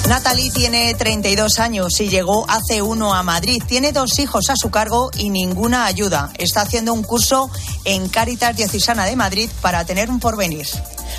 Natalie 0.09 0.51
tiene 0.51 0.92
32 0.95 1.61
años 1.61 2.01
y 2.01 2.09
llegó 2.09 2.45
hace 2.51 2.82
uno 2.82 3.14
a 3.14 3.22
Madrid. 3.22 3.62
Tiene 3.66 3.92
dos 3.92 4.18
hijos 4.18 4.51
a 4.51 4.57
su 4.57 4.70
cargo 4.70 5.11
y 5.16 5.30
ninguna 5.30 5.86
ayuda. 5.86 6.32
Está 6.38 6.62
haciendo 6.62 6.92
un 6.92 7.05
curso 7.05 7.51
en 7.84 8.09
Cáritas 8.09 8.57
Diocesana 8.57 9.05
de 9.05 9.14
Madrid 9.14 9.49
para 9.62 9.84
tener 9.84 10.11
un 10.11 10.18
porvenir. 10.18 10.66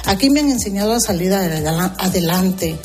Aquí 0.03 0.29
me 0.29 0.41
han 0.41 0.49
enseñado 0.49 0.93
a 0.93 0.99
salir 0.99 1.33
adelante. 1.33 2.77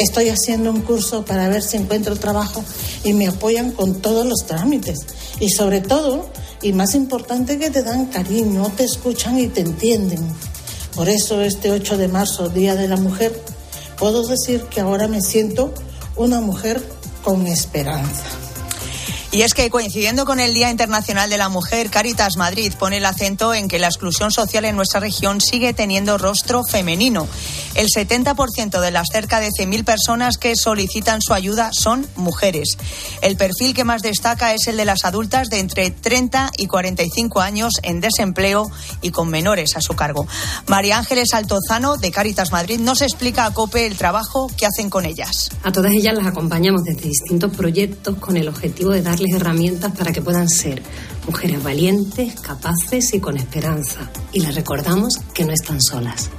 Estoy 0.00 0.30
haciendo 0.30 0.70
un 0.70 0.80
curso 0.80 1.26
para 1.26 1.50
ver 1.50 1.62
si 1.62 1.76
encuentro 1.76 2.16
trabajo 2.16 2.64
y 3.04 3.12
me 3.12 3.28
apoyan 3.28 3.70
con 3.70 4.00
todos 4.00 4.24
los 4.24 4.46
trámites. 4.46 5.00
Y 5.40 5.50
sobre 5.50 5.82
todo, 5.82 6.26
y 6.62 6.72
más 6.72 6.94
importante, 6.94 7.58
que 7.58 7.68
te 7.68 7.82
dan 7.82 8.06
cariño, 8.06 8.72
te 8.74 8.84
escuchan 8.84 9.38
y 9.38 9.48
te 9.48 9.60
entienden. 9.60 10.26
Por 10.94 11.10
eso 11.10 11.42
este 11.42 11.70
8 11.70 11.98
de 11.98 12.08
marzo, 12.08 12.48
Día 12.48 12.76
de 12.76 12.88
la 12.88 12.96
Mujer, 12.96 13.44
puedo 13.98 14.26
decir 14.26 14.62
que 14.70 14.80
ahora 14.80 15.06
me 15.06 15.20
siento 15.20 15.74
una 16.16 16.40
mujer 16.40 16.82
con 17.22 17.46
esperanza. 17.46 18.24
Y 19.32 19.42
es 19.42 19.54
que 19.54 19.70
coincidiendo 19.70 20.24
con 20.24 20.40
el 20.40 20.54
Día 20.54 20.72
Internacional 20.72 21.30
de 21.30 21.38
la 21.38 21.48
Mujer, 21.48 21.88
Caritas 21.88 22.36
Madrid 22.36 22.72
pone 22.76 22.96
el 22.96 23.06
acento 23.06 23.54
en 23.54 23.68
que 23.68 23.78
la 23.78 23.86
exclusión 23.86 24.32
social 24.32 24.64
en 24.64 24.74
nuestra 24.74 24.98
región 24.98 25.40
sigue 25.40 25.72
teniendo 25.72 26.18
rostro 26.18 26.64
femenino. 26.64 27.28
El 27.74 27.88
70% 27.88 28.80
de 28.80 28.90
las 28.90 29.08
cerca 29.12 29.40
de 29.40 29.48
100.000 29.48 29.84
personas 29.84 30.36
que 30.38 30.56
solicitan 30.56 31.20
su 31.20 31.32
ayuda 31.32 31.70
son 31.72 32.06
mujeres. 32.16 32.76
El 33.22 33.36
perfil 33.36 33.74
que 33.74 33.84
más 33.84 34.02
destaca 34.02 34.54
es 34.54 34.66
el 34.66 34.76
de 34.76 34.84
las 34.84 35.04
adultas 35.04 35.48
de 35.48 35.60
entre 35.60 35.90
30 35.90 36.50
y 36.58 36.66
45 36.66 37.40
años 37.40 37.74
en 37.82 38.00
desempleo 38.00 38.70
y 39.02 39.10
con 39.10 39.28
menores 39.28 39.76
a 39.76 39.80
su 39.80 39.94
cargo. 39.94 40.26
María 40.66 40.98
Ángeles 40.98 41.32
Altozano, 41.32 41.96
de 41.96 42.10
Caritas 42.10 42.52
Madrid, 42.52 42.80
nos 42.80 43.02
explica 43.02 43.46
a 43.46 43.52
COPE 43.52 43.86
el 43.86 43.96
trabajo 43.96 44.50
que 44.56 44.66
hacen 44.66 44.90
con 44.90 45.06
ellas. 45.06 45.50
A 45.62 45.72
todas 45.72 45.92
ellas 45.92 46.14
las 46.14 46.26
acompañamos 46.26 46.82
desde 46.84 47.08
distintos 47.08 47.54
proyectos 47.56 48.16
con 48.18 48.36
el 48.36 48.48
objetivo 48.48 48.90
de 48.90 49.02
darles 49.02 49.34
herramientas 49.34 49.92
para 49.96 50.12
que 50.12 50.22
puedan 50.22 50.48
ser 50.48 50.82
mujeres 51.26 51.62
valientes, 51.62 52.40
capaces 52.40 53.14
y 53.14 53.20
con 53.20 53.36
esperanza. 53.36 54.10
Y 54.32 54.40
les 54.40 54.54
recordamos 54.54 55.18
que 55.34 55.44
no 55.44 55.52
están 55.52 55.80
solas. 55.80 56.30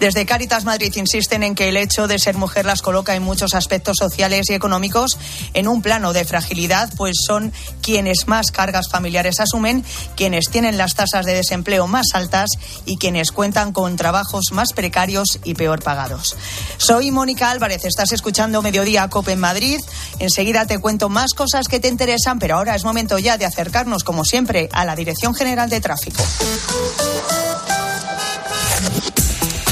Desde 0.00 0.24
Caritas 0.24 0.64
Madrid 0.64 0.92
insisten 0.96 1.42
en 1.42 1.54
que 1.54 1.68
el 1.68 1.76
hecho 1.76 2.08
de 2.08 2.18
ser 2.18 2.36
mujer 2.36 2.64
las 2.64 2.80
coloca 2.80 3.14
en 3.14 3.22
muchos 3.22 3.54
aspectos 3.54 3.96
sociales 3.98 4.48
y 4.48 4.54
económicos 4.54 5.18
en 5.52 5.68
un 5.68 5.82
plano 5.82 6.12
de 6.12 6.24
fragilidad, 6.24 6.90
pues 6.96 7.16
son 7.26 7.52
quienes 7.82 8.26
más 8.26 8.50
cargas 8.50 8.88
familiares 8.88 9.40
asumen, 9.40 9.84
quienes 10.16 10.46
tienen 10.50 10.78
las 10.78 10.94
tasas 10.94 11.26
de 11.26 11.34
desempleo 11.34 11.86
más 11.86 12.06
altas 12.14 12.48
y 12.86 12.96
quienes 12.96 13.30
cuentan 13.30 13.72
con 13.72 13.96
trabajos 13.96 14.52
más 14.52 14.72
precarios 14.72 15.38
y 15.44 15.54
peor 15.54 15.82
pagados. 15.82 16.34
Soy 16.78 17.10
Mónica 17.10 17.50
Álvarez, 17.50 17.84
estás 17.84 18.12
escuchando 18.12 18.62
Mediodía 18.62 19.08
Cope 19.08 19.32
en 19.32 19.40
Madrid. 19.40 19.80
Enseguida 20.18 20.66
te 20.66 20.78
cuento 20.78 21.08
más 21.08 21.34
cosas 21.34 21.68
que 21.68 21.80
te 21.80 21.88
interesan, 21.88 22.38
pero 22.38 22.56
ahora 22.56 22.74
es 22.74 22.84
momento 22.84 23.18
ya 23.18 23.36
de 23.36 23.44
acercarnos, 23.44 24.04
como 24.04 24.24
siempre, 24.24 24.68
a 24.72 24.84
la 24.84 24.96
Dirección 24.96 25.34
General 25.34 25.68
de 25.68 25.80
Tráfico. 25.80 26.22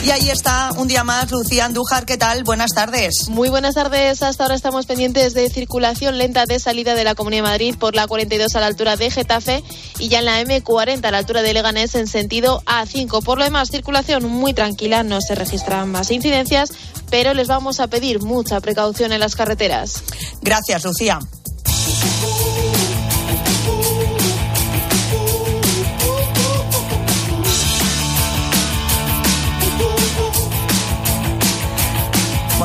Y 0.09 0.11
ahí 0.11 0.31
está, 0.31 0.71
un 0.79 0.89
día 0.89 1.05
más, 1.05 1.31
Lucía 1.31 1.67
Andújar, 1.67 2.07
¿qué 2.07 2.17
tal? 2.17 2.43
Buenas 2.43 2.71
tardes. 2.71 3.29
Muy 3.29 3.51
buenas 3.51 3.75
tardes. 3.75 4.23
Hasta 4.23 4.45
ahora 4.45 4.55
estamos 4.55 4.87
pendientes 4.87 5.35
de 5.35 5.51
circulación 5.51 6.17
lenta 6.17 6.47
de 6.47 6.59
salida 6.59 6.95
de 6.95 7.05
la 7.05 7.15
Comunidad 7.15 7.43
de 7.43 7.51
Madrid 7.51 7.75
por 7.79 7.95
la 7.95 8.07
42 8.07 8.57
a 8.57 8.61
la 8.61 8.67
altura 8.69 8.97
de 8.97 9.11
Getafe 9.11 9.63
y 9.99 10.09
ya 10.09 10.21
en 10.21 10.25
la 10.25 10.41
M40 10.41 11.05
a 11.05 11.11
la 11.11 11.19
altura 11.19 11.43
de 11.43 11.53
Leganés 11.53 11.95
en 11.95 12.07
sentido 12.07 12.63
A5. 12.65 13.23
Por 13.23 13.37
lo 13.37 13.45
demás, 13.45 13.69
circulación 13.69 14.25
muy 14.25 14.55
tranquila, 14.55 15.03
no 15.03 15.21
se 15.21 15.35
registran 15.35 15.93
más 15.93 16.11
incidencias, 16.11 16.73
pero 17.11 17.35
les 17.35 17.49
vamos 17.49 17.79
a 17.79 17.89
pedir 17.89 18.23
mucha 18.23 18.63
precaución 18.63 19.13
en 19.13 19.21
las 19.21 19.37
carreteras. 19.37 20.05
Gracias, 20.41 20.85
Lucía. 20.85 21.19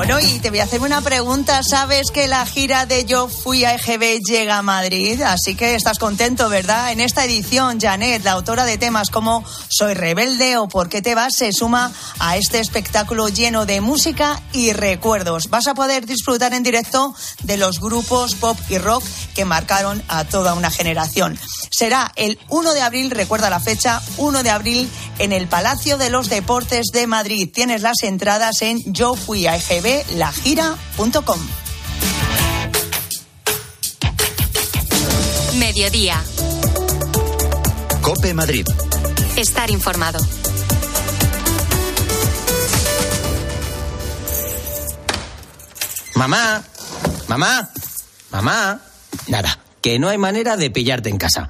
Bueno, 0.06 0.20
y 0.20 0.40
te 0.40 0.50
voy 0.50 0.60
a 0.60 0.66
hacer 0.66 0.82
una 0.82 1.00
pregunta. 1.00 1.62
¿Sabes 1.64 2.12
que 2.12 2.28
la 2.28 2.46
gira 2.46 2.86
de 2.86 3.06
Yo 3.06 3.30
Fui 3.30 3.64
a 3.64 3.74
EGB 3.76 4.20
llega 4.20 4.58
a 4.58 4.62
Madrid? 4.62 5.22
Así 5.22 5.56
que 5.56 5.76
estás 5.76 5.98
contento, 5.98 6.50
¿verdad? 6.50 6.92
En 6.92 7.00
esta 7.00 7.24
edición, 7.24 7.80
Janet, 7.80 8.22
la 8.26 8.34
autora 8.34 8.66
de 8.66 8.78
temas 8.78 9.10
como 9.10 9.46
Soy 9.70 9.94
rebelde 9.94 10.58
o 10.58 10.68
¿Por 10.68 10.90
qué 10.90 11.02
te 11.02 11.16
vas? 11.16 11.38
se 11.38 11.54
suma 11.54 11.94
a 12.20 12.36
este 12.36 12.60
espectáculo 12.60 13.30
lleno 13.30 13.66
de 13.66 13.80
música 13.80 14.42
y 14.52 14.74
recuerdos. 14.74 15.50
Vas 15.50 15.68
a 15.68 15.74
poder 15.74 16.06
disfrutar 16.06 16.54
en 16.54 16.64
directo 16.64 17.16
de 17.44 17.56
los 17.56 17.80
grupos 17.80 18.36
pop 18.36 18.58
y 18.68 18.80
rock 18.80 19.06
que 19.34 19.46
marcaron 19.46 20.04
a 20.10 20.26
toda 20.26 20.54
una 20.54 20.70
generación. 20.70 21.40
Será 21.72 22.12
el 22.18 22.38
1 22.50 22.74
de 22.74 22.82
abril, 22.82 23.10
recuerda 23.10 23.50
la 23.50 23.62
fecha, 23.62 24.02
1 24.18 24.44
de 24.44 24.50
abril 24.50 24.90
en 25.20 25.32
el 25.32 25.48
Palacio 25.48 25.98
de 25.98 26.10
los 26.10 26.28
Deportes 26.28 26.88
de 26.92 27.08
Madrid. 27.08 27.50
Tienes 27.54 27.84
las 27.84 28.04
entradas 28.04 28.62
en 28.64 28.82
yofuiagblagira.com. 29.94 31.40
Mediodía. 35.60 36.24
Cope 38.02 38.34
Madrid. 38.34 38.66
Estar 39.38 39.70
informado. 39.70 40.20
Mamá, 46.16 46.64
mamá, 47.28 47.70
mamá. 48.32 48.82
Nada, 49.28 49.60
que 49.82 50.00
no 50.00 50.10
hay 50.10 50.18
manera 50.18 50.58
de 50.58 50.70
pillarte 50.70 51.10
en 51.10 51.18
casa. 51.18 51.50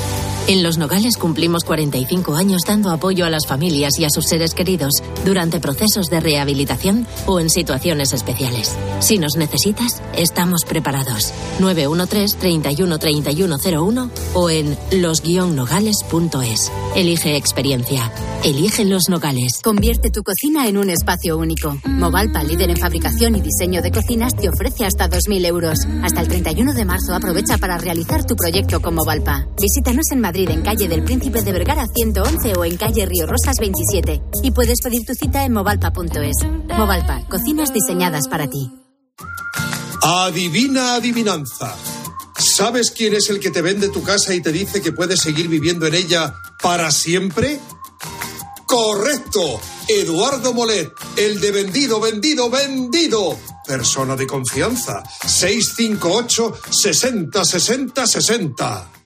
En 0.47 0.63
Los 0.63 0.77
Nogales 0.77 1.17
cumplimos 1.17 1.63
45 1.63 2.35
años 2.35 2.63
dando 2.65 2.89
apoyo 2.89 3.25
a 3.25 3.29
las 3.29 3.47
familias 3.47 3.99
y 3.99 4.05
a 4.05 4.09
sus 4.09 4.25
seres 4.25 4.53
queridos 4.53 4.91
durante 5.23 5.59
procesos 5.59 6.07
de 6.07 6.19
rehabilitación 6.19 7.07
o 7.25 7.39
en 7.39 7.49
situaciones 7.49 8.11
especiales. 8.11 8.75
Si 8.99 9.17
nos 9.17 9.37
necesitas, 9.37 10.01
estamos 10.15 10.65
preparados. 10.65 11.31
913 11.59 12.37
31 12.37 12.97
3101 12.97 14.11
o 14.33 14.49
en 14.49 14.77
los-nogales.es. 14.91 16.71
Elige 16.95 17.37
experiencia. 17.37 18.11
Elige 18.43 18.85
Los 18.85 19.07
Nogales. 19.07 19.61
Convierte 19.63 20.09
tu 20.09 20.23
cocina 20.23 20.67
en 20.67 20.77
un 20.77 20.89
espacio 20.89 21.37
único. 21.37 21.77
Movalpa, 21.85 22.43
líder 22.43 22.71
en 22.71 22.77
fabricación 22.77 23.35
y 23.35 23.41
diseño 23.41 23.83
de 23.83 23.91
cocinas, 23.91 24.35
te 24.35 24.49
ofrece 24.49 24.85
hasta 24.85 25.07
2.000 25.07 25.45
euros. 25.45 25.77
Hasta 26.01 26.21
el 26.21 26.27
31 26.27 26.73
de 26.73 26.85
marzo 26.85 27.13
aprovecha 27.13 27.59
para 27.59 27.77
realizar 27.77 28.25
tu 28.25 28.35
proyecto 28.35 28.81
con 28.81 28.95
Movalpa. 28.95 29.45
Visítanos 29.61 30.11
en 30.11 30.21
Madrid, 30.21 30.30
en 30.33 30.61
calle 30.61 30.87
del 30.87 31.03
Príncipe 31.03 31.41
de 31.41 31.51
Vergara 31.51 31.85
111 31.93 32.55
o 32.55 32.63
en 32.63 32.77
calle 32.77 33.05
Río 33.05 33.27
Rosas 33.27 33.57
27. 33.59 34.21
Y 34.43 34.51
puedes 34.51 34.79
pedir 34.81 35.01
tu 35.05 35.13
cita 35.13 35.43
en 35.43 35.51
movalpa.es. 35.51 36.37
Movalpa, 36.77 37.21
cocinas 37.29 37.73
diseñadas 37.73 38.27
para 38.29 38.47
ti. 38.47 38.71
Adivina 40.01 40.95
adivinanza. 40.95 41.75
¿Sabes 42.37 42.91
quién 42.91 43.13
es 43.13 43.29
el 43.29 43.39
que 43.39 43.51
te 43.51 43.61
vende 43.61 43.89
tu 43.89 44.03
casa 44.03 44.33
y 44.33 44.41
te 44.41 44.51
dice 44.51 44.81
que 44.81 44.93
puedes 44.93 45.19
seguir 45.19 45.49
viviendo 45.49 45.85
en 45.85 45.95
ella 45.95 46.33
para 46.61 46.91
siempre? 46.91 47.59
Correcto. 48.65 49.59
Eduardo 49.89 50.53
Molet, 50.53 50.91
el 51.17 51.41
de 51.41 51.51
vendido, 51.51 51.99
vendido, 51.99 52.49
vendido. 52.49 53.37
Persona 53.67 54.15
de 54.15 54.25
confianza. 54.25 55.03
658 55.27 56.53
60 56.69 57.45
60 57.45 58.07
60. 58.07 59.00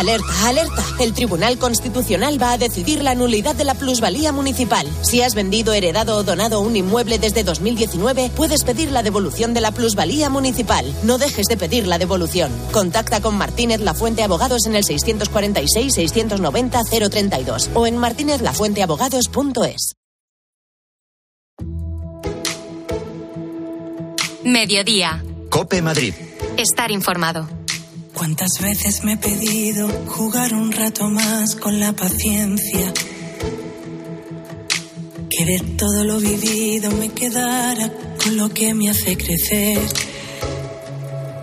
Alerta, 0.00 0.48
alerta. 0.48 0.82
El 0.98 1.12
Tribunal 1.12 1.58
Constitucional 1.58 2.40
va 2.40 2.52
a 2.52 2.58
decidir 2.58 3.02
la 3.02 3.14
nulidad 3.14 3.54
de 3.54 3.64
la 3.64 3.74
plusvalía 3.74 4.32
municipal. 4.32 4.88
Si 5.02 5.20
has 5.20 5.34
vendido, 5.34 5.74
heredado 5.74 6.16
o 6.16 6.22
donado 6.22 6.60
un 6.60 6.74
inmueble 6.74 7.18
desde 7.18 7.44
2019, 7.44 8.30
puedes 8.34 8.64
pedir 8.64 8.92
la 8.92 9.02
devolución 9.02 9.52
de 9.52 9.60
la 9.60 9.72
plusvalía 9.72 10.30
municipal. 10.30 10.90
No 11.02 11.18
dejes 11.18 11.48
de 11.48 11.58
pedir 11.58 11.86
la 11.86 11.98
devolución. 11.98 12.50
Contacta 12.72 13.20
con 13.20 13.36
Martínez 13.36 13.82
Lafuente 13.82 14.22
Abogados 14.22 14.64
en 14.64 14.74
el 14.74 14.84
646-690-032 14.84 17.68
o 17.74 17.86
en 17.86 17.98
martinezlafuenteabogados.es. 17.98 19.92
Mediodía. 24.44 25.22
Cope 25.50 25.82
Madrid. 25.82 26.14
Estar 26.56 26.90
informado. 26.90 27.59
¿Cuántas 28.14 28.50
veces 28.60 29.02
me 29.04 29.14
he 29.14 29.16
pedido 29.16 29.88
jugar 30.08 30.52
un 30.54 30.72
rato 30.72 31.08
más 31.08 31.56
con 31.56 31.80
la 31.80 31.92
paciencia? 31.92 32.92
Que 35.30 35.44
de 35.44 35.60
todo 35.76 36.04
lo 36.04 36.18
vivido 36.18 36.90
me 36.90 37.08
quedara 37.08 37.90
con 38.22 38.36
lo 38.36 38.48
que 38.50 38.74
me 38.74 38.90
hace 38.90 39.16
crecer. 39.16 39.80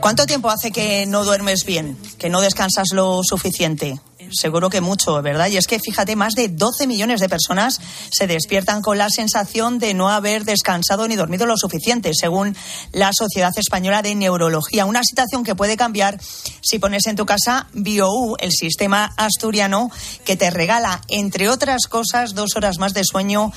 ¿Cuánto 0.01 0.26
tiempo 0.26 0.49
hace 0.49 0.72
que 0.72 1.05
no 1.05 1.26
duermes 1.26 1.65
bien? 1.65 1.97
¿Que 2.18 2.30
no 2.30 2.41
descansas 2.41 2.89
lo 2.93 3.22
suficiente? 3.24 3.99
Seguro 4.32 4.70
que 4.70 4.82
mucho, 4.82 5.22
¿verdad? 5.22 5.48
Y 5.48 5.58
es 5.58 5.68
que 5.68 5.80
fíjate, 5.80 6.16
más 6.16 6.34
de 6.34 6.50
12 6.50 6.88
millones 6.88 7.20
de 7.20 7.30
personas 7.30 7.80
se 8.12 8.28
despiertan 8.28 8.82
con 8.82 8.98
la 8.98 9.10
sensación 9.10 9.80
de 9.80 9.94
no 9.94 10.10
haber 10.10 10.44
descansado 10.44 11.08
ni 11.08 11.16
dormido 11.16 11.46
lo 11.46 11.58
suficiente, 11.58 12.12
según 12.14 12.56
la 12.92 13.12
Sociedad 13.14 13.54
Española 13.56 14.02
de 14.02 14.16
Neurología. 14.16 14.86
Una 14.86 15.04
situación 15.04 15.44
que 15.44 15.56
puede 15.56 15.78
cambiar 15.78 16.20
si 16.62 16.80
pones 16.80 17.08
en 17.08 17.16
tu 17.16 17.26
casa 17.26 17.68
BioU, 17.74 18.36
el 18.40 18.52
sistema 18.52 19.14
asturiano 19.18 19.90
que 20.26 20.36
te 20.36 20.50
regala, 20.50 21.02
entre 21.08 21.50
otras 21.50 21.88
cosas, 21.88 22.34
dos 22.34 22.56
horas 22.56 22.78
más 22.78 22.94
de 22.94 23.04
sueño 23.04 23.52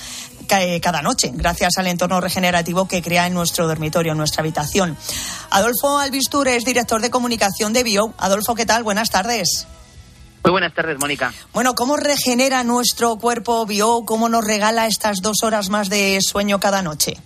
cada 0.82 1.00
noche, 1.00 1.30
gracias 1.32 1.78
al 1.78 1.86
entorno 1.86 2.20
regenerativo 2.20 2.88
que 2.88 3.02
crea 3.02 3.26
en 3.28 3.34
nuestro 3.34 3.68
dormitorio, 3.68 4.12
en 4.12 4.18
nuestra 4.18 4.40
habitación. 4.40 4.96
Adolfo 5.50 5.98
Albistur 5.98 6.48
es 6.48 6.64
director 6.64 7.00
de 7.00 7.10
comunicación 7.10 7.72
de 7.72 7.84
Bio. 7.84 8.14
Adolfo, 8.18 8.56
¿qué 8.56 8.66
tal? 8.66 8.82
Buenas 8.82 9.10
tardes. 9.10 9.68
Muy 10.42 10.52
buenas 10.52 10.72
tardes, 10.72 10.98
Mónica. 10.98 11.32
Bueno, 11.52 11.74
¿cómo 11.74 11.96
regenera 11.96 12.64
nuestro 12.64 13.16
cuerpo 13.16 13.66
Bio? 13.66 14.04
¿Cómo 14.06 14.28
nos 14.28 14.44
regala 14.44 14.86
estas 14.86 15.20
dos 15.20 15.42
horas 15.42 15.68
más 15.68 15.90
de 15.90 16.18
sueño 16.22 16.58
cada 16.60 16.82
noche? 16.82 17.16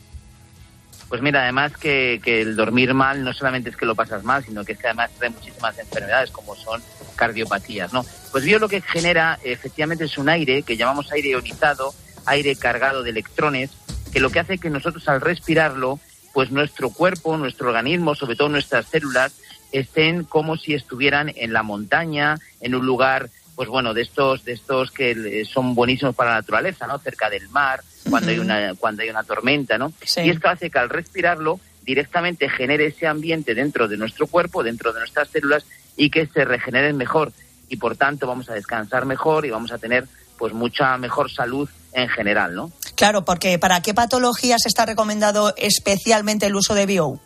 Pues 1.09 1.23
mira, 1.23 1.43
además 1.43 1.77
que, 1.77 2.21
que, 2.25 2.43
el 2.43 2.57
dormir 2.57 2.93
mal 2.93 3.23
no 3.23 3.33
solamente 3.33 3.71
es 3.71 3.77
que 3.77 3.87
lo 3.87 3.95
pasas 3.95 4.25
mal, 4.25 4.45
sino 4.45 4.65
que 4.65 4.73
es 4.73 4.79
que 4.79 4.89
además 4.89 5.12
trae 5.17 5.31
muchísimas 5.31 5.79
enfermedades 5.79 6.33
como 6.33 6.57
son 6.57 6.83
cardiopatías, 7.15 7.93
¿no? 7.93 8.05
Pues 8.33 8.45
Bio 8.45 8.59
lo 8.59 8.69
que 8.69 8.81
genera 8.81 9.39
efectivamente 9.45 10.07
es 10.07 10.19
un 10.19 10.29
aire 10.29 10.65
que 10.65 10.77
llamamos 10.77 11.12
aire 11.12 11.31
ionizado, 11.31 11.95
aire 12.27 12.57
cargado 12.57 13.05
de 13.05 13.11
electrones, 13.11 13.71
que 14.12 14.19
lo 14.19 14.31
que 14.31 14.41
hace 14.41 14.59
que 14.59 14.71
nosotros 14.71 15.07
al 15.09 15.21
respirarlo, 15.21 16.01
pues 16.33 16.51
nuestro 16.51 16.91
cuerpo, 16.91 17.37
nuestro 17.37 17.69
organismo, 17.69 18.17
sobre 18.17 18.35
todo 18.35 18.49
nuestras 18.49 18.87
células, 18.87 19.35
estén 19.79 20.25
como 20.25 20.57
si 20.57 20.75
estuvieran 20.75 21.33
en 21.35 21.53
la 21.53 21.62
montaña, 21.62 22.37
en 22.61 22.75
un 22.75 22.87
lugar, 22.87 23.31
pues 23.55 23.68
bueno, 23.68 23.95
de 23.95 24.03
estos, 24.03 24.45
de 24.45 24.53
estos 24.53 24.91
que 24.91 25.45
son 25.45 25.75
buenísimos 25.75 26.14
para 26.14 26.31
la 26.31 26.37
naturaleza, 26.37 26.87
¿no? 26.87 26.99
Cerca 26.99 27.29
del 27.29 27.49
mar, 27.49 27.83
cuando 28.09 28.31
hay 28.31 28.39
una, 28.39 28.75
cuando 28.75 29.03
hay 29.03 29.11
una 29.11 29.25
tormenta, 29.25 29.79
¿no? 29.79 29.93
Sí. 30.05 30.22
Y 30.22 30.31
esto 30.31 30.49
hace 30.49 30.70
que 30.70 30.79
al 30.79 30.91
respirarlo 30.91 31.61
directamente 31.83 32.49
genere 32.49 32.87
ese 32.87 33.07
ambiente 33.07 33.55
dentro 33.55 33.89
de 33.89 33.97
nuestro 33.97 34.27
cuerpo, 34.27 34.62
dentro 34.62 34.93
de 34.93 35.01
nuestras 35.01 35.29
células 35.29 35.64
y 35.97 36.11
que 36.11 36.27
se 36.27 36.45
regeneren 36.45 36.97
mejor 36.97 37.33
y 37.68 37.77
por 37.77 37.97
tanto 37.97 38.27
vamos 38.27 38.49
a 38.49 38.55
descansar 38.55 39.07
mejor 39.07 39.47
y 39.47 39.51
vamos 39.51 39.72
a 39.72 39.79
tener 39.79 40.07
pues 40.39 40.53
mucha 40.53 40.97
mejor 40.99 41.31
salud 41.31 41.68
en 41.93 42.09
general, 42.09 42.55
¿no? 42.55 42.72
Claro, 42.97 43.25
porque 43.25 43.59
¿para 43.59 43.83
qué 43.83 43.95
patologías 43.95 44.66
está 44.66 44.87
recomendado 44.87 45.55
especialmente 45.57 46.47
el 46.47 46.57
uso 46.57 46.75
de 46.75 46.87
Bio? 46.87 47.20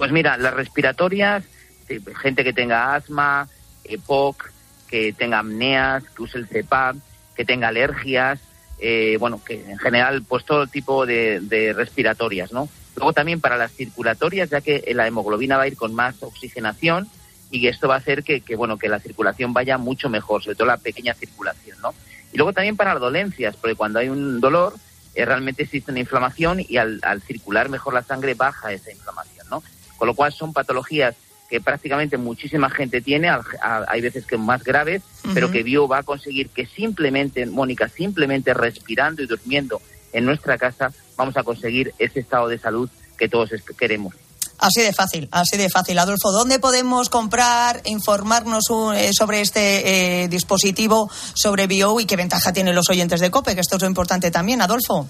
Pues 0.00 0.12
mira, 0.12 0.38
las 0.38 0.54
respiratorias, 0.54 1.44
eh, 1.90 2.00
gente 2.22 2.42
que 2.42 2.54
tenga 2.54 2.94
asma, 2.94 3.46
EPOC, 3.84 4.50
que 4.88 5.12
tenga 5.12 5.40
apneas, 5.40 6.04
que 6.04 6.22
use 6.22 6.38
el 6.38 6.48
CEPAP, 6.48 6.96
que 7.36 7.44
tenga 7.44 7.68
alergias, 7.68 8.40
eh, 8.78 9.18
bueno, 9.20 9.44
que 9.44 9.62
en 9.70 9.76
general, 9.76 10.22
pues 10.26 10.46
todo 10.46 10.66
tipo 10.66 11.04
de, 11.04 11.74
respiratorias, 11.76 12.50
¿no? 12.50 12.70
Luego 12.96 13.12
también 13.12 13.42
para 13.42 13.58
las 13.58 13.72
circulatorias, 13.72 14.48
ya 14.48 14.62
que 14.62 14.90
la 14.94 15.06
hemoglobina 15.06 15.58
va 15.58 15.64
a 15.64 15.68
ir 15.68 15.76
con 15.76 15.94
más 15.94 16.22
oxigenación 16.22 17.06
y 17.50 17.66
esto 17.66 17.86
va 17.86 17.96
a 17.96 17.98
hacer 17.98 18.24
que, 18.24 18.40
que 18.40 18.56
bueno, 18.56 18.78
que 18.78 18.88
la 18.88 19.00
circulación 19.00 19.52
vaya 19.52 19.76
mucho 19.76 20.08
mejor, 20.08 20.42
sobre 20.42 20.56
todo 20.56 20.68
la 20.68 20.78
pequeña 20.78 21.12
circulación, 21.12 21.76
¿no? 21.82 21.92
Y 22.32 22.38
luego 22.38 22.54
también 22.54 22.78
para 22.78 22.94
las 22.94 23.02
dolencias, 23.02 23.54
porque 23.54 23.76
cuando 23.76 23.98
hay 23.98 24.08
un 24.08 24.40
dolor, 24.40 24.76
eh, 25.14 25.26
realmente 25.26 25.64
existe 25.64 25.90
una 25.90 26.00
inflamación 26.00 26.64
y 26.66 26.78
al, 26.78 27.00
al 27.02 27.20
circular 27.20 27.68
mejor 27.68 27.92
la 27.92 28.02
sangre 28.02 28.32
baja 28.32 28.72
esa 28.72 28.90
inflamación, 28.90 29.46
¿no? 29.50 29.62
Con 30.00 30.08
lo 30.08 30.14
cual 30.14 30.32
son 30.32 30.54
patologías 30.54 31.14
que 31.50 31.60
prácticamente 31.60 32.16
muchísima 32.16 32.70
gente 32.70 33.02
tiene, 33.02 33.28
hay 33.60 34.00
veces 34.00 34.24
que 34.24 34.38
más 34.38 34.64
graves, 34.64 35.02
pero 35.34 35.50
que 35.50 35.62
Bio 35.62 35.86
va 35.86 35.98
a 35.98 36.02
conseguir 36.04 36.48
que 36.48 36.64
simplemente, 36.64 37.44
Mónica, 37.44 37.86
simplemente 37.86 38.54
respirando 38.54 39.22
y 39.22 39.26
durmiendo 39.26 39.82
en 40.14 40.24
nuestra 40.24 40.56
casa, 40.56 40.90
vamos 41.18 41.36
a 41.36 41.42
conseguir 41.42 41.92
ese 41.98 42.20
estado 42.20 42.48
de 42.48 42.58
salud 42.58 42.88
que 43.18 43.28
todos 43.28 43.50
queremos. 43.78 44.14
Así 44.56 44.80
de 44.80 44.94
fácil, 44.94 45.28
así 45.32 45.58
de 45.58 45.68
fácil. 45.68 45.98
Adolfo, 45.98 46.32
¿dónde 46.32 46.58
podemos 46.60 47.10
comprar, 47.10 47.82
informarnos 47.84 48.64
eh, 48.94 49.10
sobre 49.12 49.42
este 49.42 50.22
eh, 50.22 50.28
dispositivo, 50.28 51.10
sobre 51.34 51.66
Bio 51.66 52.00
y 52.00 52.06
qué 52.06 52.16
ventaja 52.16 52.54
tienen 52.54 52.74
los 52.74 52.88
oyentes 52.88 53.20
de 53.20 53.30
COPE? 53.30 53.54
Que 53.54 53.60
esto 53.60 53.76
es 53.76 53.82
lo 53.82 53.88
importante 53.88 54.30
también, 54.30 54.62
Adolfo. 54.62 55.06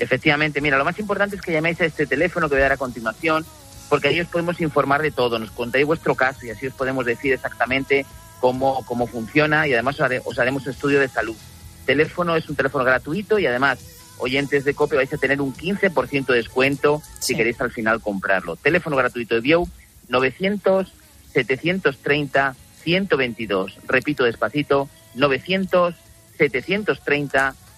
Efectivamente, 0.00 0.60
mira, 0.60 0.78
lo 0.78 0.84
más 0.84 0.98
importante 0.98 1.36
es 1.36 1.42
que 1.42 1.52
llaméis 1.52 1.80
a 1.80 1.84
este 1.84 2.06
teléfono 2.06 2.48
que 2.48 2.54
voy 2.54 2.62
a 2.62 2.64
dar 2.64 2.72
a 2.72 2.76
continuación, 2.76 3.44
porque 3.90 4.08
ahí 4.08 4.20
os 4.20 4.28
podemos 4.28 4.60
informar 4.60 5.02
de 5.02 5.10
todo, 5.10 5.38
nos 5.38 5.50
contáis 5.50 5.84
vuestro 5.84 6.14
caso 6.14 6.46
y 6.46 6.50
así 6.50 6.68
os 6.68 6.74
podemos 6.74 7.04
decir 7.04 7.32
exactamente 7.32 8.06
cómo, 8.38 8.82
cómo 8.86 9.08
funciona 9.08 9.66
y 9.66 9.74
además 9.74 9.98
os, 10.24 10.38
haremos 10.38 10.66
estudio 10.66 11.00
de 11.00 11.08
salud. 11.08 11.36
El 11.80 11.86
teléfono 11.86 12.36
es 12.36 12.48
un 12.48 12.54
teléfono 12.54 12.84
gratuito 12.84 13.40
y 13.40 13.46
además 13.46 13.80
oyentes 14.18 14.64
de 14.64 14.74
COPE 14.74 14.94
vais 14.94 15.12
a 15.12 15.18
tener 15.18 15.40
un 15.40 15.52
15% 15.52 16.26
de 16.26 16.36
descuento 16.36 17.02
si 17.18 17.34
queréis 17.34 17.60
al 17.60 17.72
final 17.72 18.00
comprarlo. 18.00 18.54
Teléfono 18.54 18.94
gratuito 18.94 19.34
de 19.34 19.40
Bio 19.40 19.66
900 20.08 20.92
730 21.32 22.54
122. 22.84 23.78
Repito 23.88 24.22
despacito, 24.24 24.88
900 25.16 25.96
730 26.38 27.54
122. 27.54 27.69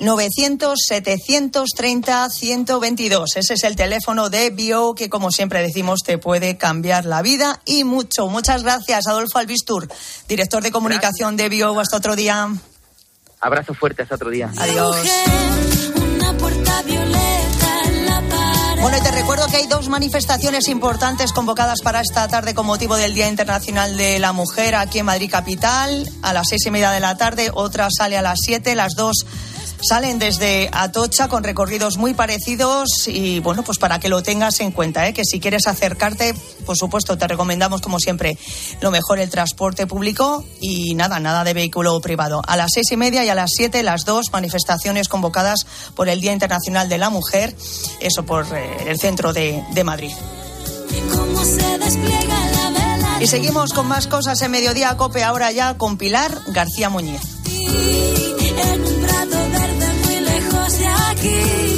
900 0.00 0.78
730 0.86 2.28
122. 2.30 3.36
Ese 3.36 3.54
es 3.54 3.64
el 3.64 3.76
teléfono 3.76 4.30
de 4.30 4.50
Bio 4.50 4.94
que 4.94 5.08
como 5.08 5.30
siempre 5.30 5.62
decimos 5.62 6.00
te 6.04 6.18
puede 6.18 6.56
cambiar 6.56 7.04
la 7.04 7.22
vida 7.22 7.60
y 7.64 7.84
mucho. 7.84 8.28
Muchas 8.28 8.62
gracias 8.62 9.06
Adolfo 9.06 9.38
Albistur, 9.38 9.88
director 10.28 10.62
de 10.62 10.70
comunicación 10.70 11.36
de 11.36 11.48
Bio. 11.48 11.78
Hasta 11.78 11.96
otro 11.96 12.16
día. 12.16 12.48
Abrazo 13.40 13.74
fuerte, 13.74 14.02
hasta 14.02 14.14
otro 14.14 14.30
día. 14.30 14.50
Adiós. 14.56 14.96
Bueno, 18.80 18.98
y 18.98 19.00
te 19.00 19.10
recuerdo 19.10 19.46
que 19.48 19.56
hay 19.56 19.66
dos 19.66 19.88
manifestaciones 19.88 20.68
importantes 20.68 21.32
convocadas 21.32 21.80
para 21.82 22.00
esta 22.00 22.28
tarde 22.28 22.54
con 22.54 22.66
motivo 22.66 22.96
del 22.96 23.14
Día 23.14 23.28
Internacional 23.28 23.96
de 23.96 24.18
la 24.18 24.32
Mujer 24.32 24.74
aquí 24.74 24.98
en 24.98 25.06
Madrid 25.06 25.30
Capital. 25.30 26.08
A 26.22 26.32
las 26.32 26.46
seis 26.48 26.66
y 26.66 26.70
media 26.70 26.90
de 26.90 27.00
la 27.00 27.16
tarde, 27.16 27.50
otra 27.52 27.88
sale 27.90 28.16
a 28.16 28.22
las 28.22 28.38
siete, 28.40 28.74
las 28.74 28.92
dos 28.94 29.26
Salen 29.80 30.18
desde 30.18 30.68
Atocha 30.72 31.28
con 31.28 31.44
recorridos 31.44 31.96
muy 31.96 32.14
parecidos 32.14 33.06
y 33.06 33.40
bueno, 33.40 33.62
pues 33.62 33.78
para 33.78 33.98
que 34.00 34.08
lo 34.08 34.22
tengas 34.22 34.60
en 34.60 34.72
cuenta, 34.72 35.06
¿eh? 35.06 35.12
que 35.12 35.24
si 35.24 35.38
quieres 35.38 35.66
acercarte, 35.66 36.34
por 36.64 36.76
supuesto, 36.76 37.18
te 37.18 37.28
recomendamos 37.28 37.80
como 37.82 38.00
siempre 38.00 38.38
lo 38.80 38.90
mejor 38.90 39.18
el 39.18 39.30
transporte 39.30 39.86
público 39.86 40.44
y 40.60 40.94
nada, 40.94 41.20
nada 41.20 41.44
de 41.44 41.54
vehículo 41.54 42.00
privado. 42.00 42.42
A 42.46 42.56
las 42.56 42.70
seis 42.72 42.90
y 42.90 42.96
media 42.96 43.24
y 43.24 43.28
a 43.28 43.34
las 43.34 43.50
siete, 43.54 43.82
las 43.82 44.04
dos 44.04 44.32
manifestaciones 44.32 45.08
convocadas 45.08 45.66
por 45.94 46.08
el 46.08 46.20
Día 46.20 46.32
Internacional 46.32 46.88
de 46.88 46.98
la 46.98 47.10
Mujer, 47.10 47.54
eso 48.00 48.24
por 48.24 48.46
eh, 48.54 48.88
el 48.88 48.98
centro 48.98 49.32
de, 49.32 49.62
de 49.72 49.84
Madrid. 49.84 50.12
Y 53.20 53.26
seguimos 53.26 53.72
con 53.72 53.86
más 53.86 54.06
cosas 54.06 54.40
en 54.42 54.50
Mediodía 54.50 54.96
Cope, 54.96 55.24
ahora 55.24 55.50
ya 55.50 55.78
con 55.78 55.96
Pilar 55.96 56.38
García 56.48 56.90
Muñiz 56.90 57.20
lejos 60.66 60.78
de 60.78 60.86
aquí. 60.86 61.75